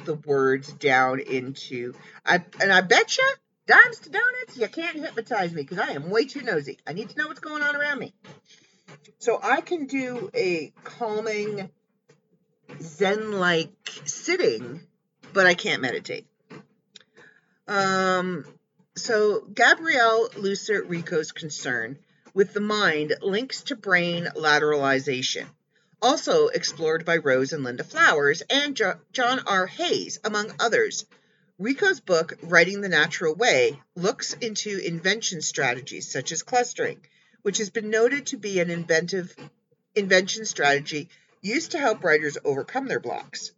the 0.05 0.15
words 0.15 0.71
down 0.73 1.19
into 1.19 1.93
I 2.25 2.43
and 2.59 2.71
I 2.73 2.81
bet 2.81 3.17
you 3.17 3.29
dimes 3.67 3.99
to 3.99 4.09
donuts 4.09 4.57
you 4.57 4.67
can't 4.67 4.99
hypnotize 4.99 5.53
me 5.53 5.61
because 5.61 5.79
I 5.79 5.91
am 5.91 6.09
way 6.09 6.25
too 6.25 6.41
nosy. 6.41 6.77
I 6.85 6.93
need 6.93 7.09
to 7.09 7.17
know 7.17 7.27
what's 7.27 7.39
going 7.39 7.63
on 7.63 7.75
around 7.75 7.99
me. 7.99 8.13
So 9.19 9.39
I 9.41 9.61
can 9.61 9.85
do 9.87 10.29
a 10.33 10.73
calming 10.83 11.69
zen 12.81 13.31
like 13.33 13.71
sitting, 14.05 14.81
but 15.31 15.45
I 15.45 15.53
can't 15.53 15.81
meditate. 15.81 16.27
Um 17.67 18.45
so 18.95 19.41
Gabriele 19.41 20.29
Lusser 20.35 20.87
Rico's 20.87 21.31
concern 21.31 21.97
with 22.33 22.53
the 22.53 22.59
mind 22.59 23.15
links 23.21 23.63
to 23.63 23.75
brain 23.75 24.27
lateralization, 24.35 25.45
also 26.01 26.47
explored 26.47 27.05
by 27.05 27.17
Rose 27.17 27.53
and 27.53 27.63
Linda 27.63 27.83
Flowers 27.83 28.41
and 28.49 28.75
jo- 28.75 28.99
John 29.11 29.39
R. 29.47 29.67
Hayes, 29.67 30.19
among 30.23 30.51
others. 30.59 31.05
Rico's 31.63 32.01
book, 32.01 32.33
Writing 32.41 32.81
the 32.81 32.89
Natural 32.89 33.33
Way, 33.33 33.81
looks 33.95 34.33
into 34.33 34.79
invention 34.79 35.41
strategies 35.41 36.11
such 36.11 36.33
as 36.33 36.43
clustering, 36.43 36.99
which 37.41 37.59
has 37.59 37.69
been 37.69 37.89
noted 37.89 38.25
to 38.27 38.37
be 38.37 38.59
an 38.59 38.69
inventive 38.69 39.33
invention 39.95 40.43
strategy 40.43 41.07
used 41.41 41.71
to 41.71 41.79
help 41.79 42.03
writers 42.03 42.37
overcome 42.43 42.87
their 42.87 42.99
blocks 42.99 43.53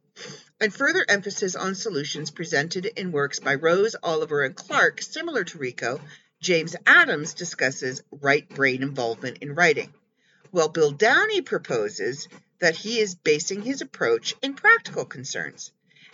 and 0.61 0.71
further 0.71 1.03
emphasis 1.09 1.55
on 1.55 1.73
solutions 1.73 2.29
presented 2.29 2.85
in 2.85 3.11
works 3.11 3.39
by 3.39 3.55
Rose, 3.55 3.95
Oliver, 4.03 4.43
and 4.43 4.55
Clark 4.55 5.01
similar 5.01 5.43
to 5.43 5.57
Rico, 5.57 5.99
James 6.39 6.75
Adams 6.85 7.33
discusses 7.33 8.03
right 8.11 8.47
brain 8.47 8.83
involvement 8.83 9.39
in 9.39 9.55
writing. 9.55 9.91
While 10.51 10.69
Bill 10.69 10.91
Downey 10.91 11.41
proposes 11.41 12.27
that 12.59 12.75
he 12.75 12.99
is 12.99 13.15
basing 13.15 13.63
his 13.63 13.81
approach 13.81 14.35
in 14.43 14.53
practical 14.53 15.05
concerns. 15.05 15.71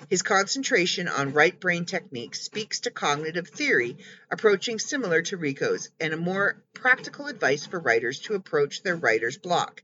His 0.10 0.22
concentration 0.22 1.08
on 1.08 1.34
right 1.34 1.58
brain 1.60 1.86
techniques 1.86 2.42
speaks 2.42 2.82
to 2.82 2.92
cognitive 2.92 3.48
theory, 3.48 3.98
approaching 4.30 4.80
similar 4.80 5.22
to 5.24 5.38
Rico's, 5.38 5.90
and 6.00 6.14
a 6.14 6.18
more 6.18 6.62
practical 6.74 7.28
advice 7.28 7.66
for 7.66 7.80
writers 7.80 8.20
to 8.22 8.36
approach 8.36 8.84
their 8.84 8.96
writer's 8.96 9.38
block. 9.38 9.84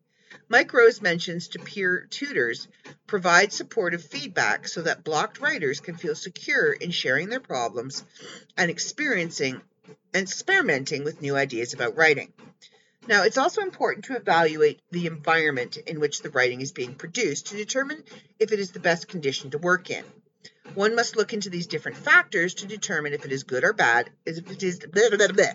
Mike 0.50 0.74
Rose 0.74 1.02
mentions 1.02 1.50
to 1.50 1.60
peer 1.60 2.08
tutors 2.10 2.68
provide 3.06 3.54
supportive 3.54 4.04
feedback 4.04 4.68
so 4.68 4.82
that 4.82 5.04
blocked 5.04 5.40
writers 5.40 5.80
can 5.80 5.96
feel 5.96 6.16
secure 6.16 6.74
in 6.74 6.92
sharing 6.92 7.30
their 7.30 7.40
problems 7.40 8.04
and 8.58 8.70
experiencing 8.72 9.62
and 10.14 10.24
experimenting 10.24 11.04
with 11.04 11.22
new 11.22 11.36
ideas 11.36 11.74
about 11.74 11.96
writing. 11.96 12.34
Now, 13.08 13.24
it's 13.24 13.38
also 13.38 13.62
important 13.62 14.06
to 14.06 14.18
evaluate 14.18 14.82
the 14.92 15.08
environment 15.08 15.78
in 15.78 16.02
which 16.02 16.22
the 16.22 16.30
writing 16.30 16.60
is 16.60 16.74
being 16.74 16.94
produced 16.94 17.48
to 17.48 17.58
determine 17.58 18.04
if 18.38 18.52
it 18.52 18.60
is 18.60 18.72
the 18.72 18.82
best 18.82 19.08
condition 19.08 19.52
to 19.52 19.58
work 19.58 19.90
in. 19.90 20.04
One 20.74 20.94
must 20.94 21.16
look 21.16 21.32
into 21.32 21.50
these 21.50 21.68
different 21.68 21.98
factors 21.98 22.56
to 22.56 22.68
determine 22.68 23.14
if 23.14 23.24
it 23.24 23.32
is 23.32 23.44
good 23.44 23.64
or 23.64 23.72
bad, 23.72 24.10
if 24.26 24.38
it 24.52 24.62
is 24.62 24.80
blah, 24.80 25.10
blah, 25.10 25.28
blah, 25.28 25.46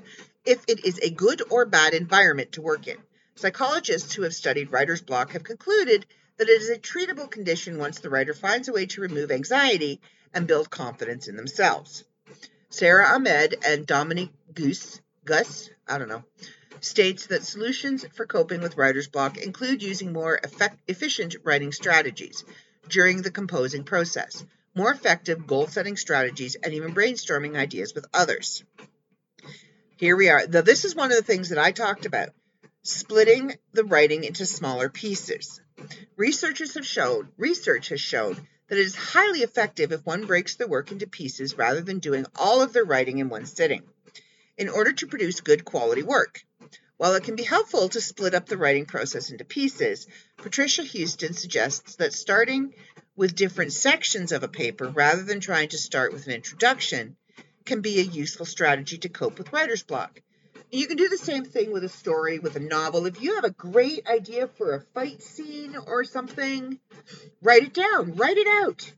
if 0.46 0.64
it 0.66 0.84
is 0.86 0.98
a 1.02 1.10
good 1.10 1.42
or 1.50 1.66
bad 1.66 1.92
environment 1.92 2.52
to 2.52 2.62
work 2.62 2.88
in. 2.88 2.96
Psychologists 3.34 4.14
who 4.14 4.22
have 4.22 4.34
studied 4.34 4.72
writer's 4.72 5.02
block 5.02 5.32
have 5.32 5.44
concluded 5.44 6.06
that 6.38 6.48
it 6.48 6.62
is 6.62 6.70
a 6.70 6.78
treatable 6.78 7.30
condition 7.30 7.76
once 7.76 7.98
the 7.98 8.08
writer 8.08 8.32
finds 8.32 8.68
a 8.68 8.72
way 8.72 8.86
to 8.86 9.02
remove 9.02 9.30
anxiety 9.30 10.00
and 10.32 10.46
build 10.46 10.70
confidence 10.70 11.28
in 11.28 11.36
themselves. 11.36 12.04
Sarah 12.70 13.08
Ahmed 13.08 13.56
and 13.66 13.86
Dominique 13.86 14.32
Gus, 14.54 15.00
Gus, 15.26 15.68
I 15.86 15.98
don't 15.98 16.08
know, 16.08 16.24
states 16.84 17.26
that 17.26 17.44
solutions 17.44 18.04
for 18.12 18.26
coping 18.26 18.60
with 18.60 18.76
writer's 18.76 19.08
block 19.08 19.38
include 19.38 19.82
using 19.82 20.12
more 20.12 20.38
effect, 20.42 20.78
efficient 20.88 21.36
writing 21.44 21.72
strategies 21.72 22.44
during 22.88 23.22
the 23.22 23.30
composing 23.30 23.84
process, 23.84 24.44
more 24.74 24.90
effective 24.90 25.46
goal 25.46 25.66
setting 25.66 25.96
strategies, 25.96 26.56
and 26.56 26.74
even 26.74 26.94
brainstorming 26.94 27.56
ideas 27.56 27.94
with 27.94 28.06
others. 28.12 28.64
Here 29.96 30.16
we 30.16 30.28
are. 30.28 30.46
Now, 30.46 30.62
this 30.62 30.84
is 30.84 30.96
one 30.96 31.12
of 31.12 31.16
the 31.16 31.22
things 31.22 31.50
that 31.50 31.58
I 31.58 31.70
talked 31.70 32.06
about 32.06 32.30
splitting 32.82 33.56
the 33.72 33.84
writing 33.84 34.24
into 34.24 34.44
smaller 34.44 34.88
pieces. 34.88 35.60
Researchers 36.16 36.74
have 36.74 36.86
shown, 36.86 37.28
research 37.36 37.90
has 37.90 38.00
shown 38.00 38.34
that 38.68 38.78
it 38.78 38.86
is 38.86 38.96
highly 38.96 39.40
effective 39.40 39.92
if 39.92 40.04
one 40.04 40.26
breaks 40.26 40.56
the 40.56 40.66
work 40.66 40.90
into 40.90 41.06
pieces 41.06 41.56
rather 41.56 41.80
than 41.80 42.00
doing 42.00 42.26
all 42.34 42.60
of 42.60 42.72
their 42.72 42.84
writing 42.84 43.18
in 43.18 43.28
one 43.28 43.46
sitting 43.46 43.82
in 44.56 44.68
order 44.68 44.92
to 44.92 45.06
produce 45.06 45.40
good 45.40 45.64
quality 45.64 46.02
work. 46.02 46.44
While 46.96 47.14
it 47.14 47.24
can 47.24 47.34
be 47.34 47.42
helpful 47.42 47.88
to 47.88 48.00
split 48.00 48.34
up 48.34 48.46
the 48.46 48.56
writing 48.56 48.86
process 48.86 49.30
into 49.30 49.44
pieces, 49.44 50.06
Patricia 50.36 50.82
Houston 50.82 51.34
suggests 51.34 51.96
that 51.96 52.12
starting 52.12 52.74
with 53.16 53.34
different 53.34 53.72
sections 53.72 54.30
of 54.30 54.42
a 54.42 54.48
paper 54.48 54.88
rather 54.88 55.22
than 55.22 55.40
trying 55.40 55.70
to 55.70 55.78
start 55.78 56.12
with 56.12 56.26
an 56.26 56.32
introduction 56.32 57.16
can 57.64 57.80
be 57.80 57.98
a 57.98 58.04
useful 58.04 58.46
strategy 58.46 58.98
to 58.98 59.08
cope 59.08 59.38
with 59.38 59.52
writer's 59.52 59.82
block. 59.82 60.20
You 60.70 60.86
can 60.86 60.96
do 60.96 61.08
the 61.08 61.18
same 61.18 61.44
thing 61.44 61.72
with 61.72 61.84
a 61.84 61.88
story, 61.88 62.38
with 62.38 62.56
a 62.56 62.60
novel. 62.60 63.06
If 63.06 63.20
you 63.20 63.34
have 63.34 63.44
a 63.44 63.50
great 63.50 64.06
idea 64.08 64.48
for 64.48 64.74
a 64.74 64.80
fight 64.80 65.22
scene 65.22 65.76
or 65.76 66.04
something, 66.04 66.78
write 67.42 67.64
it 67.64 67.74
down, 67.74 68.14
write 68.14 68.38
it 68.38 68.46
out, 68.46 68.90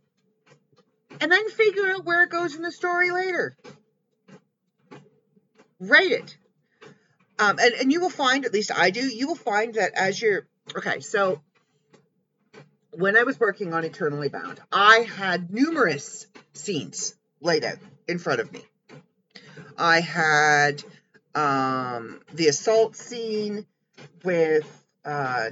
and 1.20 1.32
then 1.32 1.50
figure 1.50 1.90
out 1.90 2.04
where 2.04 2.22
it 2.22 2.30
goes 2.30 2.54
in 2.54 2.62
the 2.62 2.70
story 2.70 3.10
later. 3.10 3.56
Write 5.88 6.12
it. 6.12 6.36
Um, 7.38 7.58
and, 7.58 7.74
and 7.74 7.92
you 7.92 8.00
will 8.00 8.10
find, 8.10 8.44
at 8.44 8.52
least 8.52 8.70
I 8.76 8.90
do, 8.90 9.00
you 9.00 9.26
will 9.26 9.34
find 9.34 9.74
that 9.74 9.92
as 9.94 10.20
you're, 10.20 10.46
okay, 10.76 11.00
so 11.00 11.40
when 12.92 13.16
I 13.16 13.24
was 13.24 13.38
working 13.40 13.74
on 13.74 13.84
Eternally 13.84 14.28
Bound, 14.28 14.60
I 14.72 14.98
had 15.00 15.52
numerous 15.52 16.26
scenes 16.52 17.14
laid 17.40 17.64
out 17.64 17.78
in 18.06 18.18
front 18.18 18.40
of 18.40 18.52
me. 18.52 18.64
I 19.76 20.00
had 20.00 20.82
um, 21.34 22.20
the 22.32 22.48
assault 22.48 22.94
scene 22.94 23.66
with 24.22 24.84
uh, 25.04 25.50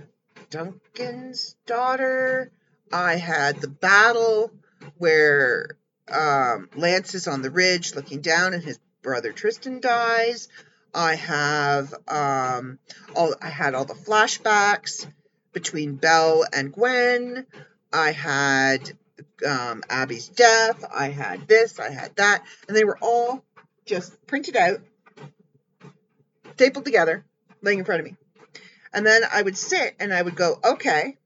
Duncan's 0.50 1.56
daughter. 1.66 2.52
I 2.92 3.16
had 3.16 3.60
the 3.60 3.68
battle 3.68 4.52
where 4.98 5.76
um, 6.08 6.68
Lance 6.76 7.14
is 7.14 7.26
on 7.26 7.42
the 7.42 7.50
ridge 7.50 7.94
looking 7.94 8.20
down 8.20 8.54
and 8.54 8.62
his 8.62 8.78
brother 9.02 9.32
Tristan 9.32 9.80
dies. 9.80 10.48
I 10.94 11.14
have 11.14 11.94
um, 12.08 12.78
all 13.14 13.34
I 13.40 13.48
had 13.48 13.74
all 13.74 13.84
the 13.84 13.94
flashbacks 13.94 15.06
between 15.52 15.96
Belle 15.96 16.44
and 16.52 16.72
Gwen. 16.72 17.46
I 17.92 18.12
had 18.12 18.92
um, 19.46 19.82
Abby's 19.88 20.28
death. 20.28 20.84
I 20.94 21.08
had 21.08 21.46
this. 21.48 21.78
I 21.78 21.90
had 21.90 22.16
that, 22.16 22.44
and 22.68 22.76
they 22.76 22.84
were 22.84 22.98
all 23.00 23.44
just 23.84 24.26
printed 24.26 24.56
out 24.56 24.80
stapled 26.54 26.84
together, 26.84 27.24
laying 27.60 27.80
in 27.80 27.84
front 27.84 28.00
of 28.00 28.06
me. 28.06 28.16
And 28.92 29.06
then 29.06 29.22
I 29.30 29.42
would 29.42 29.56
sit 29.56 29.96
and 29.98 30.12
I 30.12 30.22
would 30.22 30.36
go, 30.36 30.58
okay, 30.62 31.16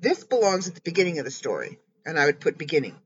this 0.00 0.24
belongs 0.24 0.68
at 0.68 0.74
the 0.74 0.80
beginning 0.82 1.18
of 1.18 1.24
the 1.24 1.30
story. 1.30 1.78
And 2.04 2.18
I 2.18 2.26
would 2.26 2.40
put 2.40 2.58
beginning. 2.58 2.96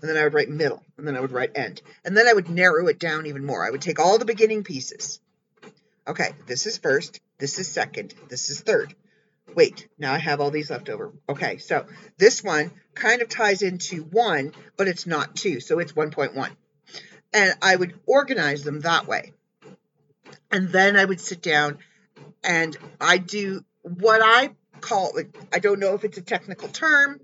And 0.00 0.08
then 0.08 0.16
I 0.16 0.24
would 0.24 0.34
write 0.34 0.48
middle. 0.48 0.82
And 0.96 1.06
then 1.06 1.16
I 1.16 1.20
would 1.20 1.32
write 1.32 1.56
end. 1.56 1.82
And 2.04 2.16
then 2.16 2.26
I 2.26 2.32
would 2.32 2.48
narrow 2.48 2.86
it 2.86 2.98
down 2.98 3.26
even 3.26 3.44
more. 3.44 3.66
I 3.66 3.70
would 3.70 3.82
take 3.82 3.98
all 3.98 4.18
the 4.18 4.24
beginning 4.24 4.64
pieces. 4.64 5.20
Okay, 6.06 6.30
this 6.46 6.66
is 6.66 6.78
first. 6.78 7.20
This 7.38 7.58
is 7.58 7.68
second. 7.68 8.14
This 8.28 8.50
is 8.50 8.60
third. 8.60 8.94
Wait, 9.54 9.88
now 9.98 10.12
I 10.12 10.18
have 10.18 10.40
all 10.40 10.50
these 10.50 10.70
left 10.70 10.88
over. 10.88 11.12
Okay, 11.28 11.58
so 11.58 11.86
this 12.16 12.42
one 12.42 12.70
kind 12.94 13.22
of 13.22 13.28
ties 13.28 13.62
into 13.62 14.02
one, 14.04 14.52
but 14.76 14.88
it's 14.88 15.06
not 15.06 15.36
two. 15.36 15.60
So 15.60 15.78
it's 15.78 15.92
1.1. 15.92 16.50
And 17.32 17.54
I 17.60 17.76
would 17.76 17.98
organize 18.06 18.62
them 18.62 18.80
that 18.80 19.06
way. 19.06 19.32
And 20.50 20.70
then 20.70 20.96
I 20.96 21.04
would 21.04 21.20
sit 21.20 21.42
down 21.42 21.78
and 22.42 22.76
I 23.00 23.18
do 23.18 23.64
what 23.82 24.20
I 24.22 24.50
call, 24.80 25.12
I 25.52 25.58
don't 25.58 25.80
know 25.80 25.94
if 25.94 26.04
it's 26.04 26.18
a 26.18 26.22
technical 26.22 26.68
term, 26.68 27.20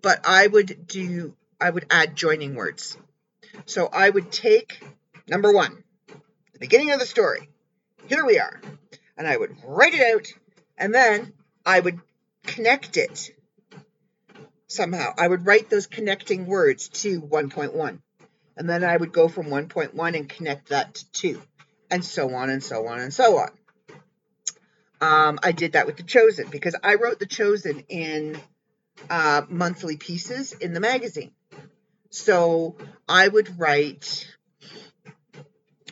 but 0.00 0.20
I 0.26 0.46
would 0.46 0.86
do 0.86 1.34
I 1.62 1.70
would 1.70 1.86
add 1.90 2.16
joining 2.16 2.56
words. 2.56 2.98
So 3.66 3.86
I 3.86 4.10
would 4.10 4.32
take 4.32 4.82
number 5.28 5.52
1. 5.52 5.84
The 6.54 6.58
beginning 6.58 6.90
of 6.90 6.98
the 6.98 7.06
story. 7.06 7.48
Here 8.08 8.26
we 8.26 8.40
are. 8.40 8.60
And 9.16 9.28
I 9.28 9.36
would 9.36 9.54
write 9.64 9.94
it 9.94 10.14
out 10.14 10.26
and 10.76 10.92
then 10.92 11.32
I 11.64 11.78
would 11.78 12.00
connect 12.44 12.96
it 12.96 13.30
somehow. 14.66 15.14
I 15.16 15.28
would 15.28 15.46
write 15.46 15.70
those 15.70 15.86
connecting 15.86 16.46
words 16.46 16.88
to 16.88 17.20
1.1. 17.20 18.00
And 18.56 18.68
then 18.68 18.82
I 18.82 18.96
would 18.96 19.12
go 19.12 19.28
from 19.28 19.46
1.1 19.46 20.16
and 20.16 20.28
connect 20.28 20.70
that 20.70 20.94
to 20.94 21.12
2. 21.12 21.42
And 21.92 22.04
so 22.04 22.34
on 22.34 22.50
and 22.50 22.62
so 22.62 22.88
on 22.88 22.98
and 22.98 23.14
so 23.14 23.38
on. 23.38 23.50
Um, 25.00 25.38
I 25.44 25.52
did 25.52 25.72
that 25.72 25.86
with 25.86 25.96
The 25.96 26.02
Chosen 26.02 26.48
because 26.50 26.74
I 26.82 26.96
wrote 26.96 27.20
The 27.20 27.26
Chosen 27.26 27.84
in 27.88 28.40
uh, 29.08 29.42
monthly 29.48 29.96
pieces 29.96 30.54
in 30.54 30.72
the 30.72 30.80
magazine. 30.80 31.32
So 32.12 32.76
I 33.08 33.26
would 33.26 33.58
write 33.58 34.28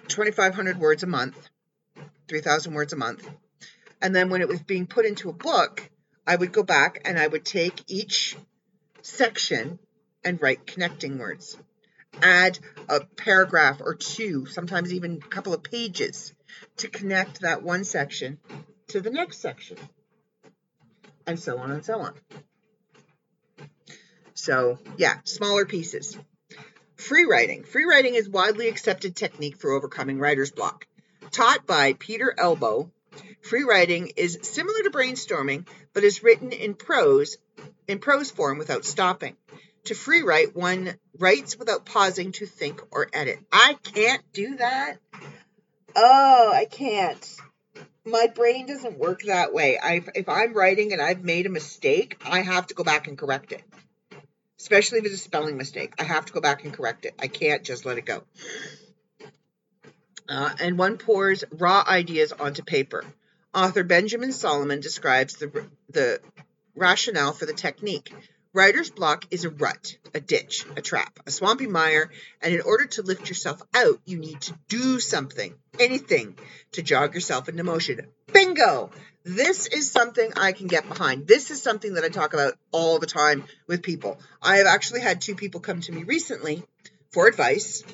2,500 0.08 0.78
words 0.78 1.02
a 1.02 1.06
month, 1.06 1.48
3,000 2.28 2.74
words 2.74 2.92
a 2.92 2.96
month. 2.96 3.26
And 4.02 4.14
then 4.14 4.28
when 4.28 4.42
it 4.42 4.48
was 4.48 4.60
being 4.60 4.86
put 4.86 5.06
into 5.06 5.30
a 5.30 5.32
book, 5.32 5.88
I 6.26 6.36
would 6.36 6.52
go 6.52 6.62
back 6.62 7.00
and 7.06 7.18
I 7.18 7.26
would 7.26 7.46
take 7.46 7.82
each 7.86 8.36
section 9.00 9.78
and 10.22 10.40
write 10.42 10.66
connecting 10.66 11.16
words. 11.16 11.56
Add 12.20 12.58
a 12.90 13.00
paragraph 13.00 13.80
or 13.80 13.94
two, 13.94 14.44
sometimes 14.44 14.92
even 14.92 15.22
a 15.24 15.28
couple 15.28 15.54
of 15.54 15.62
pages 15.62 16.34
to 16.76 16.88
connect 16.88 17.40
that 17.40 17.62
one 17.62 17.84
section 17.84 18.38
to 18.88 19.00
the 19.00 19.10
next 19.10 19.40
section, 19.40 19.78
and 21.26 21.40
so 21.40 21.56
on 21.56 21.70
and 21.70 21.82
so 21.82 22.00
on. 22.00 22.14
So, 24.40 24.78
yeah, 24.96 25.18
smaller 25.24 25.66
pieces. 25.66 26.16
Free 26.96 27.26
writing. 27.26 27.62
Free 27.62 27.84
writing 27.84 28.14
is 28.14 28.26
widely 28.26 28.68
accepted 28.68 29.14
technique 29.14 29.58
for 29.58 29.72
overcoming 29.72 30.18
writer's 30.18 30.50
block. 30.50 30.86
Taught 31.30 31.66
by 31.66 31.92
Peter 31.92 32.34
Elbow, 32.38 32.90
free 33.42 33.64
writing 33.64 34.12
is 34.16 34.38
similar 34.40 34.82
to 34.84 34.90
brainstorming, 34.90 35.66
but 35.92 36.04
is 36.04 36.22
written 36.22 36.52
in 36.52 36.72
prose 36.72 37.36
in 37.86 37.98
prose 37.98 38.30
form 38.30 38.56
without 38.56 38.86
stopping. 38.86 39.36
To 39.84 39.94
free 39.94 40.22
write, 40.22 40.56
one 40.56 40.94
writes 41.18 41.58
without 41.58 41.84
pausing 41.84 42.32
to 42.32 42.46
think 42.46 42.80
or 42.90 43.08
edit. 43.12 43.40
I 43.52 43.76
can't 43.82 44.22
do 44.32 44.56
that. 44.56 44.96
Oh, 45.94 46.50
I 46.54 46.64
can't. 46.64 47.36
My 48.06 48.26
brain 48.34 48.64
doesn't 48.64 48.98
work 48.98 49.22
that 49.24 49.52
way. 49.52 49.78
I, 49.78 50.00
if 50.14 50.30
I'm 50.30 50.54
writing 50.54 50.94
and 50.94 51.02
I've 51.02 51.22
made 51.24 51.44
a 51.44 51.50
mistake, 51.50 52.16
I 52.24 52.40
have 52.40 52.68
to 52.68 52.74
go 52.74 52.84
back 52.84 53.06
and 53.06 53.18
correct 53.18 53.52
it. 53.52 53.62
Especially 54.60 54.98
if 54.98 55.06
it's 55.06 55.14
a 55.14 55.18
spelling 55.18 55.56
mistake. 55.56 55.94
I 55.98 56.04
have 56.04 56.26
to 56.26 56.34
go 56.34 56.40
back 56.42 56.64
and 56.64 56.72
correct 56.72 57.06
it. 57.06 57.14
I 57.18 57.28
can't 57.28 57.64
just 57.64 57.86
let 57.86 57.96
it 57.96 58.04
go. 58.04 58.22
Uh, 60.28 60.50
and 60.60 60.78
one 60.78 60.98
pours 60.98 61.44
raw 61.50 61.82
ideas 61.88 62.32
onto 62.32 62.62
paper. 62.62 63.04
Author 63.54 63.82
Benjamin 63.82 64.32
Solomon 64.32 64.80
describes 64.80 65.36
the, 65.36 65.66
the 65.88 66.20
rationale 66.76 67.32
for 67.32 67.46
the 67.46 67.54
technique. 67.54 68.12
Writer's 68.52 68.90
block 68.90 69.24
is 69.30 69.44
a 69.44 69.50
rut, 69.50 69.96
a 70.12 70.20
ditch, 70.20 70.66
a 70.76 70.82
trap, 70.82 71.20
a 71.26 71.30
swampy 71.30 71.66
mire, 71.66 72.10
and 72.42 72.52
in 72.54 72.60
order 72.60 72.84
to 72.84 73.02
lift 73.02 73.28
yourself 73.28 73.62
out, 73.74 73.98
you 74.04 74.18
need 74.18 74.40
to 74.42 74.54
do 74.68 75.00
something, 75.00 75.54
anything, 75.78 76.36
to 76.72 76.82
jog 76.82 77.14
yourself 77.14 77.48
into 77.48 77.64
motion. 77.64 78.08
Bingo! 78.32 78.90
This 79.22 79.66
is 79.66 79.90
something 79.90 80.32
I 80.36 80.52
can 80.52 80.66
get 80.66 80.88
behind. 80.88 81.26
This 81.26 81.50
is 81.50 81.62
something 81.62 81.94
that 81.94 82.04
I 82.04 82.08
talk 82.08 82.32
about 82.32 82.54
all 82.72 82.98
the 82.98 83.06
time 83.06 83.44
with 83.66 83.82
people. 83.82 84.18
I 84.40 84.56
have 84.56 84.66
actually 84.66 85.00
had 85.00 85.20
two 85.20 85.34
people 85.34 85.60
come 85.60 85.80
to 85.82 85.92
me 85.92 86.04
recently 86.04 86.62
for 87.10 87.26
advice 87.26 87.84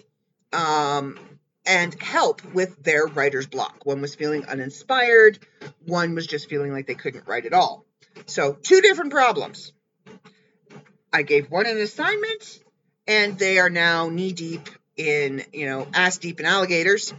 um, 0.53 1.19
and 1.65 2.01
help 2.01 2.45
with 2.55 2.83
their 2.83 3.07
writer's 3.07 3.47
block. 3.47 3.85
One 3.85 4.01
was 4.01 4.15
feeling 4.15 4.47
uninspired, 4.47 5.39
one 5.85 6.15
was 6.15 6.27
just 6.29 6.49
feeling 6.49 6.73
like 6.73 6.87
they 6.87 6.95
couldn't 6.95 7.27
write 7.27 7.47
at 7.47 7.53
all. 7.53 7.85
So, 8.27 8.53
two 8.53 8.81
different 8.81 9.11
problems. 9.11 9.73
I 11.13 11.23
gave 11.23 11.51
one 11.51 11.67
an 11.67 11.79
assignment, 11.79 12.61
and 13.07 13.39
they 13.39 13.59
are 13.59 13.71
now 13.71 14.09
knee 14.09 14.33
deep 14.33 14.69
in, 14.97 15.45
you 15.53 15.67
know, 15.67 15.87
ass 15.93 16.19
deep 16.19 16.41
in 16.41 16.47
alligators, 16.47 17.13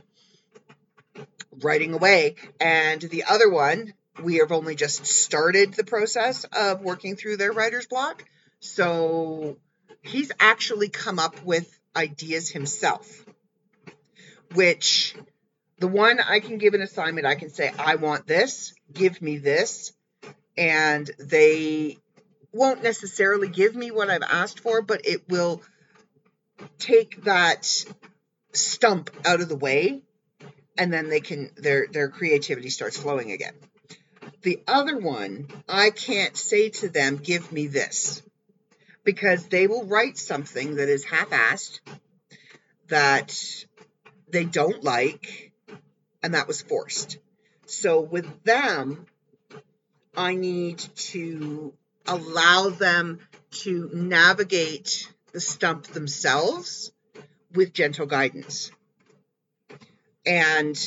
writing 1.61 1.93
away. 1.93 2.35
And 2.59 3.01
the 3.01 3.25
other 3.25 3.49
one, 3.49 3.93
we 4.21 4.37
have 4.37 4.51
only 4.51 4.75
just 4.75 5.05
started 5.05 5.73
the 5.73 5.83
process 5.83 6.45
of 6.45 6.81
working 6.81 7.15
through 7.15 7.37
their 7.37 7.51
writer's 7.51 7.87
block. 7.87 8.23
So, 8.59 9.57
he's 10.01 10.31
actually 10.39 10.89
come 10.89 11.19
up 11.19 11.43
with 11.43 11.77
ideas 11.95 12.49
himself, 12.49 13.25
which 14.53 15.15
the 15.79 15.87
one 15.87 16.19
I 16.19 16.39
can 16.39 16.57
give 16.57 16.73
an 16.73 16.81
assignment, 16.81 17.27
I 17.27 17.35
can 17.35 17.49
say, 17.49 17.71
I 17.77 17.95
want 17.95 18.25
this, 18.25 18.73
give 18.91 19.21
me 19.21 19.37
this, 19.37 19.93
and 20.57 21.09
they 21.19 21.97
won't 22.51 22.83
necessarily 22.83 23.47
give 23.47 23.75
me 23.75 23.91
what 23.91 24.09
I've 24.09 24.23
asked 24.23 24.59
for, 24.59 24.81
but 24.81 25.05
it 25.05 25.29
will 25.29 25.61
take 26.79 27.23
that 27.25 27.85
stump 28.53 29.11
out 29.25 29.41
of 29.41 29.49
the 29.49 29.55
way 29.55 30.01
and 30.77 30.91
then 30.91 31.09
they 31.09 31.19
can 31.19 31.51
their 31.55 31.87
their 31.91 32.09
creativity 32.09 32.69
starts 32.69 32.97
flowing 32.97 33.31
again. 33.31 33.53
The 34.41 34.61
other 34.67 34.97
one, 34.97 35.47
I 35.67 35.89
can't 35.89 36.37
say 36.37 36.69
to 36.69 36.89
them, 36.89 37.17
give 37.17 37.51
me 37.51 37.67
this. 37.67 38.21
Because 39.03 39.47
they 39.47 39.67
will 39.67 39.85
write 39.85 40.17
something 40.17 40.75
that 40.75 40.89
is 40.89 41.03
half-assed 41.05 41.79
that 42.87 43.65
they 44.29 44.43
don't 44.43 44.83
like 44.83 45.51
and 46.21 46.33
that 46.33 46.47
was 46.47 46.61
forced. 46.61 47.17
So 47.65 48.01
with 48.01 48.43
them, 48.43 49.05
I 50.15 50.35
need 50.35 50.79
to 50.79 51.73
allow 52.05 52.69
them 52.69 53.19
to 53.51 53.89
navigate 53.93 55.11
the 55.31 55.41
stump 55.41 55.87
themselves 55.87 56.91
with 57.53 57.73
gentle 57.73 58.05
guidance. 58.05 58.71
And 60.25 60.77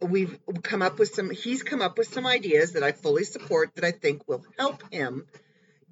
we've 0.00 0.38
come 0.62 0.82
up 0.82 0.98
with 0.98 1.14
some, 1.14 1.30
he's 1.30 1.62
come 1.62 1.82
up 1.82 1.98
with 1.98 2.08
some 2.08 2.26
ideas 2.26 2.72
that 2.72 2.82
I 2.82 2.92
fully 2.92 3.24
support 3.24 3.74
that 3.74 3.84
I 3.84 3.92
think 3.92 4.26
will 4.28 4.44
help 4.58 4.82
him 4.92 5.26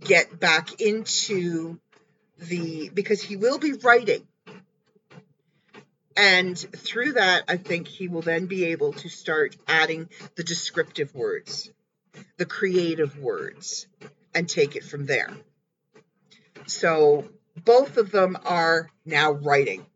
get 0.00 0.38
back 0.38 0.80
into 0.80 1.78
the, 2.38 2.90
because 2.90 3.20
he 3.20 3.36
will 3.36 3.58
be 3.58 3.72
writing 3.72 4.26
and 6.18 6.58
through 6.58 7.12
that, 7.12 7.44
I 7.46 7.58
think 7.58 7.86
he 7.86 8.08
will 8.08 8.22
then 8.22 8.46
be 8.46 8.66
able 8.66 8.92
to 8.94 9.08
start 9.08 9.56
adding 9.68 10.08
the 10.34 10.42
descriptive 10.42 11.14
words, 11.14 11.70
the 12.38 12.44
creative 12.44 13.16
words, 13.20 13.86
and 14.34 14.48
take 14.48 14.74
it 14.74 14.82
from 14.82 15.06
there. 15.06 15.30
So 16.66 17.28
both 17.64 17.98
of 17.98 18.10
them 18.10 18.36
are 18.44 18.90
now 19.06 19.30
writing. 19.30 19.86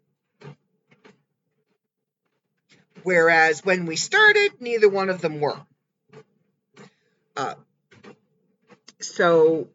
Whereas 3.02 3.64
when 3.64 3.86
we 3.86 3.96
started, 3.96 4.52
neither 4.60 4.88
one 4.88 5.10
of 5.10 5.20
them 5.20 5.40
were. 5.40 5.60
Uh, 7.36 7.54
so 9.00 9.68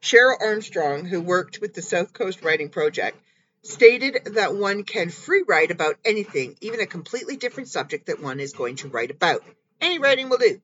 Cheryl 0.00 0.36
Armstrong, 0.40 1.06
who 1.06 1.20
worked 1.20 1.60
with 1.60 1.74
the 1.74 1.82
South 1.82 2.12
Coast 2.12 2.42
Writing 2.42 2.68
Project, 2.68 3.18
stated 3.62 4.20
that 4.34 4.54
one 4.54 4.84
can 4.84 5.10
free 5.10 5.42
write 5.46 5.70
about 5.70 5.96
anything, 6.04 6.56
even 6.60 6.80
a 6.80 6.86
completely 6.86 7.36
different 7.36 7.68
subject 7.68 8.06
that 8.06 8.22
one 8.22 8.38
is 8.38 8.52
going 8.52 8.76
to 8.76 8.88
write 8.88 9.10
about. 9.10 9.42
Any 9.80 9.98
writing 9.98 10.28
will 10.28 10.38
do. 10.38 10.60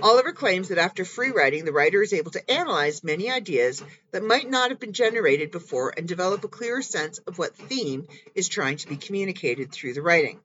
Oliver 0.00 0.32
claims 0.32 0.68
that 0.68 0.78
after 0.78 1.04
free 1.04 1.30
writing, 1.30 1.64
the 1.64 1.72
writer 1.72 2.02
is 2.02 2.12
able 2.12 2.30
to 2.30 2.50
analyze 2.50 3.02
many 3.02 3.30
ideas 3.30 3.82
that 4.12 4.22
might 4.22 4.48
not 4.48 4.70
have 4.70 4.78
been 4.78 4.92
generated 4.92 5.50
before 5.50 5.92
and 5.96 6.06
develop 6.06 6.44
a 6.44 6.48
clearer 6.48 6.82
sense 6.82 7.18
of 7.18 7.36
what 7.36 7.56
theme 7.56 8.06
is 8.34 8.48
trying 8.48 8.76
to 8.76 8.88
be 8.88 8.96
communicated 8.96 9.72
through 9.72 9.94
the 9.94 10.02
writing. 10.02 10.38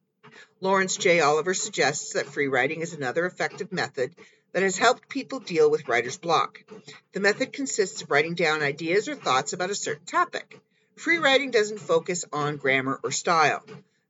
Lawrence 0.60 0.98
J. 0.98 1.20
Oliver 1.20 1.54
suggests 1.54 2.14
that 2.14 2.26
free 2.26 2.48
writing 2.48 2.82
is 2.82 2.94
another 2.94 3.28
effective 3.28 3.72
method 3.72 4.16
that 4.54 4.64
has 4.64 4.78
helped 4.78 5.08
people 5.08 5.40
deal 5.40 5.70
with 5.70 5.88
writer's 5.88 6.18
block. 6.18 6.64
The 7.12 7.20
method 7.20 7.54
consists 7.54 8.02
of 8.02 8.10
writing 8.10 8.34
down 8.34 8.64
ideas 8.64 9.08
or 9.08 9.16
thoughts 9.16 9.54
about 9.54 9.70
a 9.70 9.76
certain 9.76 10.06
topic. 10.06 10.60
Free 10.96 11.18
writing 11.18 11.52
doesn't 11.52 11.80
focus 11.80 12.26
on 12.34 12.58
grammar 12.58 13.00
or 13.04 13.12
style. 13.12 13.64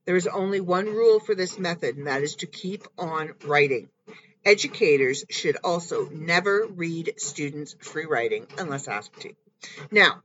There 0.06 0.16
is 0.16 0.26
only 0.26 0.60
one 0.60 0.86
rule 0.86 1.20
for 1.20 1.34
this 1.34 1.58
method, 1.58 1.96
and 1.98 2.06
that 2.06 2.22
is 2.22 2.36
to 2.36 2.46
keep 2.46 2.86
on 2.96 3.34
writing. 3.44 3.90
Educators 4.44 5.24
should 5.30 5.56
also 5.64 6.08
never 6.10 6.66
read 6.66 7.14
students' 7.16 7.74
free 7.80 8.06
writing 8.06 8.46
unless 8.58 8.88
asked 8.88 9.20
to. 9.20 9.34
Now, 9.90 10.22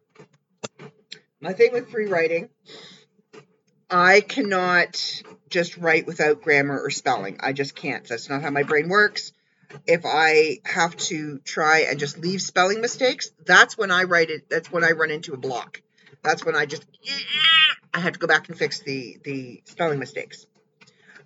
my 1.39 1.53
thing 1.53 1.71
with 1.71 1.89
free 1.89 2.07
writing, 2.07 2.49
I 3.89 4.21
cannot 4.21 5.23
just 5.49 5.77
write 5.77 6.05
without 6.05 6.41
grammar 6.41 6.79
or 6.79 6.89
spelling. 6.89 7.37
I 7.39 7.53
just 7.53 7.75
can't. 7.75 8.07
That's 8.07 8.29
not 8.29 8.41
how 8.41 8.49
my 8.49 8.63
brain 8.63 8.89
works. 8.89 9.31
If 9.85 10.01
I 10.05 10.59
have 10.65 10.97
to 10.97 11.39
try 11.39 11.81
and 11.81 11.99
just 11.99 12.17
leave 12.17 12.41
spelling 12.41 12.81
mistakes, 12.81 13.31
that's 13.45 13.77
when 13.77 13.91
I 13.91 14.03
write 14.03 14.29
it. 14.29 14.49
That's 14.49 14.71
when 14.71 14.83
I 14.83 14.91
run 14.91 15.11
into 15.11 15.33
a 15.33 15.37
block. 15.37 15.81
That's 16.23 16.43
when 16.43 16.55
I 16.55 16.65
just 16.65 16.85
I 17.93 17.99
had 17.99 18.13
to 18.13 18.19
go 18.19 18.27
back 18.27 18.49
and 18.49 18.57
fix 18.57 18.79
the 18.79 19.17
the 19.23 19.61
spelling 19.65 19.99
mistakes. 19.99 20.45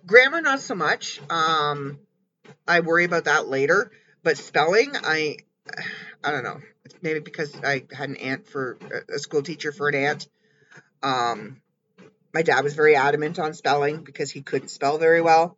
Grammar, 0.06 0.40
not 0.40 0.60
so 0.60 0.74
much. 0.74 1.20
Um, 1.30 1.98
I 2.66 2.80
worry 2.80 3.04
about 3.04 3.24
that 3.24 3.48
later. 3.48 3.90
But 4.22 4.38
spelling, 4.38 4.92
I 4.94 5.38
I 6.22 6.30
don't 6.30 6.44
know. 6.44 6.60
Maybe 7.02 7.20
because 7.20 7.54
I 7.62 7.84
had 7.92 8.08
an 8.08 8.16
aunt 8.16 8.46
for 8.46 8.78
a 9.12 9.18
school 9.18 9.42
teacher 9.42 9.72
for 9.72 9.88
an 9.88 9.94
aunt. 9.94 10.28
Um, 11.02 11.60
my 12.32 12.42
dad 12.42 12.64
was 12.64 12.74
very 12.74 12.96
adamant 12.96 13.38
on 13.38 13.54
spelling 13.54 14.02
because 14.02 14.30
he 14.30 14.42
couldn't 14.42 14.68
spell 14.68 14.98
very 14.98 15.20
well. 15.20 15.56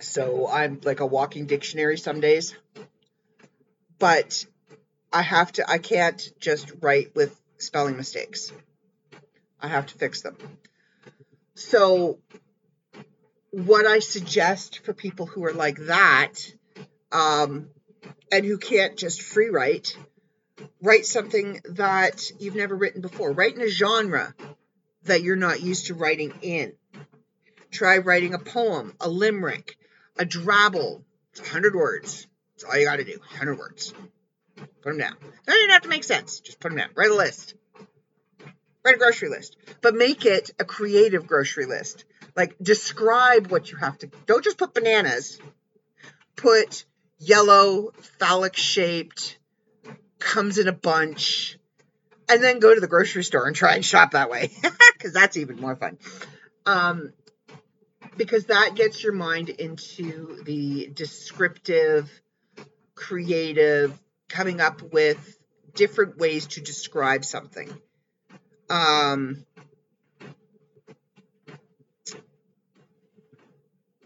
So 0.00 0.48
I'm 0.48 0.80
like 0.84 1.00
a 1.00 1.06
walking 1.06 1.46
dictionary 1.46 1.96
some 1.96 2.20
days. 2.20 2.54
But 3.98 4.44
I 5.12 5.22
have 5.22 5.52
to, 5.52 5.70
I 5.70 5.78
can't 5.78 6.20
just 6.38 6.72
write 6.80 7.14
with 7.14 7.40
spelling 7.58 7.96
mistakes. 7.96 8.52
I 9.60 9.68
have 9.68 9.86
to 9.86 9.94
fix 9.94 10.22
them. 10.22 10.36
So, 11.54 12.18
what 13.54 13.86
I 13.86 14.00
suggest 14.00 14.80
for 14.84 14.92
people 14.92 15.26
who 15.26 15.44
are 15.44 15.52
like 15.52 15.78
that, 15.86 16.34
um, 17.12 17.70
and 18.32 18.44
who 18.44 18.58
can't 18.58 18.96
just 18.96 19.22
free 19.22 19.48
write, 19.48 19.96
write 20.82 21.06
something 21.06 21.60
that 21.70 22.32
you've 22.40 22.56
never 22.56 22.74
written 22.74 23.00
before. 23.00 23.30
Write 23.30 23.54
in 23.54 23.62
a 23.62 23.68
genre 23.68 24.34
that 25.04 25.22
you're 25.22 25.36
not 25.36 25.62
used 25.62 25.86
to 25.86 25.94
writing 25.94 26.32
in. 26.42 26.72
Try 27.70 27.98
writing 27.98 28.34
a 28.34 28.38
poem, 28.38 28.94
a 29.00 29.08
limerick, 29.08 29.76
a 30.18 30.24
drabble. 30.24 31.02
It's 31.30 31.40
100 31.40 31.76
words. 31.76 32.26
That's 32.54 32.64
all 32.64 32.76
you 32.76 32.86
got 32.86 32.96
to 32.96 33.04
do. 33.04 33.18
100 33.18 33.56
words. 33.56 33.94
Put 34.56 34.84
them 34.84 34.98
down. 34.98 35.14
They 35.20 35.52
don't 35.52 35.62
even 35.62 35.70
have 35.70 35.82
to 35.82 35.88
make 35.88 36.04
sense. 36.04 36.40
Just 36.40 36.58
put 36.58 36.70
them 36.70 36.78
down. 36.78 36.90
Write 36.96 37.10
a 37.10 37.14
list. 37.14 37.54
Write 38.84 38.96
a 38.96 38.98
grocery 38.98 39.28
list. 39.28 39.56
But 39.80 39.94
make 39.94 40.26
it 40.26 40.50
a 40.58 40.64
creative 40.64 41.26
grocery 41.26 41.66
list. 41.66 42.04
Like, 42.36 42.56
describe 42.60 43.48
what 43.48 43.70
you 43.70 43.76
have 43.78 43.98
to. 43.98 44.10
Don't 44.26 44.42
just 44.42 44.58
put 44.58 44.74
bananas. 44.74 45.38
Put 46.36 46.84
yellow, 47.18 47.92
phallic 48.18 48.56
shaped, 48.56 49.38
comes 50.18 50.58
in 50.58 50.68
a 50.68 50.72
bunch, 50.72 51.58
and 52.28 52.42
then 52.42 52.58
go 52.58 52.74
to 52.74 52.80
the 52.80 52.88
grocery 52.88 53.24
store 53.24 53.46
and 53.46 53.54
try 53.54 53.74
and 53.74 53.84
shop 53.84 54.12
that 54.12 54.30
way 54.30 54.50
because 54.96 55.12
that's 55.12 55.36
even 55.36 55.60
more 55.60 55.76
fun. 55.76 55.98
Um, 56.66 57.12
because 58.16 58.46
that 58.46 58.74
gets 58.74 59.02
your 59.02 59.12
mind 59.12 59.48
into 59.48 60.42
the 60.44 60.90
descriptive, 60.92 62.10
creative, 62.94 63.98
coming 64.28 64.60
up 64.60 64.82
with 64.82 65.38
different 65.74 66.18
ways 66.18 66.46
to 66.46 66.60
describe 66.60 67.24
something. 67.24 67.72
Um, 68.70 69.44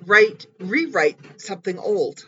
write, 0.09 0.47
rewrite 0.59 1.41
something 1.41 1.79
old. 1.79 2.25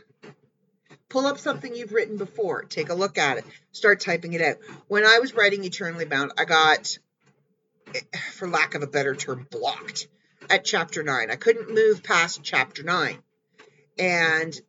Pull 1.09 1.27
up 1.27 1.39
something 1.39 1.75
you've 1.75 1.93
written 1.93 2.19
before. 2.19 2.63
Take 2.63 2.91
a 2.91 2.95
look 2.95 3.19
at 3.19 3.39
it. 3.39 3.45
Start 3.73 4.01
typing 4.01 4.35
it 4.35 4.43
out. 4.43 4.59
When 4.87 5.05
I 5.05 5.19
was 5.19 5.35
writing 5.35 5.65
Eternally 5.65 6.05
Bound, 6.05 6.33
I 6.39 6.45
got, 6.45 6.99
for 8.33 8.47
lack 8.47 8.75
of 8.75 8.83
a 8.83 8.87
better 8.87 9.17
term, 9.17 9.47
blocked 9.51 10.07
at 10.49 10.65
chapter 10.65 11.03
9. 11.03 11.31
I 11.31 11.37
couldn't 11.37 11.75
move 11.75 12.05
past 12.05 12.45
chapter 12.45 12.85
9. 12.85 13.19
And 13.99 14.61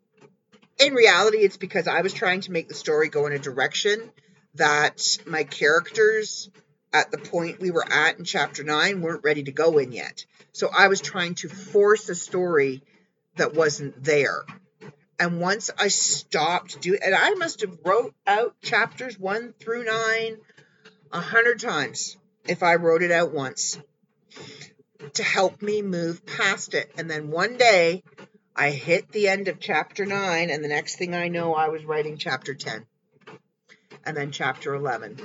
in 0.80 0.94
reality, 0.94 1.40
it's 1.40 1.58
because 1.58 1.88
I 1.88 2.02
was 2.02 2.14
trying 2.14 2.42
to 2.42 2.52
make 2.52 2.68
the 2.68 2.74
story 2.74 3.10
go 3.10 3.28
in 3.28 3.34
a 3.34 3.40
direction 3.40 4.02
that 4.56 5.18
my 5.28 5.44
characters 5.44 6.50
at 6.94 7.12
the 7.12 7.18
point 7.18 7.60
we 7.60 7.72
were 7.72 7.86
at 7.90 8.18
in 8.18 8.26
chapter 8.26 8.64
9 8.64 9.02
weren't 9.02 9.24
ready 9.24 9.44
to 9.44 9.52
go 9.52 9.78
in 9.78 9.92
yet. 9.92 10.26
So 10.54 10.70
I 10.76 10.88
was 10.88 11.02
trying 11.02 11.36
to 11.36 11.50
force 11.50 12.10
a 12.10 12.16
story 12.16 12.84
that 13.36 13.54
wasn't 13.54 14.04
there. 14.04 14.44
And 15.20 15.40
once 15.40 15.70
I 15.78 15.90
stopped 15.90 16.82
doing, 16.82 17.00
and 17.04 17.14
I 17.14 17.36
must 17.36 17.62
have 17.62 17.78
wrote 17.86 18.16
out 18.26 18.56
chapters 18.62 19.20
one 19.20 19.54
through 19.60 19.86
nine 19.86 20.38
a 21.12 21.22
hundred 21.22 21.60
times 21.60 22.18
if 22.48 22.64
I 22.64 22.76
wrote 22.76 23.04
it 23.04 23.12
out 23.12 23.32
once 23.32 23.78
to 25.14 25.24
help 25.24 25.62
me 25.62 25.82
move 25.82 26.26
past 26.26 26.74
it. 26.74 26.92
And 26.98 27.10
then 27.10 27.30
one 27.30 27.58
day 27.58 28.04
I 28.56 28.72
hit 28.72 29.12
the 29.12 29.28
end 29.28 29.48
of 29.48 29.60
chapter 29.60 30.06
nine, 30.06 30.50
and 30.50 30.64
the 30.64 30.70
next 30.70 30.98
thing 30.98 31.14
I 31.14 31.28
know, 31.28 31.54
I 31.54 31.70
was 31.70 31.86
writing 31.86 32.18
chapter 32.18 32.54
10 32.54 32.86
and 34.06 34.18
then 34.18 34.32
chapter 34.32 34.74
11. 34.74 35.20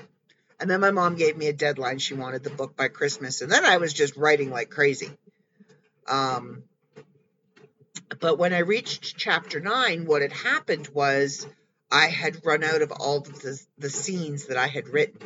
And 0.59 0.71
then 0.71 0.81
my 0.81 0.91
mom 0.91 1.17
gave 1.17 1.37
me 1.37 1.49
a 1.49 1.53
deadline. 1.53 1.99
She 1.99 2.15
wanted 2.15 2.43
the 2.43 2.51
book 2.51 2.77
by 2.77 2.89
Christmas. 2.89 3.43
And 3.43 3.51
then 3.51 3.65
I 3.65 3.77
was 3.77 3.93
just 3.93 4.17
writing 4.17 4.51
like 4.51 4.71
crazy. 4.71 5.11
Um, 6.09 6.63
but 8.21 8.39
when 8.39 8.53
I 8.53 8.61
reached 8.61 9.17
chapter 9.17 9.61
nine, 9.61 10.07
what 10.07 10.23
had 10.23 10.33
happened 10.33 10.89
was 10.89 11.47
I 11.91 12.07
had 12.07 12.45
run 12.45 12.65
out 12.65 12.83
of 12.83 12.93
all 12.93 13.21
the, 13.21 13.63
the 13.79 13.91
scenes 13.91 14.47
that 14.47 14.57
I 14.57 14.67
had 14.67 14.89
written. 14.89 15.21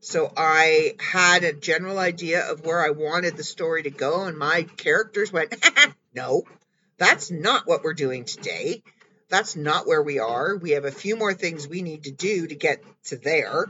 So 0.00 0.30
I 0.36 0.96
had 1.00 1.44
a 1.44 1.54
general 1.54 1.98
idea 1.98 2.50
of 2.50 2.66
where 2.66 2.84
I 2.84 2.90
wanted 2.90 3.36
the 3.36 3.44
story 3.44 3.84
to 3.84 3.90
go, 3.90 4.24
and 4.24 4.36
my 4.36 4.64
characters 4.76 5.32
went, 5.32 5.54
No, 6.14 6.42
that's 6.98 7.30
not 7.30 7.66
what 7.66 7.82
we're 7.82 7.94
doing 7.94 8.24
today. 8.24 8.82
That's 9.28 9.56
not 9.56 9.86
where 9.86 10.02
we 10.02 10.18
are. 10.18 10.56
We 10.56 10.72
have 10.72 10.84
a 10.84 10.92
few 10.92 11.16
more 11.16 11.32
things 11.32 11.66
we 11.66 11.82
need 11.82 12.04
to 12.04 12.10
do 12.10 12.46
to 12.46 12.54
get 12.54 12.84
to 13.04 13.16
there. 13.16 13.66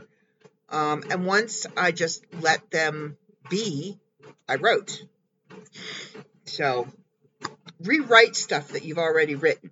Um, 0.69 1.03
and 1.09 1.25
once 1.25 1.65
I 1.77 1.91
just 1.91 2.25
let 2.41 2.69
them 2.69 3.17
be, 3.49 3.97
I 4.47 4.55
wrote. 4.55 5.03
So 6.43 6.87
rewrite 7.79 8.35
stuff 8.35 8.69
that 8.69 8.83
you've 8.83 8.97
already 8.97 9.35
written. 9.35 9.71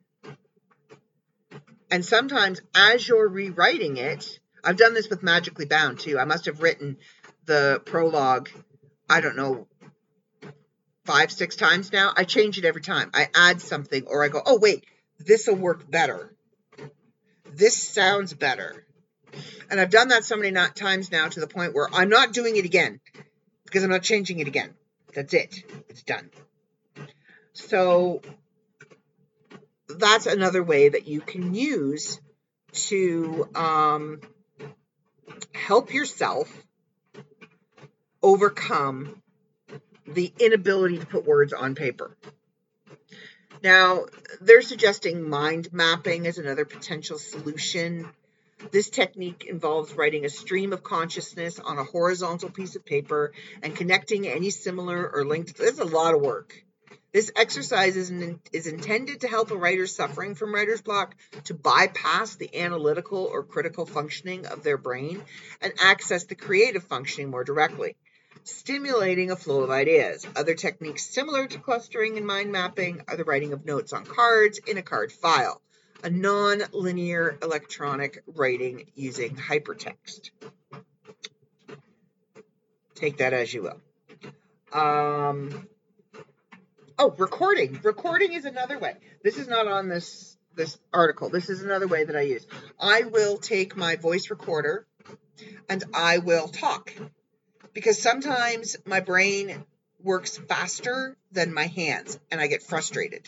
And 1.92 2.04
sometimes 2.04 2.60
as 2.74 3.08
you're 3.08 3.28
rewriting 3.28 3.98
it, 3.98 4.40
I've 4.64 4.78
done 4.78 4.94
this 4.94 5.10
with 5.10 5.22
Magically 5.24 5.66
Bound 5.66 6.00
too. 6.00 6.18
I 6.18 6.26
must 6.26 6.46
have 6.46 6.62
written 6.62 6.98
the 7.46 7.82
prologue, 7.86 8.50
I 9.10 9.22
don't 9.22 9.36
know, 9.36 9.68
five, 11.06 11.32
six 11.32 11.56
times 11.56 11.92
now. 11.92 12.14
I 12.16 12.24
change 12.24 12.58
it 12.58 12.66
every 12.66 12.82
time. 12.82 13.12
I 13.14 13.28
add 13.36 13.62
something 13.62 14.06
or 14.08 14.24
I 14.24 14.30
go, 14.30 14.42
oh, 14.46 14.58
wait, 14.58 14.86
this 15.20 15.48
will 15.48 15.56
work 15.56 15.90
better. 15.90 16.34
This 17.54 17.76
sounds 17.82 18.34
better. 18.34 18.86
And 19.70 19.80
I've 19.80 19.90
done 19.90 20.10
that 20.10 20.24
so 20.24 20.36
many 20.36 20.52
not 20.52 20.76
times 20.76 21.12
now 21.12 21.28
to 21.28 21.40
the 21.40 21.48
point 21.48 21.74
where 21.74 21.90
I'm 21.94 22.10
not 22.10 22.34
doing 22.34 22.56
it 22.56 22.66
again 22.66 23.00
because 23.66 23.84
I'm 23.84 23.90
not 23.90 24.04
changing 24.04 24.40
it 24.40 24.48
again. 24.48 24.74
That's 25.14 25.34
it. 25.34 25.64
It's 25.90 26.04
done. 26.04 26.30
So 27.54 28.22
that's 29.88 30.26
another 30.26 30.64
way 30.64 30.90
that 30.90 31.08
you 31.08 31.22
can 31.22 31.54
use 31.54 32.20
to 32.74 33.48
um, 33.56 34.20
help 35.54 35.94
yourself 35.94 36.52
overcome 38.22 39.22
the 40.08 40.34
inability 40.40 40.98
to 40.98 41.06
put 41.06 41.26
words 41.26 41.54
on 41.54 41.76
paper. 41.76 42.16
Now, 43.64 44.06
they're 44.42 44.62
suggesting 44.62 45.30
mind 45.30 45.72
mapping 45.72 46.28
as 46.28 46.38
another 46.38 46.66
potential 46.66 47.18
solution. 47.18 48.10
This 48.72 48.90
technique 48.90 49.46
involves 49.48 49.94
writing 49.94 50.26
a 50.26 50.30
stream 50.30 50.74
of 50.74 50.84
consciousness 50.84 51.60
on 51.60 51.78
a 51.78 51.84
horizontal 51.84 52.50
piece 52.50 52.76
of 52.76 52.86
paper 52.86 53.32
and 53.62 53.76
connecting 53.76 54.28
any 54.28 54.50
similar 54.50 55.10
or 55.10 55.24
linked. 55.24 55.58
There's 55.58 55.80
a 55.80 55.86
lot 55.86 56.14
of 56.14 56.22
work. 56.22 56.64
This 57.14 57.32
exercise 57.36 57.96
is, 57.96 58.12
is 58.52 58.66
intended 58.66 59.22
to 59.22 59.28
help 59.28 59.52
a 59.52 59.56
writer 59.56 59.86
suffering 59.86 60.34
from 60.34 60.54
writer's 60.54 60.82
block 60.82 61.16
to 61.44 61.54
bypass 61.54 62.36
the 62.36 62.60
analytical 62.60 63.30
or 63.32 63.44
critical 63.44 63.86
functioning 63.86 64.48
of 64.48 64.64
their 64.64 64.80
brain 64.80 65.22
and 65.62 65.74
access 65.80 66.24
the 66.24 66.34
creative 66.34 66.84
functioning 66.84 67.30
more 67.30 67.44
directly, 67.44 67.96
stimulating 68.46 69.30
a 69.30 69.36
flow 69.36 69.62
of 69.62 69.70
ideas. 69.70 70.26
Other 70.36 70.56
techniques 70.56 71.06
similar 71.06 71.46
to 71.46 71.60
clustering 71.60 72.18
and 72.18 72.26
mind 72.26 72.52
mapping 72.52 73.04
are 73.08 73.16
the 73.16 73.26
writing 73.26 73.54
of 73.54 73.64
notes 73.64 73.94
on 73.94 74.06
cards 74.06 74.58
in 74.66 74.80
a 74.80 74.82
card 74.82 75.12
file, 75.12 75.62
a 76.04 76.10
non 76.10 76.64
linear 76.72 77.38
electronic 77.44 78.24
writing 78.26 78.90
using 78.96 79.36
hypertext. 79.36 80.32
Take 82.96 83.18
that 83.18 83.34
as 83.34 83.54
you 83.54 83.62
will. 83.62 83.82
Um, 84.72 85.68
Oh, 87.00 87.14
recording. 87.18 87.80
Recording 87.82 88.34
is 88.34 88.46
another 88.46 88.78
way. 88.78 88.96
This 89.24 89.38
is 89.38 89.48
not 89.48 89.68
on 89.68 89.90
this 89.90 90.38
this 90.56 90.78
article. 90.94 91.30
This 91.30 91.50
is 91.50 91.64
another 91.64 91.88
way 91.88 92.04
that 92.04 92.16
I 92.16 92.22
use. 92.22 92.46
I 92.80 93.04
will 93.04 93.38
take 93.38 93.76
my 93.76 93.96
voice 93.96 94.30
recorder 94.30 94.86
and 95.68 95.84
I 95.96 96.20
will 96.20 96.48
talk 96.48 96.94
because 97.74 98.00
sometimes 98.00 98.78
my 98.86 99.00
brain 99.00 99.66
works 100.04 100.38
faster 100.38 101.18
than 101.32 101.52
my 101.52 101.66
hands 101.66 102.20
and 102.30 102.40
I 102.40 102.46
get 102.46 102.62
frustrated. 102.62 103.28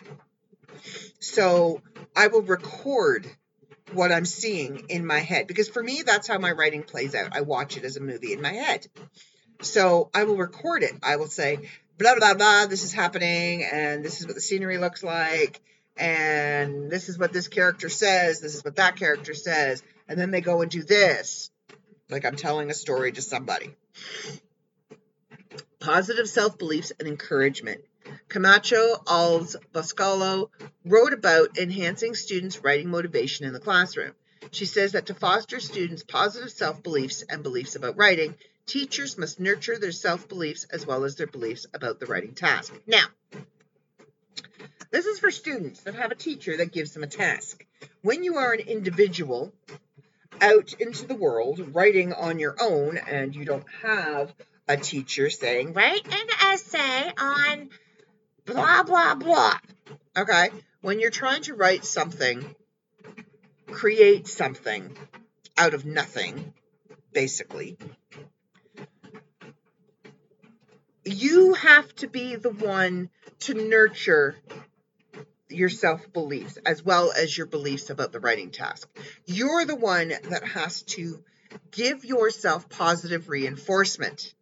So 1.20 1.82
I 2.16 2.28
will 2.28 2.44
record 2.44 3.26
what 3.94 4.12
I'm 4.12 4.26
seeing 4.26 4.86
in 4.90 5.08
my 5.08 5.20
head. 5.20 5.48
Because 5.48 5.70
for 5.70 5.82
me, 5.82 6.04
that's 6.06 6.28
how 6.28 6.38
my 6.38 6.52
writing 6.52 6.84
plays 6.84 7.16
out. 7.16 7.36
I 7.36 7.42
watch 7.42 7.78
it 7.78 7.86
as 7.86 7.98
a 7.98 8.02
movie 8.02 8.34
in 8.34 8.42
my 8.42 8.54
head. 8.54 8.86
So 9.62 10.12
I 10.14 10.26
will 10.26 10.38
record 10.38 10.84
it. 10.84 10.94
I 11.02 11.16
will 11.16 11.28
say, 11.28 11.70
blah, 11.98 12.16
blah, 12.16 12.34
blah, 12.34 12.66
this 12.66 12.84
is 12.84 12.94
happening, 12.94 13.64
and 13.64 14.04
this 14.04 14.20
is 14.20 14.26
what 14.26 14.36
the 14.36 14.42
scenery 14.42 14.78
looks 14.78 15.04
like, 15.04 15.62
and 15.98 16.90
this 16.90 17.10
is 17.10 17.18
what 17.18 17.34
this 17.34 17.48
character 17.48 17.90
says, 17.90 18.42
this 18.42 18.56
is 18.56 18.64
what 18.64 18.76
that 18.76 18.96
character 18.98 19.34
says, 19.34 19.84
and 20.08 20.20
then 20.20 20.32
they 20.32 20.42
go 20.42 20.62
and 20.62 20.72
do 20.72 20.84
this. 20.84 21.52
Like 22.10 22.26
I'm 22.26 22.36
telling 22.36 22.70
a 22.70 22.74
story 22.74 23.12
to 23.14 23.22
somebody. 23.22 23.76
Positive 25.80 26.28
self 26.28 26.58
beliefs 26.58 26.92
and 27.00 27.08
encouragement. 27.08 27.82
Camacho 28.28 28.96
Alves 29.06 29.56
Boscolo 29.74 30.50
wrote 30.84 31.14
about 31.14 31.58
enhancing 31.58 32.14
students' 32.14 32.64
writing 32.64 32.90
motivation 32.90 33.46
in 33.46 33.54
the 33.54 33.60
classroom. 33.60 34.14
She 34.52 34.66
says 34.66 34.92
that 34.92 35.08
to 35.08 35.16
foster 35.16 35.60
students' 35.60 36.04
positive 36.04 36.52
self 36.52 36.84
beliefs 36.84 37.24
and 37.28 37.42
beliefs 37.42 37.76
about 37.76 37.98
writing, 37.98 38.36
teachers 38.66 39.18
must 39.18 39.40
nurture 39.40 39.78
their 39.78 39.92
self 39.92 40.28
beliefs 40.28 40.66
as 40.72 40.86
well 40.86 41.04
as 41.04 41.16
their 41.16 41.28
beliefs 41.28 41.66
about 41.74 42.00
the 42.00 42.06
writing 42.06 42.34
task. 42.34 42.74
Now, 42.88 43.06
this 44.92 45.06
is 45.06 45.20
for 45.20 45.32
students 45.32 45.82
that 45.82 45.96
have 45.96 46.12
a 46.12 46.16
teacher 46.16 46.58
that 46.58 46.72
gives 46.72 46.94
them 46.94 47.04
a 47.04 47.08
task. 47.08 47.66
When 48.02 48.24
you 48.24 48.38
are 48.38 48.54
an 48.54 48.62
individual 48.62 49.54
out 50.42 50.74
into 50.80 51.06
the 51.06 51.16
world 51.16 51.76
writing 51.76 52.14
on 52.14 52.40
your 52.40 52.56
own 52.62 52.98
and 52.98 53.36
you 53.36 53.46
don't 53.46 53.66
have 53.82 54.34
a 54.68 54.78
teacher 54.78 55.30
saying, 55.30 55.74
write 55.74 56.06
an 56.08 56.28
essay 56.52 57.12
on 57.18 57.70
blah, 58.46 58.84
blah, 58.84 59.16
blah. 59.16 59.58
Okay? 60.18 60.50
When 60.82 61.00
you're 61.00 61.12
trying 61.12 61.44
to 61.44 61.56
write 61.56 61.86
something, 61.86 62.56
create 63.68 64.28
something 64.28 64.96
out 65.58 65.74
of 65.74 65.86
nothing, 65.86 66.54
basically, 67.12 67.78
you 71.06 71.54
have 71.54 71.94
to 71.98 72.08
be 72.08 72.36
the 72.36 72.50
one 72.50 73.10
to 73.42 73.54
nurture 73.54 74.36
your 75.50 75.70
self 75.70 76.12
beliefs 76.12 76.58
as 76.66 76.84
well 76.84 77.12
as 77.16 77.38
your 77.38 77.48
beliefs 77.48 77.90
about 77.90 78.12
the 78.12 78.20
writing 78.20 78.50
task. 78.50 78.90
You're 79.26 79.66
the 79.66 79.76
one 79.76 80.10
that 80.10 80.44
has 80.44 80.82
to 80.84 81.24
give 81.72 82.04
yourself 82.04 82.68
positive 82.70 83.30
reinforcement. 83.30 84.34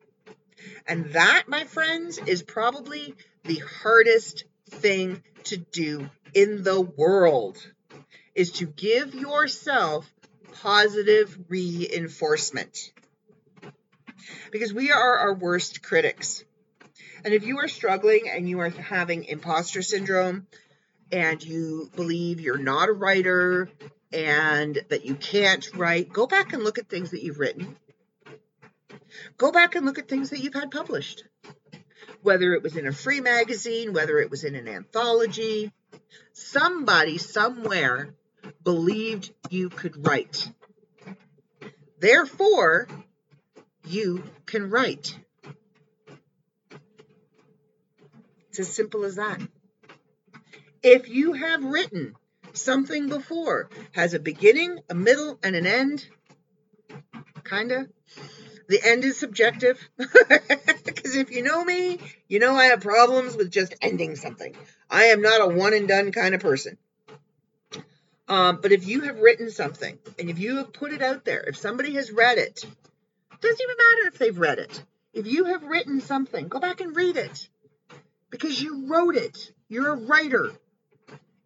And 0.87 1.13
that, 1.13 1.43
my 1.47 1.65
friends, 1.65 2.17
is 2.17 2.41
probably 2.41 3.15
the 3.43 3.61
hardest 3.81 4.45
thing 4.69 5.21
to 5.45 5.57
do 5.57 6.09
in 6.33 6.63
the 6.63 6.79
world 6.81 7.57
is 8.33 8.53
to 8.53 8.65
give 8.65 9.13
yourself 9.13 10.09
positive 10.61 11.37
reinforcement. 11.49 12.91
Because 14.51 14.73
we 14.73 14.91
are 14.91 15.17
our 15.17 15.33
worst 15.33 15.83
critics. 15.83 16.43
And 17.25 17.33
if 17.33 17.45
you 17.45 17.59
are 17.59 17.67
struggling 17.67 18.29
and 18.29 18.49
you 18.49 18.59
are 18.59 18.69
having 18.69 19.23
imposter 19.23 19.81
syndrome 19.81 20.47
and 21.11 21.41
you 21.41 21.89
believe 21.95 22.41
you're 22.41 22.57
not 22.57 22.89
a 22.89 22.93
writer 22.93 23.69
and 24.11 24.77
that 24.89 25.05
you 25.05 25.15
can't 25.15 25.69
write, 25.73 26.11
go 26.11 26.27
back 26.27 26.53
and 26.53 26.63
look 26.63 26.77
at 26.77 26.89
things 26.89 27.11
that 27.11 27.23
you've 27.23 27.39
written. 27.39 27.77
Go 29.37 29.51
back 29.51 29.75
and 29.75 29.85
look 29.85 29.99
at 29.99 30.09
things 30.09 30.31
that 30.31 30.39
you've 30.39 30.53
had 30.53 30.69
published. 30.69 31.23
Whether 32.21 32.53
it 32.53 32.63
was 32.63 32.75
in 32.75 32.87
a 32.87 32.93
free 32.93 33.21
magazine, 33.21 33.93
whether 33.93 34.19
it 34.19 34.29
was 34.29 34.43
in 34.43 34.55
an 34.55 34.67
anthology, 34.67 35.71
somebody 36.33 37.17
somewhere 37.17 38.13
believed 38.63 39.31
you 39.49 39.69
could 39.69 40.05
write. 40.05 40.49
Therefore, 41.99 42.87
you 43.87 44.23
can 44.45 44.69
write. 44.69 45.17
It's 48.53 48.59
as 48.59 48.75
simple 48.75 49.03
as 49.03 49.15
that. 49.15 49.41
If 50.83 51.09
you 51.09 51.33
have 51.33 51.63
written 51.63 52.13
something 52.53 53.09
before, 53.09 53.71
has 53.93 54.13
a 54.13 54.19
beginning, 54.19 54.79
a 54.91 54.93
middle, 54.93 55.39
and 55.41 55.55
an 55.55 55.65
end, 55.65 56.07
kinda. 57.43 57.87
The 58.67 58.79
end 58.83 59.05
is 59.05 59.17
subjective. 59.17 59.79
Because 60.85 61.15
if 61.15 61.31
you 61.31 61.41
know 61.41 61.65
me, 61.65 61.97
you 62.27 62.37
know 62.37 62.53
I 62.53 62.65
have 62.65 62.81
problems 62.81 63.35
with 63.35 63.49
just 63.49 63.73
ending 63.81 64.15
something. 64.15 64.55
I 64.87 65.05
am 65.05 65.23
not 65.23 65.41
a 65.41 65.47
one 65.47 65.73
and 65.73 65.87
done 65.87 66.11
kind 66.11 66.35
of 66.35 66.41
person. 66.41 66.77
Um, 68.27 68.59
but 68.61 68.71
if 68.71 68.87
you 68.87 69.01
have 69.01 69.19
written 69.19 69.49
something 69.49 69.97
and 70.19 70.29
if 70.29 70.37
you 70.37 70.57
have 70.57 70.73
put 70.73 70.93
it 70.93 71.01
out 71.01 71.25
there, 71.25 71.41
if 71.41 71.57
somebody 71.57 71.95
has 71.95 72.11
read 72.11 72.37
it, 72.37 72.63
doesn't 73.41 73.61
even 73.61 73.75
matter 73.77 74.07
if 74.09 74.19
they've 74.19 74.37
read 74.37 74.59
it. 74.59 74.83
If 75.11 75.25
you 75.25 75.45
have 75.45 75.63
written 75.63 76.01
something, 76.01 76.49
go 76.49 76.59
back 76.59 76.81
and 76.81 76.95
read 76.95 77.17
it 77.17 77.49
because 78.33 78.59
you 78.59 78.87
wrote 78.87 79.15
it. 79.15 79.51
You're 79.69 79.93
a 79.93 79.95
writer. 79.95 80.51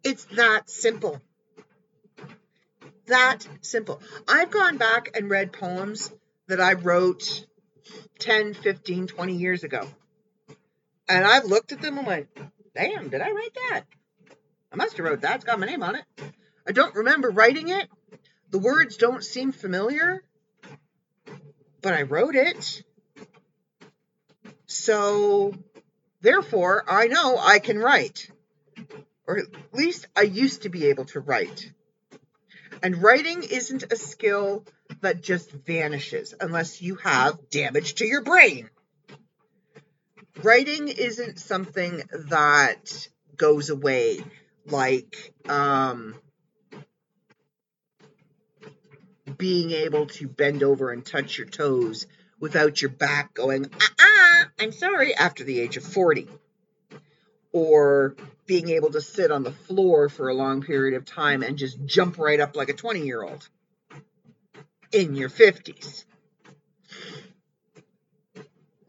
It's 0.02 0.24
that 0.36 0.70
simple. 0.70 1.20
That 3.08 3.46
simple. 3.60 4.00
I've 4.26 4.50
gone 4.50 4.78
back 4.78 5.10
and 5.14 5.28
read 5.28 5.52
poems 5.52 6.10
that 6.46 6.62
I 6.62 6.72
wrote 6.72 7.44
10, 8.20 8.54
15, 8.54 9.06
20 9.06 9.34
years 9.34 9.64
ago. 9.64 9.86
And 11.10 11.26
I've 11.26 11.44
looked 11.44 11.72
at 11.72 11.82
them 11.82 11.98
and 11.98 12.06
went, 12.06 12.28
damn, 12.74 13.10
did 13.10 13.20
I 13.20 13.32
write 13.32 13.54
that? 13.68 13.82
I 14.72 14.76
must 14.76 14.96
have 14.96 15.04
wrote 15.04 15.20
that. 15.20 15.36
It's 15.36 15.44
got 15.44 15.60
my 15.60 15.66
name 15.66 15.82
on 15.82 15.94
it. 15.94 16.04
I 16.66 16.72
don't 16.72 16.94
remember 16.94 17.28
writing 17.28 17.68
it. 17.68 17.86
The 18.50 18.58
words 18.58 18.96
don't 18.96 19.22
seem 19.22 19.52
familiar, 19.52 20.22
but 21.82 21.92
I 21.92 22.02
wrote 22.02 22.34
it. 22.34 22.82
So 24.64 25.52
Therefore, 26.20 26.84
I 26.88 27.06
know 27.06 27.38
I 27.38 27.58
can 27.58 27.78
write. 27.78 28.30
Or 29.26 29.38
at 29.38 29.46
least 29.72 30.06
I 30.16 30.22
used 30.22 30.62
to 30.62 30.68
be 30.68 30.86
able 30.86 31.04
to 31.06 31.20
write. 31.20 31.70
And 32.82 33.02
writing 33.02 33.42
isn't 33.42 33.92
a 33.92 33.96
skill 33.96 34.64
that 35.00 35.22
just 35.22 35.50
vanishes 35.50 36.34
unless 36.40 36.80
you 36.80 36.96
have 36.96 37.50
damage 37.50 37.96
to 37.96 38.06
your 38.06 38.22
brain. 38.22 38.70
Writing 40.42 40.88
isn't 40.88 41.38
something 41.38 42.02
that 42.28 43.08
goes 43.36 43.70
away 43.70 44.20
like 44.66 45.32
um, 45.48 46.14
being 49.36 49.72
able 49.72 50.06
to 50.06 50.28
bend 50.28 50.62
over 50.62 50.90
and 50.92 51.04
touch 51.04 51.38
your 51.38 51.46
toes 51.46 52.06
without 52.40 52.80
your 52.80 52.90
back 52.90 53.34
going, 53.34 53.70
ah, 53.80 53.97
I'm 54.58 54.72
sorry, 54.72 55.14
after 55.14 55.44
the 55.44 55.60
age 55.60 55.76
of 55.76 55.84
40. 55.84 56.28
Or 57.52 58.14
being 58.46 58.68
able 58.70 58.90
to 58.92 59.00
sit 59.00 59.30
on 59.30 59.42
the 59.42 59.52
floor 59.52 60.08
for 60.08 60.28
a 60.28 60.34
long 60.34 60.62
period 60.62 60.96
of 60.96 61.04
time 61.04 61.42
and 61.42 61.56
just 61.56 61.84
jump 61.84 62.18
right 62.18 62.40
up 62.40 62.56
like 62.56 62.68
a 62.68 62.74
20 62.74 63.00
year 63.00 63.22
old 63.22 63.48
in 64.92 65.14
your 65.14 65.28
50s. 65.28 66.04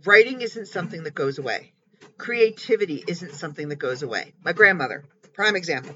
Writing 0.06 0.42
isn't 0.42 0.68
something 0.68 1.04
that 1.04 1.14
goes 1.14 1.40
away. 1.40 1.74
Creativity 2.18 3.04
isn't 3.08 3.34
something 3.34 3.70
that 3.70 3.78
goes 3.78 4.02
away. 4.02 4.34
My 4.44 4.54
grandmother, 4.54 5.04
prime 5.34 5.56
example. 5.56 5.96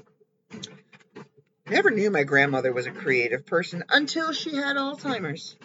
Never 1.68 1.90
knew 1.90 2.10
my 2.10 2.24
grandmother 2.24 2.72
was 2.72 2.86
a 2.86 2.90
creative 2.90 3.46
person 3.46 3.84
until 3.88 4.32
she 4.32 4.54
had 4.54 4.76
Alzheimer's. 4.76 5.56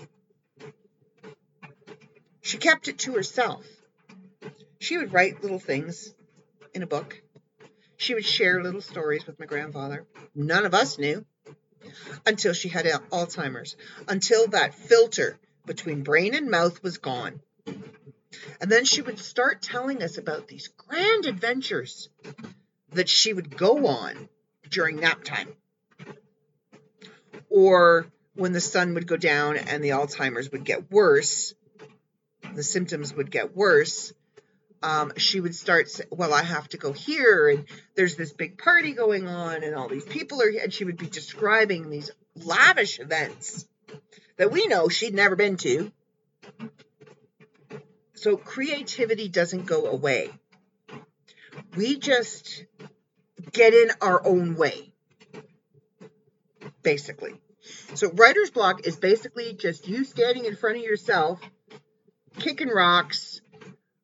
She 2.41 2.57
kept 2.57 2.87
it 2.87 2.99
to 2.99 3.13
herself. 3.13 3.65
She 4.79 4.97
would 4.97 5.13
write 5.13 5.41
little 5.41 5.59
things 5.59 6.13
in 6.73 6.83
a 6.83 6.87
book. 6.87 7.21
She 7.97 8.13
would 8.13 8.25
share 8.25 8.63
little 8.63 8.81
stories 8.81 9.27
with 9.27 9.37
my 9.39 9.45
grandfather. 9.45 10.05
None 10.33 10.65
of 10.65 10.73
us 10.73 10.97
knew 10.97 11.25
until 12.25 12.53
she 12.53 12.69
had 12.69 12.85
Alzheimer's, 12.85 13.75
until 14.07 14.47
that 14.47 14.73
filter 14.73 15.37
between 15.65 16.03
brain 16.03 16.33
and 16.33 16.49
mouth 16.49 16.81
was 16.81 16.97
gone. 16.97 17.41
And 18.61 18.71
then 18.71 18.85
she 18.85 19.01
would 19.01 19.19
start 19.19 19.61
telling 19.61 20.01
us 20.01 20.17
about 20.17 20.47
these 20.47 20.69
grand 20.69 21.25
adventures 21.25 22.09
that 22.93 23.09
she 23.09 23.33
would 23.33 23.55
go 23.55 23.87
on 23.87 24.29
during 24.69 24.97
nap 25.01 25.23
time. 25.23 25.49
Or 27.49 28.07
when 28.35 28.53
the 28.53 28.61
sun 28.61 28.93
would 28.93 29.07
go 29.07 29.17
down 29.17 29.57
and 29.57 29.83
the 29.83 29.89
Alzheimer's 29.89 30.51
would 30.51 30.63
get 30.63 30.89
worse, 30.89 31.53
the 32.53 32.63
symptoms 32.63 33.13
would 33.13 33.29
get 33.29 33.55
worse, 33.55 34.13
um, 34.81 35.11
she 35.17 35.39
would 35.39 35.55
start, 35.55 35.89
well, 36.09 36.33
I 36.33 36.43
have 36.43 36.67
to 36.69 36.77
go 36.77 36.93
here, 36.93 37.49
and 37.49 37.65
there's 37.95 38.15
this 38.15 38.31
big 38.31 38.57
party 38.57 38.93
going 38.93 39.27
on, 39.27 39.63
and 39.63 39.75
all 39.75 39.89
these 39.89 40.05
people 40.05 40.41
are 40.41 40.49
here. 40.49 40.61
And 40.63 40.73
she 40.73 40.85
would 40.85 40.97
be 40.97 41.07
describing 41.07 41.89
these 41.89 42.11
lavish 42.35 42.99
events 42.99 43.67
that 44.37 44.51
we 44.51 44.67
know 44.67 44.87
she'd 44.87 45.13
never 45.13 45.35
been 45.35 45.57
to. 45.57 45.91
So 48.13 48.37
creativity 48.37 49.29
doesn't 49.29 49.65
go 49.65 49.85
away. 49.85 50.29
We 51.75 51.97
just 51.97 52.65
get 53.51 53.73
in 53.73 53.91
our 54.01 54.25
own 54.25 54.55
way, 54.55 54.93
basically. 56.83 57.35
So 57.95 58.11
writer's 58.11 58.51
block 58.51 58.85
is 58.87 58.95
basically 58.95 59.53
just 59.53 59.87
you 59.87 60.03
standing 60.03 60.45
in 60.45 60.55
front 60.55 60.77
of 60.77 60.83
yourself, 60.83 61.39
kicking 62.39 62.69
rocks, 62.69 63.41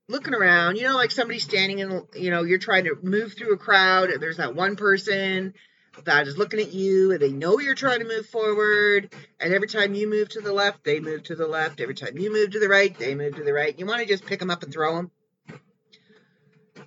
looking 0.07 0.33
around. 0.33 0.77
You 0.77 0.83
know, 0.83 0.95
like 0.95 1.11
somebody 1.11 1.39
standing 1.39 1.79
in, 1.79 2.03
you 2.15 2.31
know, 2.31 2.43
you're 2.43 2.59
trying 2.59 2.85
to 2.85 2.97
move 3.01 3.33
through 3.33 3.53
a 3.53 3.57
crowd, 3.57 4.09
and 4.09 4.21
there's 4.21 4.37
that 4.37 4.55
one 4.55 4.75
person 4.75 5.53
that 6.03 6.27
is 6.27 6.37
looking 6.37 6.59
at 6.59 6.73
you, 6.73 7.11
and 7.11 7.21
they 7.21 7.31
know 7.31 7.59
you're 7.59 7.75
trying 7.75 7.99
to 7.99 8.07
move 8.07 8.25
forward. 8.25 9.13
And 9.39 9.53
every 9.53 9.67
time 9.67 9.93
you 9.93 10.09
move 10.09 10.29
to 10.29 10.41
the 10.41 10.53
left, 10.53 10.83
they 10.83 10.99
move 10.99 11.23
to 11.23 11.35
the 11.35 11.47
left. 11.47 11.79
Every 11.79 11.95
time 11.95 12.17
you 12.17 12.31
move 12.31 12.51
to 12.51 12.59
the 12.59 12.69
right, 12.69 12.97
they 12.97 13.15
move 13.15 13.35
to 13.35 13.43
the 13.43 13.53
right. 13.53 13.77
You 13.77 13.85
want 13.85 14.01
to 14.01 14.07
just 14.07 14.25
pick 14.25 14.39
them 14.39 14.49
up 14.49 14.63
and 14.63 14.73
throw 14.73 14.95
them. 14.95 15.11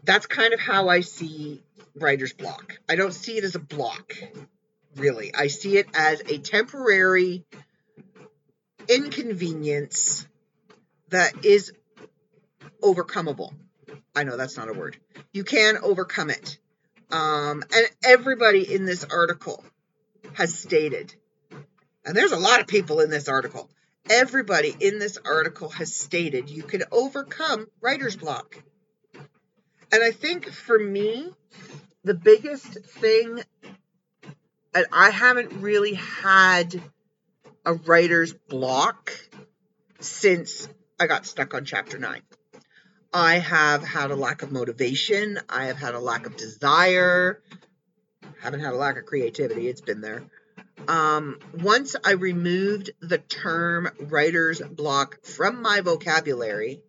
That's 0.04 0.26
kind 0.26 0.52
of 0.54 0.60
how 0.60 0.88
I 0.88 1.00
see 1.00 1.62
writer's 1.94 2.32
block. 2.32 2.78
I 2.88 2.96
don't 2.96 3.12
see 3.12 3.36
it 3.36 3.44
as 3.44 3.54
a 3.54 3.60
block, 3.60 4.14
really. 4.96 5.34
I 5.34 5.48
see 5.48 5.76
it 5.76 5.88
as 5.94 6.20
a 6.20 6.38
temporary 6.38 7.44
inconvenience 8.88 10.26
that 11.10 11.44
is 11.44 11.72
overcomable. 12.82 13.52
I 14.14 14.24
know 14.24 14.36
that's 14.36 14.56
not 14.56 14.68
a 14.68 14.72
word. 14.72 14.96
You 15.32 15.44
can 15.44 15.78
overcome 15.78 16.30
it. 16.30 16.58
Um, 17.10 17.62
and 17.74 17.86
everybody 18.04 18.72
in 18.72 18.84
this 18.84 19.04
article 19.04 19.64
has 20.34 20.54
stated, 20.58 21.14
and 22.04 22.16
there's 22.16 22.32
a 22.32 22.38
lot 22.38 22.60
of 22.60 22.66
people 22.66 23.00
in 23.00 23.10
this 23.10 23.28
article, 23.28 23.70
everybody 24.10 24.74
in 24.78 24.98
this 24.98 25.18
article 25.24 25.68
has 25.70 25.94
stated 25.94 26.50
you 26.50 26.62
can 26.62 26.82
overcome 26.92 27.66
writer's 27.80 28.16
block. 28.16 28.62
And 29.90 30.02
I 30.02 30.10
think 30.10 30.50
for 30.50 30.78
me, 30.78 31.30
the 32.04 32.14
biggest 32.14 32.66
thing, 32.66 33.42
and 34.74 34.86
I 34.92 35.10
haven't 35.10 35.60
really 35.60 35.94
had 35.94 36.80
a 37.64 37.72
writer's 37.74 38.32
block 38.32 39.12
since 40.00 40.68
I 41.00 41.06
got 41.06 41.26
stuck 41.26 41.54
on 41.54 41.64
chapter 41.64 41.98
nine. 41.98 42.22
I 43.12 43.38
have 43.38 43.82
had 43.82 44.11
a 44.11 44.16
lack 44.16 44.42
of 44.42 44.52
motivation. 44.52 45.38
I 45.48 45.66
have 45.66 45.78
had 45.78 45.94
a 45.94 46.00
lack 46.00 46.26
of 46.26 46.36
desire. 46.36 47.42
Haven't 48.40 48.61
had 48.61 48.74
a 48.74 48.76
lack 48.76 48.98
of 48.98 49.06
creativity. 49.06 49.68
It's 49.68 49.80
been 49.80 50.00
there. 50.00 50.24
Um, 50.86 51.38
once 51.54 51.96
I 52.04 52.12
removed 52.12 52.90
the 53.00 53.18
term 53.18 53.90
writer's 54.00 54.61
block 54.61 55.24
from 55.24 55.62
my 55.62 55.80
vocabulary 55.80 56.82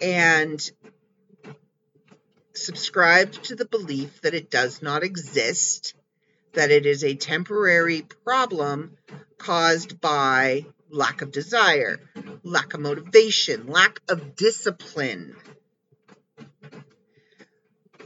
and 0.00 0.70
subscribed 2.54 3.44
to 3.44 3.56
the 3.56 3.64
belief 3.64 4.20
that 4.20 4.34
it 4.34 4.50
does 4.50 4.82
not 4.82 5.02
exist, 5.02 5.94
that 6.52 6.70
it 6.70 6.86
is 6.86 7.02
a 7.02 7.14
temporary 7.14 8.06
problem 8.24 8.96
caused 9.38 10.00
by 10.00 10.66
lack 10.94 11.22
of 11.22 11.32
desire, 11.32 12.00
lack 12.42 12.72
of 12.74 12.80
motivation, 12.80 13.66
lack 13.66 14.00
of 14.08 14.36
discipline. 14.36 15.36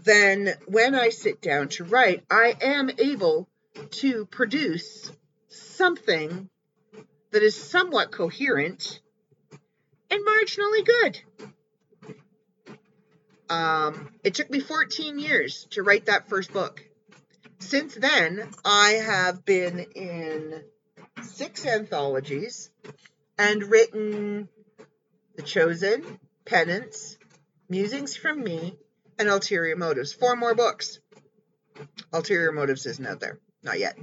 Then, 0.03 0.55
when 0.67 0.95
I 0.95 1.11
sit 1.11 1.43
down 1.43 1.69
to 1.71 1.85
write, 1.85 2.25
I 2.31 2.57
am 2.61 2.91
able 2.99 3.49
to 3.91 4.27
produce 4.27 5.13
something 5.49 6.49
that 7.31 7.43
is 7.43 7.55
somewhat 7.55 8.11
coherent 8.11 9.01
and 10.11 10.21
marginally 10.27 10.85
good. 10.87 11.21
Um, 13.51 14.11
it 14.25 14.35
took 14.35 14.51
me 14.51 14.61
14 14.61 15.19
years 15.19 15.67
to 15.71 15.83
write 15.83 16.07
that 16.07 16.29
first 16.29 16.53
book. 16.53 16.85
Since 17.59 17.95
then, 17.95 18.49
I 18.65 18.93
have 18.93 19.45
been 19.45 19.81
in 19.95 20.63
six 21.23 21.67
anthologies 21.67 22.71
and 23.39 23.63
written 23.65 24.49
The 25.37 25.43
Chosen, 25.43 26.19
Penance, 26.45 27.17
Musings 27.69 28.17
from 28.17 28.43
Me, 28.43 28.77
and 29.19 29.29
Ulterior 29.29 29.77
Motives. 29.77 30.13
Four 30.13 30.37
more 30.37 30.55
books. 30.55 30.99
Ulterior 32.13 32.53
Motives 32.53 32.87
isn't 32.87 33.07
out 33.07 33.21
there. 33.21 33.39
Not 33.63 33.79
yet. 33.79 33.99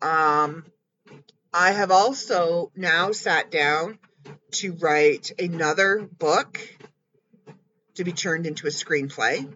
Um, 0.00 0.64
I 1.52 1.72
have 1.72 1.90
also 1.90 2.70
now 2.76 3.12
sat 3.12 3.50
down 3.50 3.98
to 4.52 4.72
write 4.72 5.32
another 5.38 6.08
book 6.18 6.60
to 7.94 8.04
be 8.04 8.12
turned 8.12 8.46
into 8.46 8.66
a 8.66 8.70
screenplay. 8.70 9.52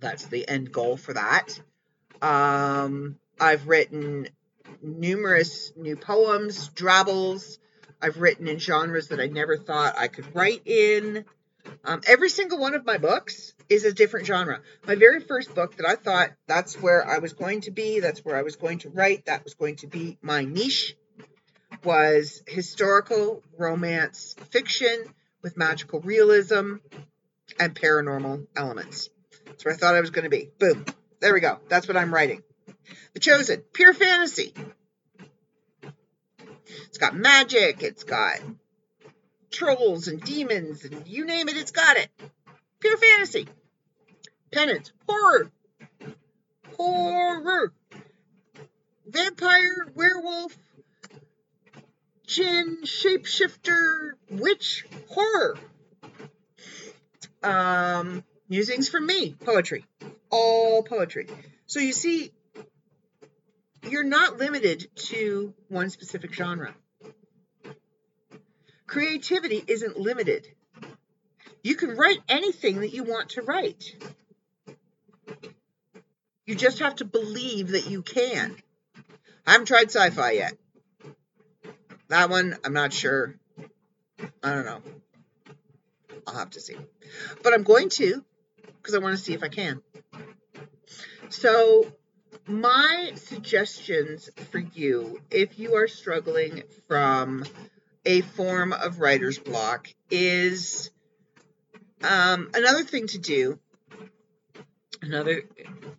That's 0.00 0.26
the 0.26 0.48
end 0.48 0.72
goal 0.72 0.96
for 0.96 1.14
that. 1.14 1.60
Um, 2.20 3.18
I've 3.40 3.68
written 3.68 4.28
numerous 4.82 5.72
new 5.76 5.96
poems, 5.96 6.68
drabbles. 6.68 7.58
I've 8.00 8.18
written 8.18 8.48
in 8.48 8.58
genres 8.58 9.08
that 9.08 9.20
I 9.20 9.26
never 9.26 9.56
thought 9.56 9.94
I 9.96 10.08
could 10.08 10.34
write 10.34 10.62
in. 10.66 11.24
Um, 11.84 12.00
every 12.06 12.28
single 12.28 12.58
one 12.58 12.74
of 12.74 12.84
my 12.84 12.98
books 12.98 13.54
is 13.68 13.84
a 13.84 13.92
different 13.92 14.26
genre. 14.26 14.60
My 14.86 14.96
very 14.96 15.20
first 15.20 15.54
book 15.54 15.76
that 15.76 15.86
I 15.86 15.94
thought 15.94 16.30
that's 16.46 16.80
where 16.80 17.06
I 17.06 17.18
was 17.18 17.32
going 17.32 17.62
to 17.62 17.70
be, 17.70 18.00
that's 18.00 18.24
where 18.24 18.36
I 18.36 18.42
was 18.42 18.56
going 18.56 18.78
to 18.80 18.90
write, 18.90 19.26
that 19.26 19.44
was 19.44 19.54
going 19.54 19.76
to 19.76 19.86
be 19.86 20.18
my 20.22 20.44
niche, 20.44 20.96
was 21.84 22.42
historical 22.46 23.42
romance 23.56 24.34
fiction 24.50 25.04
with 25.42 25.56
magical 25.56 26.00
realism 26.00 26.74
and 27.58 27.74
paranormal 27.74 28.46
elements. 28.56 29.10
That's 29.46 29.64
where 29.64 29.74
I 29.74 29.76
thought 29.76 29.94
I 29.94 30.00
was 30.00 30.10
going 30.10 30.24
to 30.24 30.30
be. 30.30 30.50
Boom. 30.58 30.84
There 31.20 31.34
we 31.34 31.40
go. 31.40 31.58
That's 31.68 31.86
what 31.86 31.96
I'm 31.96 32.12
writing. 32.12 32.42
The 33.14 33.20
Chosen, 33.20 33.62
pure 33.72 33.94
fantasy. 33.94 34.54
It's 36.86 36.98
got 36.98 37.16
magic, 37.16 37.82
it's 37.82 38.04
got 38.04 38.40
trolls 39.50 40.08
and 40.08 40.20
demons, 40.20 40.84
and 40.84 41.06
you 41.06 41.24
name 41.24 41.48
it, 41.48 41.56
it's 41.56 41.70
got 41.70 41.96
it. 41.96 42.08
Pure 42.80 42.96
fantasy. 42.96 43.48
Penance, 44.50 44.92
horror. 45.08 45.50
Horror. 46.76 47.72
Vampire, 49.06 49.92
werewolf, 49.94 50.56
jinn, 52.26 52.78
shapeshifter, 52.84 54.12
witch, 54.30 54.86
horror. 55.08 55.58
Um, 57.42 58.24
musings 58.48 58.88
from 58.88 59.06
me, 59.06 59.34
poetry. 59.44 59.84
All 60.30 60.82
poetry. 60.82 61.26
So 61.66 61.80
you 61.80 61.92
see, 61.92 62.32
you're 63.88 64.04
not 64.04 64.38
limited 64.38 64.88
to 64.94 65.54
one 65.68 65.90
specific 65.90 66.32
genre. 66.32 66.74
Creativity 68.86 69.62
isn't 69.66 69.98
limited. 69.98 70.46
You 71.62 71.76
can 71.76 71.96
write 71.96 72.20
anything 72.28 72.80
that 72.80 72.92
you 72.92 73.04
want 73.04 73.30
to 73.30 73.42
write. 73.42 73.94
You 76.44 76.54
just 76.54 76.80
have 76.80 76.96
to 76.96 77.04
believe 77.04 77.68
that 77.68 77.88
you 77.88 78.02
can. 78.02 78.56
I 79.46 79.52
haven't 79.52 79.66
tried 79.66 79.90
sci 79.90 80.10
fi 80.10 80.32
yet. 80.32 80.54
That 82.08 82.30
one, 82.30 82.56
I'm 82.64 82.74
not 82.74 82.92
sure. 82.92 83.36
I 84.42 84.54
don't 84.54 84.66
know. 84.66 84.82
I'll 86.26 86.34
have 86.34 86.50
to 86.50 86.60
see. 86.60 86.76
But 87.42 87.54
I'm 87.54 87.62
going 87.62 87.88
to 87.90 88.24
because 88.76 88.94
I 88.94 88.98
want 88.98 89.16
to 89.16 89.22
see 89.22 89.32
if 89.32 89.42
I 89.42 89.48
can. 89.48 89.80
So, 91.30 91.86
my 92.46 93.12
suggestions 93.14 94.30
for 94.50 94.58
you, 94.58 95.20
if 95.30 95.58
you 95.58 95.76
are 95.76 95.88
struggling 95.88 96.62
from 96.88 97.44
a 98.04 98.20
form 98.20 98.72
of 98.72 99.00
writer's 99.00 99.38
block, 99.38 99.88
is 100.10 100.90
um, 102.02 102.50
another 102.54 102.82
thing 102.84 103.06
to 103.08 103.18
do, 103.18 103.58
another 105.00 105.42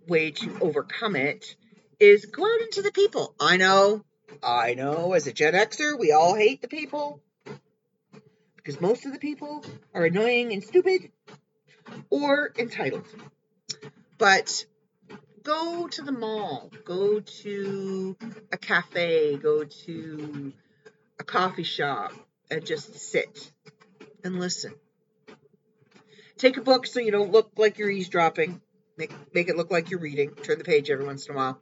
way 0.07 0.31
to 0.31 0.59
overcome 0.59 1.15
it, 1.15 1.55
is 1.99 2.25
go 2.25 2.43
out 2.43 2.61
into 2.61 2.81
the 2.81 2.91
people. 2.91 3.33
I 3.39 3.57
know, 3.57 4.03
I 4.41 4.73
know, 4.73 5.13
as 5.13 5.27
a 5.27 5.33
Gen 5.33 5.53
Xer, 5.53 5.97
we 5.97 6.11
all 6.11 6.35
hate 6.35 6.61
the 6.61 6.67
people 6.67 7.21
because 8.57 8.81
most 8.81 9.05
of 9.05 9.13
the 9.13 9.19
people 9.19 9.63
are 9.93 10.05
annoying 10.05 10.51
and 10.53 10.63
stupid 10.63 11.11
or 12.09 12.51
entitled. 12.57 13.05
But 14.17 14.65
go 15.43 15.87
to 15.87 16.01
the 16.01 16.11
mall, 16.11 16.71
go 16.85 17.19
to 17.19 18.15
a 18.51 18.57
cafe, 18.57 19.37
go 19.37 19.63
to 19.63 20.53
a 21.19 21.23
coffee 21.23 21.63
shop, 21.63 22.13
and 22.49 22.65
just 22.65 22.95
sit 22.95 23.51
and 24.23 24.39
listen. 24.39 24.73
Take 26.37 26.57
a 26.57 26.61
book 26.61 26.87
so 26.87 26.99
you 26.99 27.11
don't 27.11 27.31
look 27.31 27.51
like 27.57 27.77
you're 27.77 27.89
eavesdropping. 27.89 28.61
Make, 28.97 29.13
make 29.33 29.49
it 29.49 29.57
look 29.57 29.71
like 29.71 29.89
you're 29.89 29.99
reading. 29.99 30.31
Turn 30.35 30.57
the 30.57 30.63
page 30.63 30.89
every 30.89 31.05
once 31.05 31.27
in 31.27 31.33
a 31.33 31.37
while. 31.37 31.61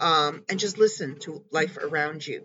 Um, 0.00 0.44
and 0.48 0.58
just 0.58 0.78
listen 0.78 1.18
to 1.20 1.44
life 1.50 1.78
around 1.78 2.26
you. 2.26 2.44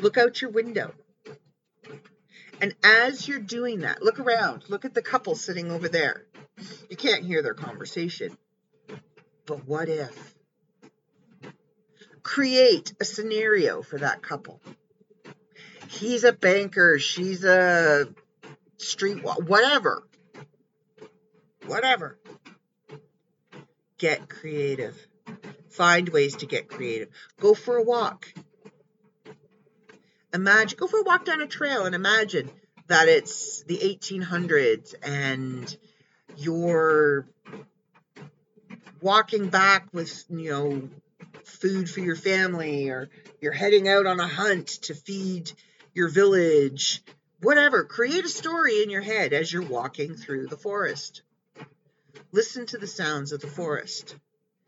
Look 0.00 0.16
out 0.16 0.40
your 0.40 0.50
window. 0.50 0.94
And 2.60 2.74
as 2.84 3.26
you're 3.26 3.38
doing 3.38 3.80
that, 3.80 4.02
look 4.02 4.18
around. 4.18 4.64
Look 4.68 4.84
at 4.84 4.94
the 4.94 5.02
couple 5.02 5.34
sitting 5.34 5.70
over 5.70 5.88
there. 5.88 6.24
You 6.88 6.96
can't 6.96 7.24
hear 7.24 7.42
their 7.42 7.54
conversation. 7.54 8.36
But 9.48 9.66
what 9.66 9.88
if? 9.88 10.34
create 12.28 12.92
a 13.00 13.06
scenario 13.06 13.80
for 13.80 13.98
that 13.98 14.20
couple. 14.20 14.60
He's 15.88 16.24
a 16.24 16.32
banker, 16.32 16.98
she's 16.98 17.42
a 17.42 18.06
street 18.76 19.24
whatever. 19.24 20.02
Whatever. 21.66 22.18
Get 23.96 24.28
creative. 24.28 24.94
Find 25.70 26.10
ways 26.10 26.36
to 26.36 26.46
get 26.46 26.68
creative. 26.68 27.08
Go 27.40 27.54
for 27.54 27.78
a 27.78 27.82
walk. 27.82 28.30
Imagine, 30.34 30.78
go 30.78 30.86
for 30.86 31.00
a 31.00 31.04
walk 31.04 31.24
down 31.24 31.40
a 31.40 31.46
trail 31.46 31.86
and 31.86 31.94
imagine 31.94 32.50
that 32.88 33.08
it's 33.08 33.62
the 33.64 33.78
1800s 33.78 34.94
and 35.02 35.74
you're 36.36 37.26
walking 39.00 39.48
back 39.48 39.88
with, 39.92 40.24
you 40.28 40.50
know, 40.50 40.88
food 41.44 41.88
for 41.90 42.00
your 42.00 42.16
family 42.16 42.90
or 42.90 43.08
you're 43.40 43.52
heading 43.52 43.88
out 43.88 44.06
on 44.06 44.20
a 44.20 44.28
hunt 44.28 44.68
to 44.82 44.94
feed 44.94 45.52
your 45.94 46.08
village. 46.08 47.02
Whatever. 47.40 47.84
Create 47.84 48.24
a 48.24 48.28
story 48.28 48.82
in 48.82 48.90
your 48.90 49.02
head 49.02 49.32
as 49.32 49.52
you're 49.52 49.62
walking 49.62 50.14
through 50.14 50.48
the 50.48 50.56
forest. 50.56 51.22
Listen 52.32 52.66
to 52.66 52.78
the 52.78 52.86
sounds 52.86 53.32
of 53.32 53.40
the 53.40 53.46
forest. 53.46 54.16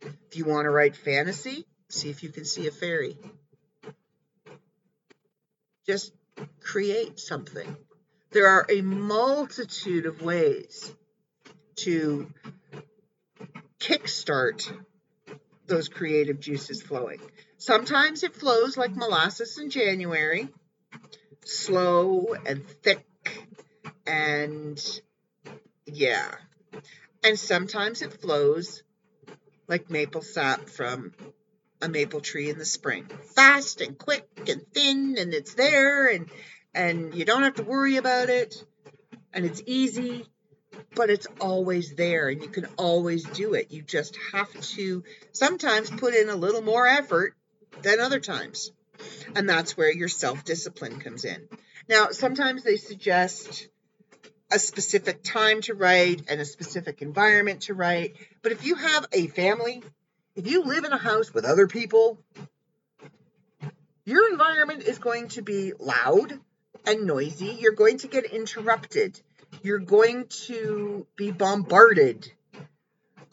If 0.01 0.37
you 0.37 0.45
want 0.45 0.65
to 0.65 0.71
write 0.71 0.97
fantasy, 0.97 1.67
see 1.89 2.11
if 2.11 2.23
you 2.23 2.31
can 2.31 2.45
see 2.45 2.67
a 2.67 2.71
fairy. 2.71 3.17
Just 5.87 6.13
create 6.61 7.19
something. 7.19 7.77
There 8.31 8.47
are 8.49 8.65
a 8.71 8.81
multitude 8.81 10.07
of 10.07 10.23
ways 10.23 10.93
to 11.77 12.33
kickstart 13.81 14.71
those 15.67 15.89
creative 15.89 16.39
juices 16.39 16.83
flowing. 16.83 17.21
Sometimes 17.57 18.23
it 18.23 18.35
flows 18.35 18.77
like 18.77 18.95
molasses 18.95 19.59
in 19.59 19.71
January, 19.71 20.49
slow 21.45 22.35
and 22.47 22.67
thick 22.83 23.07
and 24.07 25.01
yeah. 25.87 26.31
And 27.25 27.39
sometimes 27.39 28.03
it 28.03 28.21
flows 28.21 28.83
like 29.69 29.91
maple 29.91 30.23
sap 30.23 30.69
from 30.69 31.13
a 31.81 31.89
maple 31.89 32.21
tree 32.21 32.51
in 32.51 32.59
the 32.59 32.65
spring. 32.65 33.07
Fast 33.35 33.81
and 33.81 33.97
quick 33.97 34.29
and 34.49 34.63
thin 34.73 35.17
and 35.19 35.33
it's 35.33 35.55
there 35.55 36.09
and 36.09 36.29
and 36.75 37.15
you 37.15 37.25
don't 37.25 37.43
have 37.43 37.55
to 37.55 37.63
worry 37.63 37.97
about 37.97 38.29
it 38.29 38.63
and 39.33 39.45
it's 39.45 39.63
easy 39.67 40.27
but 40.95 41.11
it's 41.11 41.27
always 41.41 41.95
there 41.95 42.29
and 42.29 42.43
you 42.43 42.49
can 42.49 42.67
always 42.77 43.25
do 43.25 43.55
it. 43.55 43.71
You 43.71 43.83
just 43.83 44.17
have 44.33 44.53
to 44.75 45.05
sometimes 45.33 45.91
put 45.91 46.15
in 46.15 46.29
a 46.29 46.37
little 46.37 46.63
more 46.63 46.87
effort 46.87 47.35
than 47.83 48.01
other 48.01 48.21
times. 48.21 48.73
And 49.35 49.49
that's 49.49 49.77
where 49.77 49.93
your 49.93 50.09
self 50.09 50.45
discipline 50.45 51.01
comes 51.01 51.25
in. 51.25 51.49
Now, 51.89 52.09
sometimes 52.11 52.63
they 52.63 52.77
suggest 52.77 53.69
a 54.53 54.59
specific 54.59 55.23
time 55.23 55.61
to 55.63 55.75
write 55.75 56.23
and 56.29 56.41
a 56.41 56.45
specific 56.45 57.03
environment 57.03 57.63
to 57.63 57.75
write. 57.75 58.17
But 58.43 58.53
if 58.53 58.65
you 58.65 58.75
have 58.75 59.07
a 59.13 59.29
family, 59.29 59.83
if 60.35 60.47
you 60.47 60.65
live 60.65 60.85
in 60.85 60.93
a 60.93 60.99
house 60.99 61.33
with 61.33 61.45
other 61.45 61.67
people, 61.67 62.19
your 64.05 64.31
environment 64.31 64.83
is 64.83 64.99
going 64.99 65.29
to 65.29 65.43
be 65.43 65.73
loud 65.79 66.39
and 66.85 67.07
noisy. 67.07 67.59
You're 67.61 67.73
going 67.73 67.99
to 67.99 68.09
get 68.09 68.25
interrupted. 68.25 69.21
You're 69.63 69.79
going 69.79 70.27
to 70.47 71.07
be 71.17 71.31
bombarded. 71.31 72.31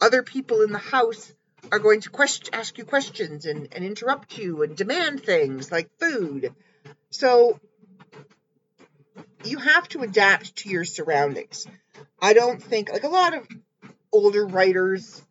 Other 0.00 0.22
people 0.22 0.62
in 0.62 0.72
the 0.72 0.78
house 0.78 1.32
are 1.72 1.78
going 1.78 2.00
to 2.02 2.10
question, 2.10 2.54
ask 2.54 2.78
you 2.78 2.84
questions 2.84 3.46
and, 3.46 3.68
and 3.72 3.84
interrupt 3.84 4.38
you 4.38 4.62
and 4.62 4.76
demand 4.76 5.22
things 5.22 5.72
like 5.72 5.90
food. 5.98 6.54
So 7.10 7.58
you 9.44 9.58
have 9.58 9.88
to 9.90 10.02
adapt 10.02 10.56
to 10.56 10.68
your 10.68 10.84
surroundings. 10.84 11.66
I 12.20 12.32
don't 12.32 12.62
think 12.62 12.90
like 12.90 13.04
a 13.04 13.08
lot 13.08 13.34
of 13.34 13.46
older 14.12 14.46
writers 14.46 15.22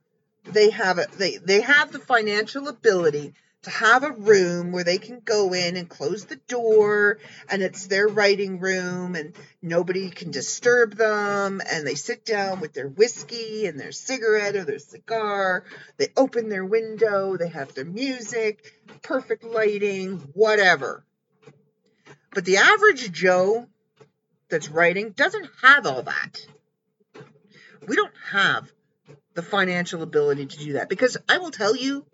they 0.45 0.69
have 0.69 0.97
it 0.97 1.11
they 1.13 1.37
they 1.37 1.61
have 1.61 1.91
the 1.91 1.99
financial 1.99 2.67
ability 2.67 3.33
to 3.67 3.73
have 3.73 4.03
a 4.03 4.11
room 4.11 4.71
where 4.71 4.83
they 4.83 4.97
can 4.97 5.19
go 5.23 5.53
in 5.53 5.75
and 5.75 5.89
close 5.89 6.25
the 6.25 6.37
door 6.47 7.19
and 7.49 7.61
it's 7.61 7.87
their 7.87 8.07
writing 8.07 8.59
room 8.59 9.15
and 9.15 9.33
nobody 9.61 10.09
can 10.09 10.31
disturb 10.31 10.95
them 10.95 11.61
and 11.69 11.85
they 11.85 11.95
sit 11.95 12.25
down 12.25 12.59
with 12.59 12.73
their 12.73 12.87
whiskey 12.87 13.65
and 13.65 13.79
their 13.79 13.91
cigarette 13.91 14.55
or 14.55 14.63
their 14.63 14.79
cigar 14.79 15.63
they 15.97 16.07
open 16.15 16.49
their 16.49 16.65
window 16.65 17.35
they 17.35 17.49
have 17.49 17.73
their 17.73 17.85
music 17.85 18.73
perfect 19.01 19.43
lighting 19.43 20.17
whatever 20.33 21.03
but 22.33 22.45
the 22.45 22.57
average 22.57 23.11
joe 23.11 23.67
that's 24.49 24.69
writing 24.69 25.11
doesn't 25.11 25.49
have 25.61 25.85
all 25.85 26.03
that. 26.03 26.45
We 27.87 27.95
don't 27.95 28.13
have 28.31 28.71
the 29.33 29.41
financial 29.41 30.01
ability 30.01 30.45
to 30.47 30.57
do 30.57 30.73
that 30.73 30.89
because 30.89 31.17
I 31.29 31.37
will 31.37 31.51
tell 31.51 31.75
you, 31.75 32.05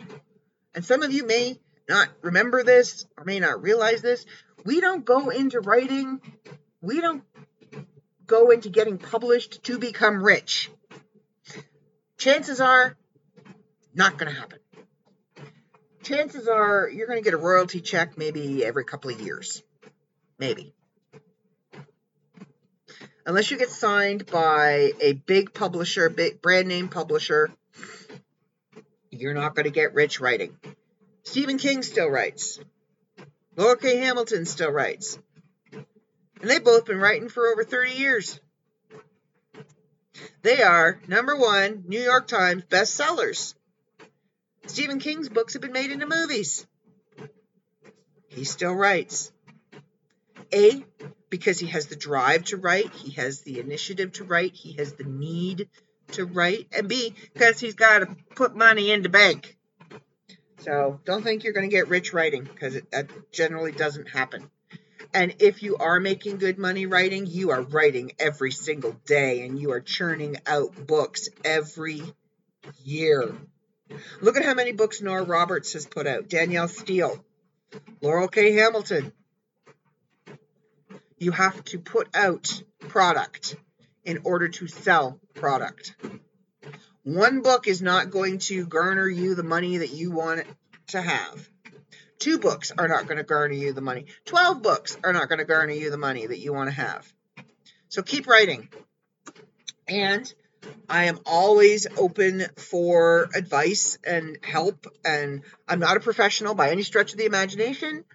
and 0.75 0.83
some 0.83 1.03
of 1.03 1.11
you 1.11 1.25
may 1.25 1.59
not 1.87 2.09
remember 2.21 2.63
this 2.63 3.05
or 3.17 3.25
may 3.25 3.39
not 3.39 3.61
realize 3.61 4.01
this, 4.01 4.25
we 4.63 4.79
don't 4.79 5.05
go 5.05 5.29
into 5.29 5.59
writing, 5.59 6.21
we 6.81 7.01
don't 7.01 7.23
go 8.25 8.51
into 8.51 8.69
getting 8.69 8.97
published 8.97 9.63
to 9.63 9.77
become 9.77 10.23
rich. 10.23 10.71
Chances 12.17 12.61
are, 12.61 12.95
not 13.93 14.17
going 14.17 14.33
to 14.33 14.39
happen. 14.39 14.59
Chances 16.03 16.47
are 16.47 16.89
you're 16.89 17.07
going 17.07 17.19
to 17.19 17.23
get 17.23 17.33
a 17.33 17.37
royalty 17.37 17.79
check 17.79 18.17
maybe 18.17 18.65
every 18.65 18.83
couple 18.83 19.11
of 19.11 19.21
years. 19.21 19.61
Maybe 20.39 20.73
unless 23.25 23.51
you 23.51 23.57
get 23.57 23.69
signed 23.69 24.25
by 24.25 24.91
a 24.99 25.13
big 25.13 25.53
publisher, 25.53 26.09
big 26.09 26.41
brand 26.41 26.67
name 26.67 26.87
publisher, 26.87 27.51
you're 29.19 29.33
not 29.33 29.55
going 29.55 29.65
to 29.65 29.71
get 29.71 29.93
rich 29.93 30.19
writing. 30.19 30.57
Stephen 31.23 31.57
King 31.57 31.83
still 31.83 32.09
writes. 32.09 32.59
Laura 33.55 33.77
K. 33.77 33.97
Hamilton 33.97 34.45
still 34.45 34.71
writes. 34.71 35.17
And 35.71 36.49
they've 36.49 36.63
both 36.63 36.85
been 36.85 36.99
writing 36.99 37.29
for 37.29 37.47
over 37.47 37.63
30 37.63 37.91
years. 37.93 38.39
They 40.41 40.61
are 40.61 40.99
number 41.07 41.35
one 41.35 41.85
New 41.87 42.01
York 42.01 42.27
Times 42.27 42.63
bestsellers. 42.69 43.53
Stephen 44.65 44.99
King's 44.99 45.29
books 45.29 45.53
have 45.53 45.61
been 45.61 45.71
made 45.71 45.91
into 45.91 46.05
movies. 46.05 46.65
He 48.27 48.43
still 48.43 48.73
writes. 48.73 49.31
A, 50.53 50.83
because 51.29 51.59
he 51.59 51.67
has 51.67 51.87
the 51.87 51.95
drive 51.95 52.45
to 52.45 52.57
write, 52.57 52.93
he 52.93 53.11
has 53.13 53.41
the 53.41 53.59
initiative 53.59 54.13
to 54.13 54.23
write, 54.23 54.53
he 54.53 54.73
has 54.73 54.93
the 54.93 55.03
need 55.03 55.69
to 56.13 56.25
write, 56.25 56.67
and 56.75 56.87
B, 56.87 57.13
because 57.33 57.59
he's 57.59 57.75
got 57.75 57.99
to 57.99 58.15
put 58.35 58.55
money 58.55 58.91
in 58.91 59.01
the 59.01 59.09
bank. 59.09 59.57
So 60.59 60.99
don't 61.03 61.23
think 61.23 61.43
you're 61.43 61.53
going 61.53 61.69
to 61.69 61.75
get 61.75 61.89
rich 61.89 62.13
writing 62.13 62.43
because 62.43 62.79
that 62.91 63.09
generally 63.31 63.73
doesn't 63.73 64.09
happen. 64.09 64.49
And 65.13 65.35
if 65.39 65.61
you 65.61 65.77
are 65.77 65.99
making 65.99 66.37
good 66.37 66.57
money 66.57 66.85
writing, 66.85 67.27
you 67.27 67.51
are 67.51 67.61
writing 67.61 68.13
every 68.17 68.51
single 68.51 68.93
day 69.05 69.45
and 69.45 69.59
you 69.59 69.71
are 69.71 69.81
churning 69.81 70.37
out 70.47 70.87
books 70.87 71.29
every 71.43 72.01
year. 72.83 73.35
Look 74.21 74.37
at 74.37 74.45
how 74.45 74.53
many 74.53 74.71
books 74.71 75.01
Nora 75.01 75.23
Roberts 75.23 75.73
has 75.73 75.85
put 75.85 76.07
out. 76.07 76.29
Danielle 76.29 76.67
Steel, 76.67 77.23
Laurell 78.01 78.31
K. 78.31 78.53
Hamilton, 78.53 79.11
you 81.17 81.31
have 81.31 81.63
to 81.65 81.79
put 81.79 82.07
out 82.15 82.63
product 82.79 83.55
in 84.05 84.21
order 84.23 84.49
to 84.49 84.67
sell 84.67 85.19
product. 85.33 85.95
One 87.03 87.41
book 87.41 87.67
is 87.67 87.81
not 87.81 88.11
going 88.11 88.39
to 88.39 88.65
garner 88.65 89.07
you 89.07 89.35
the 89.35 89.43
money 89.43 89.77
that 89.77 89.91
you 89.91 90.11
want 90.11 90.45
to 90.87 91.01
have. 91.01 91.49
Two 92.19 92.39
books 92.39 92.71
are 92.77 92.87
not 92.87 93.07
going 93.07 93.17
to 93.17 93.23
garner 93.23 93.53
you 93.53 93.73
the 93.73 93.81
money. 93.81 94.05
12 94.25 94.61
books 94.61 94.97
are 95.03 95.11
not 95.11 95.27
going 95.27 95.39
to 95.39 95.45
garner 95.45 95.73
you 95.73 95.89
the 95.89 95.97
money 95.97 96.25
that 96.25 96.39
you 96.39 96.53
want 96.53 96.69
to 96.69 96.75
have. 96.75 97.11
So 97.89 98.01
keep 98.01 98.27
writing. 98.27 98.69
And 99.87 100.33
I 100.87 101.05
am 101.05 101.19
always 101.25 101.87
open 101.97 102.45
for 102.55 103.29
advice 103.35 103.97
and 104.05 104.37
help. 104.41 104.87
And 105.03 105.41
I'm 105.67 105.79
not 105.79 105.97
a 105.97 105.99
professional 105.99 106.55
by 106.55 106.69
any 106.69 106.83
stretch 106.83 107.11
of 107.11 107.17
the 107.17 107.25
imagination. 107.25 108.05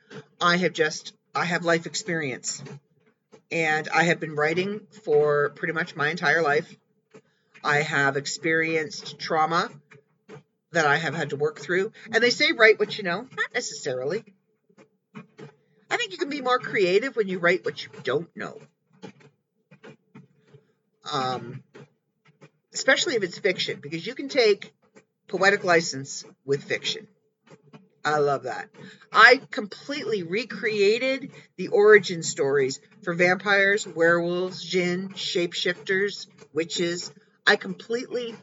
I 0.41 0.57
have 0.57 0.73
just, 0.73 1.13
I 1.35 1.45
have 1.45 1.65
life 1.65 1.85
experience 1.85 2.63
and 3.51 3.89
I 3.89 4.05
have 4.05 4.21
been 4.21 4.35
writing 4.35 4.81
for 5.05 5.51
pretty 5.51 5.73
much 5.73 5.97
my 5.97 6.09
entire 6.09 6.43
life. 6.43 6.75
I 7.65 7.79
have 7.79 8.17
experienced 8.17 9.19
trauma 9.19 9.71
that 10.73 10.87
I 10.87 10.97
have 10.97 11.15
had 11.15 11.31
to 11.31 11.37
work 11.37 11.59
through. 11.59 11.93
And 12.13 12.23
they 12.23 12.31
say 12.31 12.53
write 12.53 12.79
what 12.79 12.99
you 12.99 13.05
know, 13.05 13.23
not 13.23 13.55
necessarily. 13.55 14.25
I 15.91 15.97
think 15.97 16.13
you 16.13 16.19
can 16.19 16.29
be 16.29 16.43
more 16.43 16.59
creative 16.59 17.17
when 17.17 17.29
you 17.29 17.39
write 17.39 17.65
what 17.65 17.83
you 17.83 17.91
don't 18.03 18.29
know. 18.37 18.59
Um, 21.11 21.63
especially 22.75 23.15
if 23.15 23.23
it's 23.23 23.39
fiction, 23.39 23.81
because 23.81 24.07
you 24.07 24.15
can 24.15 24.29
take 24.29 24.75
poetic 25.27 25.65
license 25.65 26.25
with 26.45 26.65
fiction. 26.65 27.09
I 28.09 28.19
love 28.19 28.45
that. 28.45 28.69
I 29.13 29.41
completely 29.51 30.23
recreated 30.23 31.31
the 31.57 31.69
origin 31.69 32.23
stories 32.23 32.81
for 33.03 33.13
vampires, 33.13 33.87
werewolves, 33.87 34.65
jinn, 34.65 35.11
shapeshifters, 35.11 36.27
witches. 36.55 37.13
I 37.47 37.57
completely 37.57 38.35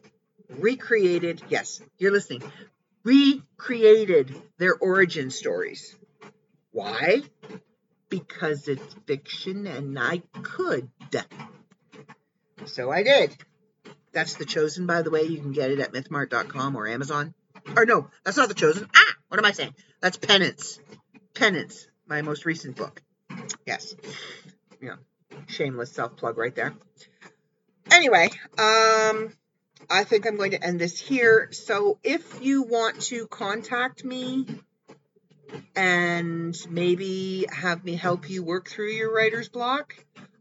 recreated, 0.50 1.42
yes, 1.50 1.82
you're 1.98 2.12
listening, 2.12 2.44
recreated 3.04 4.36
their 4.60 4.76
origin 4.76 5.32
stories. 5.32 5.96
Why? 6.72 7.24
Because 8.10 8.68
it's 8.68 8.96
fiction 9.08 9.66
and 9.66 9.98
I 9.98 10.22
could. 10.44 10.90
So 12.66 12.92
I 12.92 13.02
did. 13.02 13.36
That's 14.12 14.36
The 14.36 14.46
Chosen, 14.46 14.86
by 14.86 15.02
the 15.02 15.10
way. 15.10 15.24
You 15.24 15.40
can 15.40 15.54
get 15.54 15.72
it 15.72 15.80
at 15.80 15.92
mythmart.com 15.92 16.76
or 16.76 16.88
Amazon. 16.88 17.34
Or 17.76 17.86
no, 17.86 18.10
that's 18.24 18.38
not 18.38 18.48
The 18.48 18.54
Chosen. 18.54 18.88
Ah, 18.96 19.05
what 19.30 19.40
am 19.40 19.46
I 19.46 19.52
saying? 19.52 19.76
That's 20.02 20.18
Penance. 20.18 20.80
Penance, 21.34 21.88
my 22.08 22.22
most 22.22 22.46
recent 22.46 22.76
book. 22.76 23.02
Yes. 23.66 23.96
Yeah. 24.82 24.96
Shameless 25.48 25.92
self 25.92 26.16
plug 26.16 26.38
right 26.38 26.56
there. 26.56 26.74
Anyway, 27.92 28.30
um, 28.58 29.32
I 29.90 30.04
think 30.04 30.26
I'm 30.26 30.38
going 30.38 30.52
to 30.52 30.64
end 30.64 30.80
this 30.80 31.00
here. 31.00 31.50
So 31.52 32.00
if 32.04 32.42
you 32.42 32.64
want 32.64 33.02
to 33.04 33.28
contact 33.28 34.04
me 34.04 34.46
and 35.76 36.58
maybe 36.70 37.46
have 37.52 37.84
me 37.84 37.96
help 37.96 38.30
you 38.30 38.44
work 38.44 38.70
through 38.70 38.92
your 38.92 39.14
writer's 39.14 39.50
block, 39.50 39.96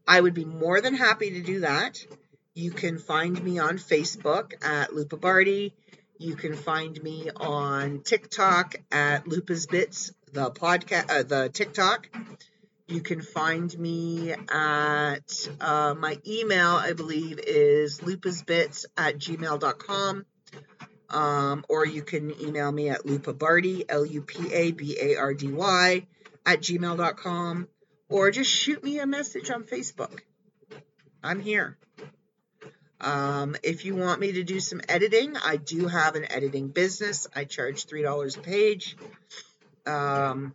I 0.07 0.20
would 0.20 0.35
be 0.35 0.45
more 0.45 0.80
than 0.80 0.95
happy 0.95 1.32
to 1.32 1.43
do 1.43 1.61
that. 1.61 2.05
You 2.55 2.70
can 2.70 2.99
find 2.99 3.43
me 3.43 3.59
on 3.59 3.78
Facebook 3.78 4.53
at 4.64 4.95
Lupa 4.95 5.16
Bardy. 5.16 5.74
You 6.18 6.36
can 6.36 6.54
find 6.54 7.02
me 7.02 7.30
on 7.34 8.00
TikTok 8.00 8.76
at 8.92 9.26
Lupa's 9.26 9.66
Bits, 9.66 10.12
the 10.32 10.50
podcast, 10.50 11.10
uh, 11.10 11.22
the 11.24 11.48
TikTok. 11.48 12.08
You 12.86 13.00
can 13.00 13.20
find 13.20 13.76
me 13.78 14.32
at 14.32 15.48
uh, 15.60 15.94
my 15.98 16.18
email, 16.26 16.70
I 16.70 16.92
believe, 16.92 17.40
is 17.40 18.00
lupasbits 18.00 18.84
at 18.96 19.18
gmail.com. 19.18 20.24
Um, 21.10 21.64
or 21.68 21.86
you 21.86 22.02
can 22.02 22.40
email 22.40 22.70
me 22.70 22.90
at 22.90 23.04
lupabardy, 23.04 23.84
L 23.88 24.04
U 24.04 24.22
P 24.22 24.52
A 24.52 24.72
B 24.72 24.96
A 25.00 25.16
R 25.16 25.34
D 25.34 25.48
Y, 25.48 26.06
at 26.46 26.60
gmail.com. 26.60 27.68
Or 28.08 28.30
just 28.30 28.50
shoot 28.50 28.84
me 28.84 28.98
a 29.00 29.06
message 29.06 29.50
on 29.50 29.64
Facebook. 29.64 30.20
I'm 31.22 31.40
here. 31.40 31.76
Um, 33.05 33.55
if 33.62 33.84
you 33.84 33.94
want 33.94 34.18
me 34.18 34.32
to 34.32 34.42
do 34.42 34.59
some 34.61 34.80
editing, 34.88 35.36
I 35.36 35.57
do 35.57 35.86
have 35.86 36.16
an 36.16 36.32
editing 36.32 36.68
business. 36.68 37.26
I 37.36 37.44
charge 37.44 37.86
$3 37.86 38.38
a 38.38 38.40
page. 38.40 38.96
Um, 39.86 40.55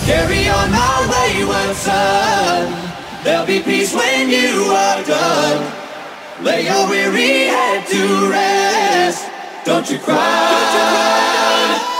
Carry 0.06 0.48
on 0.48 0.70
my 0.70 1.34
wayward 1.34 1.76
son. 1.76 2.90
There'll 3.24 3.46
be 3.46 3.60
peace 3.60 3.94
when 3.94 4.30
you 4.30 4.64
are 4.70 5.04
done. 5.04 5.72
Lay 6.42 6.64
your 6.64 6.88
weary 6.88 7.46
head 7.46 7.86
to 7.88 8.30
rest. 8.30 9.39
Don't 9.70 9.88
you 9.88 9.98
cry. 10.00 10.16
Don't 10.16 10.74
you 10.74 10.82
cry. 10.90 11.99